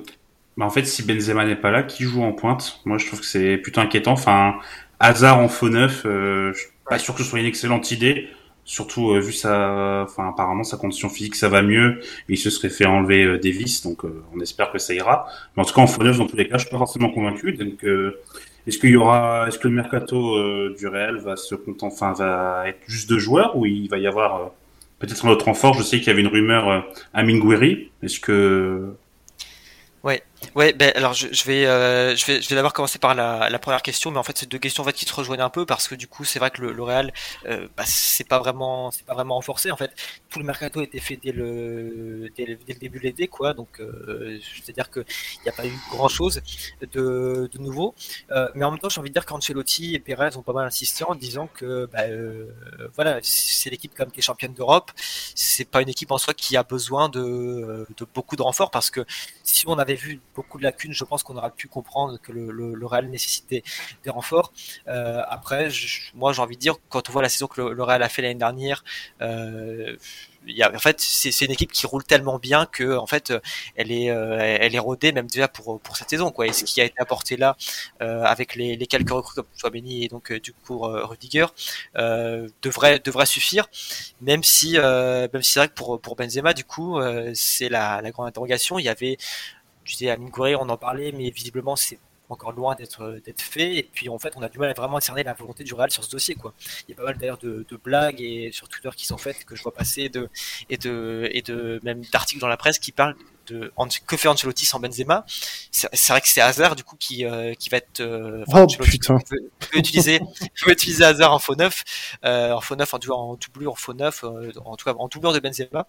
Bah, 0.58 0.66
en 0.66 0.70
fait, 0.70 0.86
si 0.86 1.04
Benzema 1.04 1.46
n'est 1.46 1.56
pas 1.56 1.72
là, 1.72 1.84
qui 1.84 2.04
joue 2.04 2.24
en 2.24 2.32
pointe? 2.32 2.82
Moi, 2.86 2.98
je 2.98 3.08
trouve 3.08 3.20
que 3.22 3.26
c'est 3.26 3.58
plutôt 3.58 3.82
inquiétant. 3.82 4.14
Enfin, 4.14 4.56
hasard 5.00 5.40
en 5.40 5.48
faux 5.48 5.70
neuf, 5.70 6.02
je 6.04 6.54
suis 6.54 6.70
pas 6.90 7.00
sûr 7.00 7.14
que 7.14 7.24
ce 7.24 7.30
soit 7.30 7.40
une 7.40 7.46
excellente 7.46 7.92
idée. 7.92 8.30
Surtout 8.66 9.12
euh, 9.12 9.20
vu 9.20 9.32
sa, 9.32 10.04
enfin 10.04 10.30
apparemment 10.30 10.64
sa 10.64 10.78
condition 10.78 11.08
physique 11.08 11.36
ça 11.36 11.50
va 11.50 11.62
mieux. 11.62 12.02
Il 12.28 12.38
se 12.38 12.50
serait 12.50 12.70
fait 12.70 12.86
enlever 12.86 13.24
euh, 13.24 13.38
des 13.38 13.52
vis, 13.52 13.84
donc 13.84 14.04
euh, 14.04 14.24
on 14.36 14.40
espère 14.42 14.72
que 14.72 14.80
ça 14.80 14.94
ira. 14.94 15.28
Mais 15.56 15.64
en 15.64 15.66
tout 15.66 15.74
cas 15.74 15.82
en 15.82 15.88
faux 15.88 16.04
dans 16.04 16.26
tous 16.26 16.36
les 16.36 16.48
cas, 16.48 16.58
je 16.58 16.64
suis 16.64 16.72
pas 16.72 16.80
forcément 16.80 17.10
convaincu. 17.10 17.54
Donc 17.54 17.86
est-ce 18.68 18.80
qu'il 18.80 18.90
y 18.90 18.96
aura, 18.96 19.48
est-ce 19.48 19.60
que 19.60 19.68
le 19.68 19.76
mercato 19.76 20.70
du 20.74 20.88
Real 20.88 21.18
va 21.18 21.36
se 21.36 21.54
contenter, 21.54 21.86
enfin 21.86 22.14
va 22.14 22.64
être 22.68 22.80
juste 22.88 23.10
de 23.10 23.20
joueurs 23.20 23.56
ou 23.56 23.66
il 23.68 23.88
va 23.88 24.00
y 24.00 24.08
avoir 24.08 24.52
peut-être 25.00 25.26
un 25.26 25.30
autre 25.30 25.46
renfort? 25.46 25.74
Je 25.76 25.84
sais 25.84 26.00
qu'il 26.00 26.08
y 26.08 26.10
avait 26.10 26.22
une 26.22 26.28
rumeur 26.28 26.70
euh, 26.70 26.80
à 27.14 27.24
Minguiri. 27.24 27.92
Est-ce 28.02 28.20
que 28.20 28.94
Ouais, 30.04 30.22
ouais. 30.56 30.74
Ben 30.74 30.92
alors 30.96 31.14
je, 31.14 31.28
je 31.32 31.44
vais, 31.46 31.66
euh, 31.66 32.16
je 32.16 32.26
vais, 32.26 32.42
je 32.42 32.50
vais 32.50 32.56
d'abord 32.56 32.74
commencer 32.74 33.00
par 33.00 33.16
la, 33.16 33.50
la, 33.50 33.60
première 33.60 33.82
question, 33.82 34.12
mais 34.12 34.18
en 34.18 34.24
fait 34.24 34.38
c'est 34.38 34.50
deux 34.50 34.58
questions 34.60 34.84
en 34.84 34.86
fait 34.86 34.94
qui 34.94 35.06
se 35.06 35.14
rejoignent 35.14 35.44
un 35.44 35.50
peu 35.50 35.66
parce 35.66 35.88
que 35.88 35.96
du 35.96 36.08
coup 36.08 36.24
c'est 36.26 36.40
vrai 36.40 36.52
que 36.52 36.62
le, 36.62 36.74
le 36.74 36.84
Real, 36.84 37.14
euh, 37.46 37.68
bah, 37.78 37.84
c'est 37.86 38.28
pas 38.28 38.40
vraiment, 38.40 38.92
c'est 38.92 39.06
pas 39.06 39.14
vraiment 39.14 39.36
renforcé 39.36 39.72
en 39.72 39.78
fait. 39.78 39.92
Tout 40.30 40.40
le 40.40 40.46
mercato 40.46 40.80
a 40.80 40.84
été 40.84 41.00
fait 41.00 41.18
dès 41.18 41.32
le, 41.32 42.30
dès 42.36 42.46
le, 42.46 42.56
dès 42.68 42.74
le 42.74 42.80
début 42.80 43.00
de 43.00 43.04
l'été 43.04 43.28
quoi, 43.28 43.54
donc 43.54 43.80
euh, 43.80 44.40
c'est-à-dire 44.66 44.90
que 44.90 45.00
il 45.00 45.44
n'y 45.44 45.50
a 45.50 45.54
pas 45.54 45.66
eu 45.66 45.74
grand 45.90 46.10
chose 46.10 46.42
de, 46.94 47.50
de 47.52 47.60
nouveau. 47.60 47.96
Euh, 48.32 48.50
mais 48.56 48.66
en 48.66 48.72
même 48.72 48.80
temps 48.80 48.90
j'ai 48.90 49.00
envie 49.00 49.10
de 49.10 49.14
dire 49.14 49.26
qu'Ancelotti 49.26 49.96
et 49.96 50.00
Perez 50.00 50.38
ont 50.38 50.42
pas 50.44 50.54
mal 50.54 50.66
insisté 50.68 51.04
en 51.04 51.16
disant 51.16 51.48
que 51.54 51.88
bah, 51.92 52.04
euh, 52.04 52.48
voilà 52.96 53.20
c'est 53.24 53.70
l'équipe 53.70 53.94
comme 53.96 54.12
qui 54.12 54.20
est 54.20 54.24
championne 54.24 54.54
d'Europe, 54.54 54.92
c'est 55.36 55.66
pas 55.66 55.82
une 55.82 55.90
équipe 55.90 56.12
en 56.12 56.18
soi 56.18 56.34
qui 56.34 56.58
a 56.58 56.64
besoin 56.64 57.10
de, 57.10 57.88
de 57.98 58.06
beaucoup 58.14 58.36
de 58.36 58.42
renforts 58.42 58.72
parce 58.72 58.90
que 58.90 59.06
si 59.44 59.68
on 59.68 59.78
avait 59.78 59.96
vu 59.96 60.22
beaucoup 60.36 60.58
de 60.58 60.64
lacunes. 60.64 60.94
Je 60.94 61.04
pense 61.04 61.24
qu'on 61.24 61.38
aura 61.38 61.50
pu 61.50 61.68
comprendre 61.68 62.20
que 62.22 62.32
le, 62.32 62.52
le, 62.52 62.86
Real 62.86 63.08
nécessitait 63.10 63.64
des 64.04 64.10
renforts. 64.10 64.54
après, 64.88 65.70
moi, 66.14 66.34
j'ai 66.34 66.42
envie 66.42 66.56
de 66.56 66.62
dire, 66.62 66.76
quand 66.90 67.10
on 67.10 67.12
voit 67.14 67.22
la 67.22 67.30
saison 67.30 67.48
que 67.48 67.62
le, 67.62 67.84
Real 67.84 68.04
a 68.04 68.10
fait 68.10 68.22
l'année 68.22 68.36
dernière, 68.36 68.84
il 70.48 70.56
y 70.56 70.64
a, 70.64 70.74
en 70.74 70.80
fait, 70.80 71.00
c'est 71.02 71.46
une 71.46 71.52
équipe 71.52 71.72
qui 71.72 71.88
roule 71.88 72.04
tellement 72.04 72.38
bien 72.38 72.66
que, 72.68 72.98
en 72.98 73.08
fait, 73.08 73.34
elle 73.76 73.92
est, 73.92 74.06
elle 74.06 74.76
est 74.76 74.80
rodée 74.80 75.12
même 75.12 75.28
déjà 75.28 75.48
pour 75.48 75.80
pour 75.82 75.98
cette 75.98 76.10
saison, 76.10 76.32
quoi. 76.32 76.48
Et 76.48 76.54
ce 76.54 76.64
qui 76.64 76.82
a 76.82 76.86
été 76.86 76.96
apporté 77.00 77.38
là, 77.38 77.58
avec 78.00 78.56
les, 78.56 78.76
les 78.76 78.88
quelques 78.88 79.10
recrues 79.10 79.36
comme 79.36 79.46
Chouameni 79.58 80.06
et 80.06 80.08
donc 80.08 80.32
du 80.34 80.54
coup 80.54 80.80
Rudiger, 80.80 81.48
devrait 81.96 83.00
devrait 83.00 83.26
suffire. 83.26 83.68
Même 84.22 84.44
si, 84.44 84.78
même 84.78 85.42
si 85.42 85.52
c'est 85.54 85.60
vrai 85.60 85.68
que 85.70 85.74
pour 85.74 86.00
pour 86.00 86.16
Benzema, 86.16 86.54
du 86.54 86.64
coup, 86.64 87.00
c'est 87.34 87.70
la, 87.70 88.02
la 88.02 88.12
grande 88.12 88.28
interrogation. 88.28 88.80
Il 88.80 88.84
y 88.86 88.90
avait, 88.90 89.18
tu 89.86 89.96
disais, 89.96 90.10
Amine 90.10 90.30
Gouré, 90.30 90.56
on 90.56 90.70
en 90.70 90.78
parlait, 90.78 91.12
mais 91.12 91.30
visiblement 91.30 91.76
c'est 91.76 92.00
encore 92.30 92.52
loin 92.52 92.76
d'être 92.76 93.20
d'être 93.26 93.42
fait. 93.42 93.76
Et 93.76 93.84
puis 93.84 94.10
en 94.10 94.20
fait, 94.20 94.34
on 94.36 94.42
a 94.42 94.50
du 94.50 94.58
mal 94.58 94.70
à 94.70 94.74
vraiment 94.74 95.00
cerner 95.00 95.24
la 95.24 95.34
volonté 95.34 95.64
du 95.64 95.74
Real 95.74 95.92
sur 95.92 96.04
ce 96.04 96.10
dossier. 96.10 96.36
Quoi. 96.36 96.54
Il 96.88 96.92
y 96.92 96.94
a 96.94 96.98
pas 96.98 97.04
mal 97.04 97.18
d'ailleurs 97.18 97.38
de, 97.38 97.66
blagues 97.84 98.22
et 98.22 98.52
sur 98.52 98.68
Twitter 98.68 98.90
qui 98.96 99.06
sont 99.06 99.18
faites 99.18 99.46
que 99.46 99.56
je 99.56 99.62
vois 99.62 99.74
passer 99.74 100.10
de 100.10 100.30
et 100.70 100.78
de 100.78 101.30
et 101.32 101.42
de 101.42 101.80
même 101.84 102.02
d'articles 102.12 102.42
dans 102.42 102.48
la 102.48 102.58
presse 102.58 102.80
qui 102.80 102.92
parlent 102.92 103.16
de 103.48 103.72
que 104.08 104.18
fait 104.18 104.28
Ancelotti 104.28 104.66
sans 104.66 104.80
Benzema. 104.80 105.26
C'est 105.72 106.10
vrai 106.10 106.22
que 106.22 106.28
c'est 106.28 106.42
Hazard 106.42 106.76
du 106.76 106.84
coup 106.84 106.96
qui 106.96 107.26
euh, 107.26 107.54
qui 107.54 107.70
va 107.70 107.78
être 107.78 108.00
euh, 108.00 108.44
oh, 108.48 108.66
putain. 108.82 109.20
Peut, 109.30 109.78
utiliser 109.78 110.20
peut 110.64 110.72
utiliser 110.72 111.04
Hazard 111.04 111.34
en 111.34 111.40
faux 111.40 111.56
neuf, 111.56 111.84
euh, 112.24 112.54
en 112.54 112.62
faux 112.62 112.76
neuf 112.76 112.94
en, 112.94 113.00
en 113.12 113.36
doublure 113.36 113.74
en 113.74 113.76
faux 113.76 113.94
neuf, 113.94 114.24
en 114.24 114.76
tout 114.76 114.86
cas 114.86 114.96
en 114.98 115.08
doublure 115.08 115.34
de 115.34 115.40
Benzema. 115.40 115.86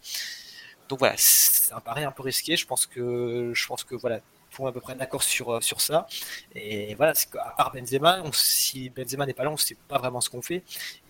Donc 0.88 1.00
voilà, 1.00 1.14
c'est 1.16 1.72
un 1.72 1.80
pari 1.80 2.04
un 2.04 2.12
peu 2.12 2.22
risqué. 2.22 2.56
Je 2.56 2.66
pense 2.66 2.86
que 2.86 3.52
je 3.54 3.66
pense 3.66 3.84
que 3.84 3.94
voilà 3.94 4.20
à 4.64 4.72
peu 4.72 4.80
près 4.80 4.94
d'accord 4.94 5.22
sur, 5.22 5.52
euh, 5.52 5.60
sur 5.60 5.80
ça. 5.80 6.06
Et 6.54 6.94
voilà, 6.94 7.12
à 7.44 7.50
part 7.50 7.72
Benzema, 7.74 8.22
si 8.32 8.88
Benzema 8.90 9.26
n'est 9.26 9.34
pas 9.34 9.44
là, 9.44 9.50
on 9.50 9.54
ne 9.54 9.58
sait 9.58 9.76
pas 9.88 9.98
vraiment 9.98 10.20
ce 10.20 10.30
qu'on 10.30 10.40
fait. 10.40 10.62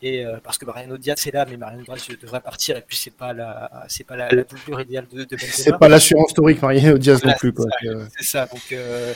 Et 0.03 0.25
euh, 0.25 0.39
parce 0.43 0.59
que 0.59 0.65
Mariano 0.65 0.97
Diaz 0.99 1.25
est 1.27 1.31
là, 1.31 1.47
mais 1.49 1.57
Mariano 1.57 1.85
Diaz 1.85 2.09
devrait 2.21 2.41
partir, 2.41 2.77
et 2.77 2.83
puis 2.83 2.97
c'est 2.97 3.15
pas 3.15 3.33
la, 3.33 3.85
c'est 3.89 4.05
pas 4.05 4.17
la, 4.17 4.29
doublure 4.29 4.81
idéale 4.81 5.07
de, 5.07 5.25
de 5.25 5.37
Benzema. 5.37 5.53
C'est 5.53 5.79
pas 5.79 5.89
l'assurance 5.89 6.31
historique 6.31 6.61
Mariano 6.61 6.99
Diaz 6.99 7.23
non 7.23 7.35
plus, 7.35 7.53
quoi. 7.53 7.67
C'est 8.17 8.25
ça, 8.25 8.47
donc. 8.47 8.73
Euh, 8.73 9.15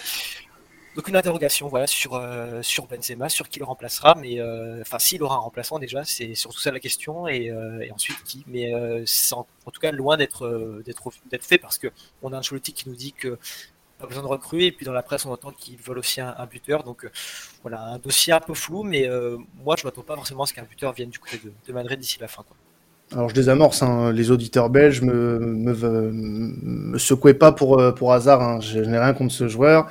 donc 0.96 1.08
une 1.08 1.16
interrogation 1.16 1.68
voilà 1.68 1.86
sur 1.86 2.20
sur 2.62 2.86
Benzema, 2.86 3.28
sur 3.28 3.48
qui 3.48 3.58
le 3.58 3.64
remplacera, 3.64 4.16
mais 4.16 4.40
enfin 4.80 4.98
s'il 4.98 5.22
aura 5.22 5.36
un 5.36 5.38
remplaçant 5.38 5.78
déjà, 5.78 6.04
c'est 6.04 6.34
surtout 6.34 6.60
ça 6.60 6.70
la 6.70 6.80
question 6.80 7.28
et, 7.28 7.52
et 7.82 7.92
ensuite 7.92 8.22
qui. 8.24 8.44
Mais 8.48 8.72
c'est 9.06 9.34
en, 9.34 9.46
tout 9.72 9.80
cas 9.80 9.92
loin 9.92 10.16
d'être 10.16 10.82
d'être 10.84 11.44
fait 11.46 11.58
parce 11.58 11.78
que 11.78 11.88
on 12.22 12.32
a 12.32 12.36
un 12.36 12.40
Ancelotti 12.40 12.72
qui 12.72 12.88
nous 12.88 12.96
dit 12.96 13.12
que 13.12 13.38
pas 14.00 14.06
besoin 14.06 14.22
de 14.22 14.28
recruter. 14.28 14.66
Et 14.66 14.72
puis 14.72 14.86
dans 14.86 14.92
la 14.92 15.02
presse, 15.02 15.24
on 15.26 15.30
entend 15.30 15.52
qu'ils 15.52 15.76
veulent 15.76 15.98
aussi 15.98 16.20
un, 16.20 16.46
buteur. 16.50 16.82
Donc 16.82 17.04
euh, 17.04 17.10
voilà, 17.62 17.82
un 17.82 17.98
dossier 17.98 18.32
un 18.32 18.40
peu 18.40 18.54
flou, 18.54 18.82
mais 18.82 19.08
euh, 19.08 19.36
moi, 19.62 19.76
je 19.78 19.84
ne 19.84 19.88
m'attends 19.88 20.02
pas 20.02 20.16
forcément 20.16 20.44
à 20.44 20.46
ce 20.46 20.54
qu'un 20.54 20.64
buteur 20.64 20.92
vienne 20.92 21.10
du 21.10 21.18
côté 21.18 21.40
de, 21.66 21.72
Madrid 21.72 21.98
d'ici 21.98 22.18
la 22.20 22.28
fin. 22.28 22.42
Quoi. 22.42 22.56
Alors 23.12 23.28
je 23.28 23.34
désamorce, 23.34 23.82
hein, 23.82 24.12
les 24.12 24.30
auditeurs 24.30 24.70
belges 24.70 25.02
me, 25.02 25.38
me, 25.38 26.10
me, 26.12 26.98
secouaient 26.98 27.34
pas 27.34 27.52
pour, 27.52 27.78
euh, 27.78 27.92
pour 27.92 28.12
hasard, 28.12 28.40
hein. 28.40 28.60
je, 28.60 28.78
n'ai 28.78 28.98
rien 28.98 29.12
contre 29.14 29.34
ce 29.34 29.48
joueur. 29.48 29.90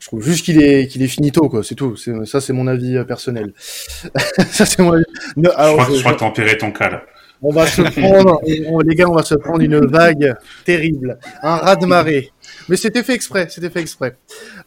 Je 0.00 0.06
trouve 0.06 0.22
juste 0.22 0.44
qu'il 0.44 0.62
est, 0.62 0.86
qu'il 0.88 1.02
est 1.02 1.08
finito, 1.08 1.48
quoi, 1.48 1.62
c'est 1.64 1.74
tout. 1.74 1.96
Ça, 1.96 2.40
c'est 2.40 2.52
mon 2.52 2.66
avis 2.66 3.02
personnel. 3.06 3.52
ça, 4.50 4.66
c'est 4.66 4.80
mon 4.80 4.92
avis. 4.92 5.04
je 5.36 5.48
crois, 5.48 5.88
je, 5.92 6.00
crois 6.00 6.12
que 6.14 6.18
tempérer 6.18 6.58
ton 6.58 6.70
cas 6.70 6.90
là. 6.90 7.02
On 7.42 7.52
va 7.52 7.66
se 7.66 7.82
prendre, 8.00 8.40
les 8.46 8.94
gars, 8.94 9.08
on 9.08 9.14
va 9.14 9.22
se 9.22 9.34
prendre 9.34 9.60
une 9.60 9.84
vague 9.86 10.36
terrible, 10.64 11.18
un 11.42 11.56
raz 11.56 11.76
de 11.76 11.86
marée. 11.86 12.30
Mais 12.68 12.76
c'était 12.76 13.02
fait 13.02 13.14
exprès, 13.14 13.48
c'était 13.48 13.70
fait 13.70 13.80
exprès. 13.80 14.16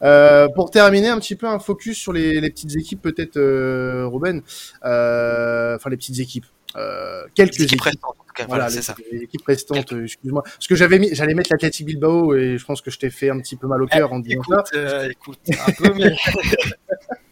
Euh, 0.02 0.48
pour 0.54 0.70
terminer, 0.70 1.08
un 1.08 1.18
petit 1.18 1.36
peu 1.36 1.46
un 1.46 1.58
focus 1.58 1.98
sur 1.98 2.12
les, 2.12 2.40
les 2.40 2.50
petites 2.50 2.76
équipes, 2.76 3.02
peut-être, 3.02 3.36
euh, 3.36 4.06
Ruben. 4.06 4.42
Euh, 4.84 5.76
enfin, 5.76 5.90
les 5.90 5.96
petites 5.96 6.20
équipes. 6.20 6.46
Euh, 6.76 7.24
quelques 7.34 7.60
équipes, 7.60 7.86
équipes. 7.86 8.00
Cas, 8.34 8.46
voilà, 8.46 8.68
les, 8.68 8.82
ça. 8.82 8.94
les, 9.10 9.22
équipes 9.22 9.44
restantes. 9.46 9.92
Excuse-moi, 9.92 10.42
parce 10.42 10.66
que 10.66 10.74
j'avais 10.74 10.98
mis, 10.98 11.14
j'allais 11.14 11.34
mettre 11.34 11.50
l'Athletic 11.52 11.86
Bilbao 11.86 12.34
et 12.34 12.58
je 12.58 12.64
pense 12.64 12.80
que 12.80 12.90
je 12.90 12.98
t'ai 12.98 13.10
fait 13.10 13.30
un 13.30 13.38
petit 13.40 13.56
peu 13.56 13.66
mal 13.66 13.82
au 13.82 13.86
cœur 13.86 14.12
en 14.12 14.20
disant 14.20 14.40
écoute, 14.40 14.66
ça. 14.72 14.78
Euh, 14.78 15.10
écoute, 15.10 15.38
un 15.48 15.72
peu, 15.72 15.94
mais. 15.94 16.16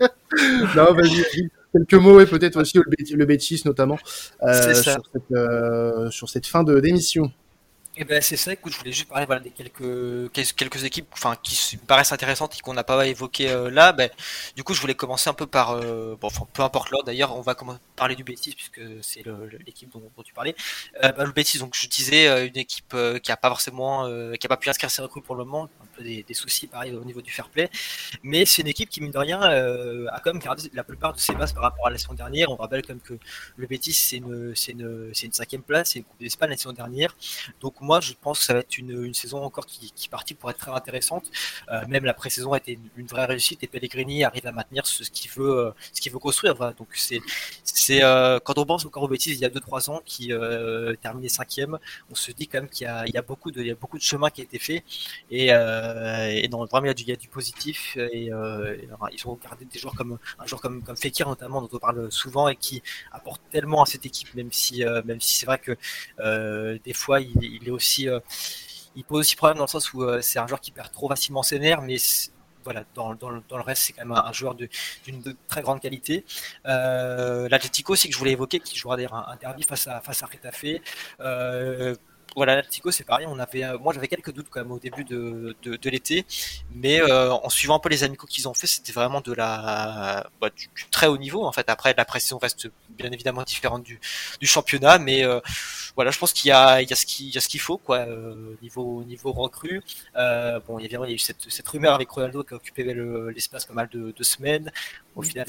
non, 0.76 0.92
vas-y 0.92 1.50
quelques 1.72 1.94
mots 1.94 2.20
et 2.20 2.26
peut-être 2.26 2.60
aussi 2.60 2.78
le, 2.78 2.84
le 3.16 3.24
Betis 3.26 3.62
notamment 3.64 3.98
euh, 4.42 4.74
sur, 4.74 5.02
cette, 5.12 5.32
euh, 5.32 6.10
sur 6.10 6.28
cette 6.28 6.46
fin 6.46 6.62
de 6.62 6.80
d'émission. 6.80 7.32
Eh 8.00 8.04
ben 8.04 8.22
c'est 8.22 8.36
ça. 8.36 8.52
Écoute, 8.52 8.72
je 8.72 8.78
voulais 8.78 8.92
juste 8.92 9.08
parler 9.08 9.26
voilà, 9.26 9.40
des 9.40 9.50
quelques 9.50 10.30
quelques 10.32 10.84
équipes, 10.84 11.12
qui 11.42 11.76
me 11.76 11.84
paraissent 11.84 12.12
intéressantes 12.12 12.54
et 12.56 12.60
qu'on 12.60 12.72
n'a 12.72 12.84
pas 12.84 13.04
évoqué 13.08 13.50
euh, 13.50 13.70
là. 13.70 13.90
Ben, 13.92 14.08
du 14.54 14.62
coup, 14.62 14.72
je 14.72 14.80
voulais 14.80 14.94
commencer 14.94 15.28
un 15.28 15.34
peu 15.34 15.48
par 15.48 15.72
euh, 15.72 16.16
bon, 16.20 16.28
enfin, 16.28 16.46
peu 16.52 16.62
importe 16.62 16.90
l'ordre. 16.90 17.06
D'ailleurs, 17.06 17.36
on 17.36 17.40
va 17.40 17.56
parler 17.96 18.14
du 18.14 18.22
Betis 18.22 18.54
puisque 18.54 18.80
c'est 19.02 19.24
l'équipe 19.66 19.90
dont, 19.90 20.12
dont, 20.16 20.22
tu 20.22 20.32
parlais. 20.32 20.54
Euh, 21.02 21.10
ben, 21.10 21.24
le 21.24 21.32
Betis, 21.32 21.58
donc 21.58 21.74
je 21.74 21.88
disais 21.88 22.28
euh, 22.28 22.46
une 22.46 22.56
équipe 22.56 22.94
qui 23.20 23.32
a 23.32 23.36
pas 23.36 23.48
forcément, 23.48 24.06
qui 24.38 24.46
a 24.46 24.48
pas 24.48 24.56
pu 24.56 24.70
inscrire 24.70 24.92
ses 24.92 25.02
recrues 25.02 25.22
pour 25.22 25.34
le 25.34 25.44
moment, 25.44 25.64
un 25.64 25.96
peu 25.96 26.04
des, 26.04 26.22
des 26.22 26.34
soucis 26.34 26.68
pareil 26.68 26.92
au 26.94 27.04
niveau 27.04 27.20
du 27.20 27.32
fair 27.32 27.48
play. 27.48 27.68
Mais 28.22 28.44
c'est 28.44 28.62
une 28.62 28.68
équipe 28.68 28.90
qui 28.90 29.00
mine 29.00 29.10
de 29.10 29.18
rien 29.18 29.40
a 29.40 30.20
quand 30.20 30.32
même 30.32 30.40
gardé 30.40 30.70
la 30.72 30.84
plupart 30.84 31.14
de 31.14 31.18
ses 31.18 31.34
bases 31.34 31.52
par 31.52 31.64
rapport 31.64 31.88
à 31.88 31.90
la 31.90 31.98
saison 31.98 32.14
dernière. 32.14 32.48
On 32.52 32.56
rappelle 32.56 32.86
comme 32.86 33.00
que 33.00 33.14
le 33.56 33.66
Betis 33.66 33.92
c'est 33.92 34.18
une 34.18 34.54
une 34.68 35.12
une 35.20 35.32
cinquième 35.32 35.62
place, 35.62 35.96
une 35.96 36.04
coupe 36.04 36.20
d'Espagne 36.20 36.50
la 36.50 36.56
saison 36.56 36.72
dernière. 36.72 37.16
Donc 37.60 37.80
moi, 37.88 38.00
je 38.00 38.12
pense 38.24 38.40
que 38.40 38.44
ça 38.44 38.52
va 38.54 38.60
être 38.60 38.76
une, 38.76 39.14
saison 39.14 39.42
encore 39.42 39.66
qui, 39.66 39.90
qui 39.98 40.08
partit 40.08 40.34
pour 40.34 40.50
être 40.50 40.58
très 40.58 40.70
intéressante. 40.80 41.24
Euh, 41.72 41.86
même 41.88 42.04
la 42.04 42.14
pré-saison 42.14 42.52
a 42.52 42.58
été 42.58 42.78
une, 42.96 43.06
vraie 43.06 43.24
réussite 43.24 43.62
et 43.64 43.66
Pellegrini 43.66 44.24
arrive 44.24 44.46
à 44.46 44.52
maintenir 44.52 44.86
ce, 44.86 45.02
qu'il 45.16 45.30
veut, 45.30 45.54
euh, 45.58 45.70
ce 45.94 46.00
qu'il 46.02 46.12
veut 46.12 46.18
construire. 46.18 46.54
Donc 46.80 46.88
c'est, 46.92 47.20
c'est 47.88 48.02
euh, 48.02 48.38
quand 48.40 48.58
on 48.58 48.66
pense 48.66 48.84
encore 48.84 49.04
aux 49.04 49.08
bêtises 49.08 49.34
il 49.38 49.40
y 49.40 49.46
a 49.46 49.48
2-3 49.48 49.90
ans 49.90 50.02
qui 50.04 50.32
euh, 50.32 50.94
terminait 51.00 51.30
cinquième, 51.30 51.78
on 52.10 52.14
se 52.14 52.32
dit 52.32 52.46
quand 52.46 52.58
même 52.60 52.68
qu'il 52.68 52.86
y 52.86 52.90
a, 52.90 53.06
il 53.06 53.14
y 53.14 53.16
a 53.16 53.22
beaucoup 53.22 53.50
de, 53.50 53.60
il 53.62 53.66
y 53.66 53.70
a 53.70 53.74
beaucoup 53.74 53.96
de 53.96 54.02
chemin 54.02 54.28
qui 54.30 54.42
a 54.42 54.44
été 54.44 54.58
fait 54.58 54.84
et, 55.30 55.48
euh, 55.52 56.28
et 56.30 56.48
dans 56.48 56.64
a 56.64 56.94
du, 56.94 57.02
il 57.04 57.08
y 57.08 57.12
a 57.12 57.16
du 57.16 57.28
positif 57.28 57.96
et, 57.96 58.26
ils 58.26 59.28
ont 59.28 59.38
gardé 59.42 59.64
des 59.64 59.78
joueurs 59.78 59.94
comme 59.94 60.18
un 60.38 60.46
joueur 60.46 60.60
comme 60.60 60.82
comme 60.82 60.96
Fekir 60.96 61.28
notamment 61.28 61.62
dont 61.62 61.70
on 61.72 61.78
parle 61.78 62.12
souvent 62.12 62.48
et 62.48 62.56
qui 62.56 62.82
apporte 63.12 63.40
tellement 63.50 63.82
à 63.82 63.86
cette 63.86 64.04
équipe 64.04 64.34
même 64.34 64.52
si 64.52 64.84
même 65.04 65.20
si 65.20 65.38
c'est 65.38 65.46
vrai 65.46 65.58
que 65.58 65.74
des 66.84 66.92
fois 66.92 67.20
il, 67.20 67.32
il 67.42 67.68
est 67.68 67.70
aussi 67.70 67.77
euh, 68.08 68.20
il 68.96 69.04
pose 69.04 69.20
aussi 69.20 69.36
problème 69.36 69.58
dans 69.58 69.64
le 69.64 69.68
sens 69.68 69.92
où 69.92 70.02
euh, 70.02 70.20
c'est 70.20 70.38
un 70.38 70.46
joueur 70.46 70.60
qui 70.60 70.70
perd 70.70 70.90
trop 70.92 71.08
facilement 71.08 71.42
ses 71.42 71.58
nerfs, 71.58 71.82
mais 71.82 71.96
voilà, 72.64 72.84
dans, 72.94 73.14
dans, 73.14 73.30
dans, 73.48 73.56
le 73.56 73.62
reste, 73.62 73.82
c'est 73.84 73.92
quand 73.92 74.04
même 74.04 74.12
un, 74.16 74.32
joueur 74.32 74.54
d'une 74.54 75.22
très 75.46 75.62
grande 75.62 75.80
qualité. 75.80 76.24
Euh, 76.66 77.48
L'Atletico 77.48 77.94
aussi 77.94 78.08
que 78.08 78.14
je 78.14 78.18
voulais 78.18 78.32
évoquer, 78.32 78.60
qui 78.60 78.76
jouera 78.76 78.96
d'ailleurs 78.96 79.14
un, 79.14 79.36
face 79.66 79.86
à 79.86 80.00
face 80.00 80.22
à 80.22 80.26
Retafe. 80.26 80.64
Euh, 81.20 81.94
voilà, 82.36 82.56
l'Atlético, 82.56 82.90
c'est 82.90 83.04
pareil. 83.04 83.26
On 83.28 83.38
avait, 83.38 83.64
euh, 83.64 83.78
moi, 83.78 83.92
j'avais 83.92 84.08
quelques 84.08 84.32
doutes 84.32 84.48
quand 84.50 84.60
même 84.60 84.72
au 84.72 84.78
début 84.78 85.04
de, 85.04 85.56
de, 85.62 85.76
de 85.76 85.90
l'été, 85.90 86.24
mais 86.74 87.00
euh, 87.00 87.32
en 87.32 87.48
suivant 87.48 87.76
un 87.76 87.78
peu 87.78 87.88
les 87.88 88.04
amicaux 88.04 88.26
qu'ils 88.26 88.48
ont 88.48 88.54
fait, 88.54 88.66
c'était 88.66 88.92
vraiment 88.92 89.20
de 89.20 89.32
la, 89.32 90.28
bah, 90.40 90.50
du, 90.54 90.68
du, 90.74 90.88
très 90.90 91.06
haut 91.06 91.18
niveau. 91.18 91.44
En 91.44 91.52
fait, 91.52 91.68
après, 91.68 91.94
la 91.96 92.04
pression 92.04 92.38
reste 92.38 92.70
bien 92.90 93.10
évidemment 93.12 93.42
différente 93.42 93.82
du, 93.82 94.00
du 94.40 94.46
championnat, 94.46 94.98
mais 94.98 95.24
euh, 95.24 95.40
voilà, 95.94 96.10
je 96.10 96.18
pense 96.18 96.32
qu'il 96.32 96.48
y 96.48 96.52
a, 96.52 96.82
il 96.82 96.88
y 96.88 96.92
a 96.92 96.96
ce 96.96 97.06
qu'il, 97.06 97.34
y 97.34 97.38
a 97.38 97.40
ce 97.40 97.48
qu'il 97.48 97.60
faut, 97.60 97.78
quoi, 97.78 97.98
euh, 97.98 98.54
niveau 98.62 99.02
niveau 99.04 99.32
recrue. 99.32 99.82
Euh, 100.16 100.60
bon, 100.66 100.78
évidemment, 100.78 101.04
il 101.04 101.10
y 101.10 101.12
a 101.12 101.16
eu 101.16 101.18
cette, 101.18 101.48
cette 101.48 101.68
rumeur 101.68 101.94
avec 101.94 102.10
Ronaldo 102.10 102.42
qui 102.42 102.54
a 102.54 102.56
occupé 102.56 102.84
l'espace 103.34 103.64
pas 103.64 103.74
mal 103.74 103.88
de, 103.92 104.12
de 104.16 104.22
semaines. 104.22 104.70
Au 105.16 105.22
final, 105.22 105.46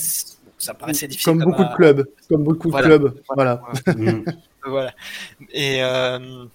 ça 0.57 0.73
paraissait 0.73 1.07
difficile. 1.07 1.33
Comme, 1.33 1.43
beaucoup 1.43 1.63
de 1.63 1.75
clubs, 1.75 2.09
comme 2.29 2.43
beaucoup 2.43 2.71
de 2.71 2.81
clubs, 2.81 3.21
voilà. 3.27 3.61
Voilà. 3.85 4.21
voilà. 4.65 4.93
Et 5.51 5.83
euh, 5.83 6.45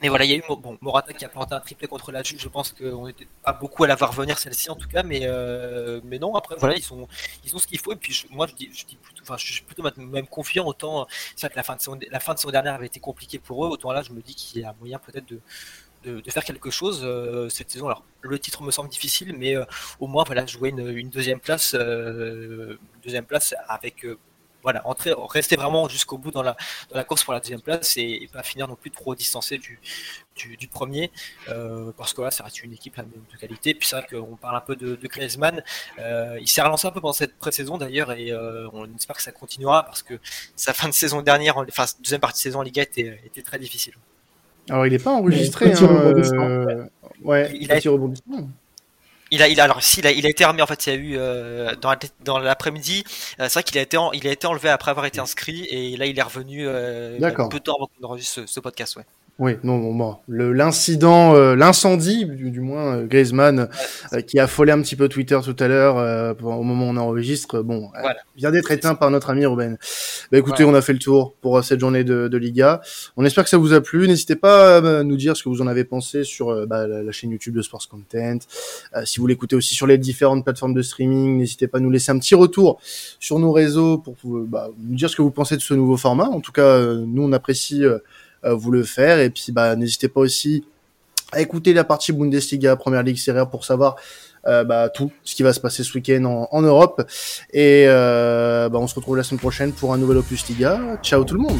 mais 0.00 0.08
voilà, 0.08 0.24
il 0.24 0.30
y 0.30 0.34
a 0.34 0.36
eu 0.36 0.42
bon, 0.48 0.78
Morata 0.80 1.12
qui 1.12 1.24
a 1.24 1.28
planté 1.28 1.54
un 1.54 1.60
triplé 1.60 1.88
contre 1.88 2.12
la 2.12 2.22
Juve. 2.22 2.40
Je 2.40 2.48
pense 2.48 2.72
qu'on 2.72 3.06
n'était 3.08 3.26
pas 3.42 3.52
beaucoup 3.52 3.82
à 3.82 3.88
la 3.88 3.96
voir 3.96 4.12
venir 4.12 4.38
celle-ci 4.38 4.70
en 4.70 4.76
tout 4.76 4.88
cas, 4.88 5.02
mais 5.02 5.22
euh, 5.24 6.00
mais 6.04 6.20
non. 6.20 6.36
Après 6.36 6.54
voilà, 6.56 6.76
ils 6.76 6.82
sont 6.84 7.08
ils 7.44 7.54
ont 7.56 7.58
ce 7.58 7.66
qu'il 7.66 7.80
faut. 7.80 7.92
Et 7.92 7.96
puis 7.96 8.26
moi 8.30 8.46
je 8.46 8.54
dis, 8.54 8.70
je 8.72 8.86
dis 8.86 8.96
plutôt, 8.96 9.22
enfin 9.22 9.36
je 9.36 9.52
suis 9.52 9.62
plutôt 9.62 9.82
même 9.96 10.28
confiant. 10.28 10.66
Autant 10.66 11.08
c'est 11.34 11.46
vrai 11.46 11.50
que 11.50 11.56
la 11.56 11.64
fin 11.64 11.74
de 11.74 11.80
saison, 11.80 11.98
la 12.10 12.20
fin 12.20 12.34
de 12.34 12.38
saison 12.38 12.52
dernière 12.52 12.74
avait 12.74 12.86
été 12.86 13.00
compliquée 13.00 13.40
pour 13.40 13.66
eux. 13.66 13.68
Autant 13.70 13.90
là, 13.92 14.02
je 14.02 14.12
me 14.12 14.20
dis 14.20 14.36
qu'il 14.36 14.62
y 14.62 14.64
a 14.64 14.72
moyen 14.78 15.00
peut-être 15.00 15.26
de, 15.28 16.20
de, 16.20 16.30
faire 16.30 16.44
quelque 16.44 16.70
chose 16.70 17.00
euh, 17.02 17.48
cette 17.48 17.70
saison. 17.70 17.86
Alors 17.86 18.04
le 18.20 18.38
titre 18.38 18.62
me 18.62 18.70
semble 18.70 18.90
difficile, 18.90 19.34
mais 19.36 19.56
euh, 19.56 19.64
au 19.98 20.06
moins 20.06 20.22
voilà 20.24 20.46
jouer 20.46 20.68
une, 20.70 20.88
une 20.96 21.10
deuxième 21.10 21.40
place, 21.40 21.74
deuxième 23.02 23.24
place 23.24 23.54
avec 23.66 24.06
voilà, 24.62 24.86
entrer, 24.86 25.12
rester 25.30 25.56
vraiment 25.56 25.88
jusqu'au 25.88 26.18
bout 26.18 26.30
dans 26.30 26.42
la, 26.42 26.56
dans 26.90 26.96
la 26.96 27.04
course 27.04 27.24
pour 27.24 27.32
la 27.32 27.40
deuxième 27.40 27.60
place 27.60 27.96
et, 27.96 28.22
et 28.22 28.28
pas 28.32 28.42
finir 28.42 28.66
non 28.68 28.76
plus 28.76 28.90
trop 28.90 29.14
distancé 29.14 29.58
du, 29.58 29.78
du, 30.36 30.56
du 30.56 30.68
premier, 30.68 31.10
euh, 31.48 31.92
parce 31.96 32.12
que 32.12 32.22
là, 32.22 32.30
ça 32.30 32.44
reste 32.44 32.62
une 32.62 32.72
équipe 32.72 32.96
de 32.96 33.36
qualité. 33.38 33.74
Puis 33.74 33.86
c'est 33.88 33.96
vrai 33.96 34.06
qu'on 34.10 34.36
parle 34.36 34.56
un 34.56 34.60
peu 34.60 34.76
de, 34.76 34.96
de 34.96 35.08
Griezmann. 35.08 35.62
Euh, 35.98 36.38
il 36.40 36.48
s'est 36.48 36.62
relancé 36.62 36.86
un 36.86 36.90
peu 36.90 37.00
pendant 37.00 37.12
cette 37.12 37.36
pré-saison 37.38 37.78
d'ailleurs, 37.78 38.12
et 38.12 38.32
euh, 38.32 38.68
on 38.72 38.86
espère 38.96 39.16
que 39.16 39.22
ça 39.22 39.32
continuera 39.32 39.84
parce 39.84 40.02
que 40.02 40.18
sa 40.56 40.72
fin 40.74 40.88
de 40.88 40.94
saison 40.94 41.22
dernière, 41.22 41.56
enfin 41.56 41.84
deuxième 42.00 42.20
partie 42.20 42.40
de 42.40 42.42
saison 42.42 42.60
en 42.60 42.62
Liga 42.62 42.82
était, 42.82 43.20
était 43.24 43.42
très 43.42 43.58
difficile. 43.58 43.94
Alors 44.68 44.86
il 44.86 44.92
n'est 44.92 44.98
pas 44.98 45.12
enregistré. 45.12 45.72
Hein, 45.72 45.82
euh... 45.82 46.86
Ouais, 47.22 47.50
il 47.54 47.72
a 47.72 47.78
été... 47.78 47.88
rebondissement. 47.88 48.48
Il 49.30 49.42
a, 49.42 49.48
il 49.48 49.60
a, 49.60 49.64
alors 49.64 49.82
s'il 49.82 50.06
a, 50.06 50.10
il 50.10 50.24
a 50.26 50.28
été 50.28 50.44
armé 50.44 50.62
en 50.62 50.66
fait. 50.66 50.86
Il 50.86 50.92
y 50.92 50.96
a 50.96 50.98
eu 50.98 51.16
euh, 51.18 51.74
dans, 51.76 51.94
dans 52.24 52.38
l'après-midi. 52.38 53.04
Euh, 53.40 53.44
c'est 53.48 53.54
vrai 53.54 53.62
qu'il 53.62 53.78
a 53.78 53.82
été, 53.82 53.98
il 54.14 54.26
a 54.26 54.32
été 54.32 54.46
enlevé 54.46 54.68
après 54.68 54.90
avoir 54.90 55.06
été 55.06 55.20
inscrit 55.20 55.66
et 55.70 55.96
là 55.96 56.06
il 56.06 56.18
est 56.18 56.22
revenu 56.22 56.66
euh, 56.66 57.18
un 57.20 57.48
peu 57.48 57.60
tard 57.60 57.76
avant 57.76 57.86
qu'on 57.86 58.06
enregistre 58.06 58.42
ce, 58.42 58.46
ce, 58.46 58.60
podcast. 58.60 58.96
Ouais. 58.96 59.04
Oui, 59.38 59.52
non, 59.62 59.78
bon, 59.78 59.94
bon 59.94 60.16
l'incident, 60.26 61.36
euh, 61.36 61.54
l'incendie, 61.54 62.24
du, 62.26 62.60
moins 62.60 62.96
euh, 62.96 63.06
Griezmann, 63.06 63.68
euh, 64.12 64.20
qui 64.20 64.40
a 64.40 64.44
affolé 64.44 64.72
un 64.72 64.82
petit 64.82 64.96
peu 64.96 65.08
Twitter 65.08 65.38
tout 65.44 65.54
à 65.60 65.68
l'heure 65.68 66.34
au 66.42 66.62
moment 66.64 66.86
où 66.86 66.88
on 66.88 66.96
enregistre, 66.96 67.62
bon, 67.62 67.88
voilà. 68.00 68.16
vient 68.36 68.50
d'être 68.50 68.72
éteint 68.72 68.96
par 68.96 69.12
notre 69.12 69.30
ami 69.30 69.46
Ruben. 69.46 69.78
Bah 70.32 70.38
écoutez, 70.38 70.64
on 70.64 70.74
a 70.74 70.82
fait 70.82 70.92
le 70.92 70.98
tour 70.98 71.34
pour 71.40 71.62
cette 71.62 71.78
journée 71.78 72.02
de, 72.02 72.26
de, 72.26 72.36
Liga. 72.36 72.80
On 73.16 73.24
espère 73.24 73.44
que 73.44 73.50
ça 73.50 73.58
vous 73.58 73.72
a 73.72 73.80
plu. 73.80 74.08
N'hésitez 74.08 74.34
pas 74.34 74.78
à 74.78 75.02
nous 75.04 75.16
dire 75.16 75.36
ce 75.36 75.44
que 75.44 75.48
vous 75.48 75.62
en 75.62 75.68
avez 75.68 75.84
pensé 75.84 76.24
sur 76.24 76.66
bah, 76.66 76.88
la, 76.88 77.12
chaîne 77.12 77.30
YouTube 77.30 77.54
de 77.54 77.62
Sports 77.62 77.88
Content. 77.88 78.38
si 79.04 79.20
vous 79.20 79.26
l'écoutez 79.28 79.54
aussi 79.54 79.74
sur 79.74 79.86
les 79.86 79.98
différentes 79.98 80.44
plateformes 80.44 80.74
de 80.74 80.82
streaming, 80.82 81.38
n'hésitez 81.38 81.68
pas 81.68 81.78
à 81.78 81.80
nous 81.80 81.90
laisser 81.90 82.10
un 82.10 82.18
petit 82.18 82.34
retour 82.34 82.80
sur 83.20 83.38
nos 83.38 83.52
réseaux 83.52 83.98
pour 83.98 84.16
bah, 84.24 84.68
nous 84.78 84.96
dire 84.96 85.08
ce 85.08 85.16
que 85.16 85.22
vous 85.22 85.30
pensez 85.30 85.56
de 85.56 85.62
ce 85.62 85.74
nouveau 85.74 85.96
format. 85.96 86.28
En 86.28 86.40
tout 86.40 86.52
cas, 86.52 86.82
nous 86.82 87.22
on 87.22 87.32
apprécie 87.32 87.84
euh, 87.84 87.98
vous 88.44 88.70
le 88.70 88.84
faire. 88.84 89.18
Et 89.18 89.30
puis, 89.30 89.52
bah, 89.52 89.76
n'hésitez 89.76 90.08
pas 90.08 90.20
aussi 90.20 90.64
à 91.32 91.40
écouter 91.40 91.72
la 91.72 91.84
partie 91.84 92.12
Bundesliga, 92.12 92.76
Première 92.76 93.02
Ligue 93.02 93.18
Serie 93.18 93.44
pour 93.50 93.64
savoir 93.64 93.96
euh, 94.46 94.64
bah, 94.64 94.88
tout 94.88 95.10
ce 95.24 95.34
qui 95.34 95.42
va 95.42 95.52
se 95.52 95.60
passer 95.60 95.82
ce 95.84 95.92
week-end 95.94 96.24
en, 96.24 96.48
en, 96.50 96.62
Europe. 96.62 97.04
Et 97.52 97.84
euh, 97.86 98.68
bah, 98.68 98.78
on 98.78 98.86
se 98.86 98.94
retrouve 98.94 99.16
la 99.16 99.22
semaine 99.22 99.40
prochaine 99.40 99.72
pour 99.72 99.92
un 99.92 99.98
nouvel 99.98 100.18
Opus 100.18 100.48
Liga. 100.48 100.80
Ciao 101.02 101.24
tout 101.24 101.34
le 101.34 101.40
monde 101.40 101.58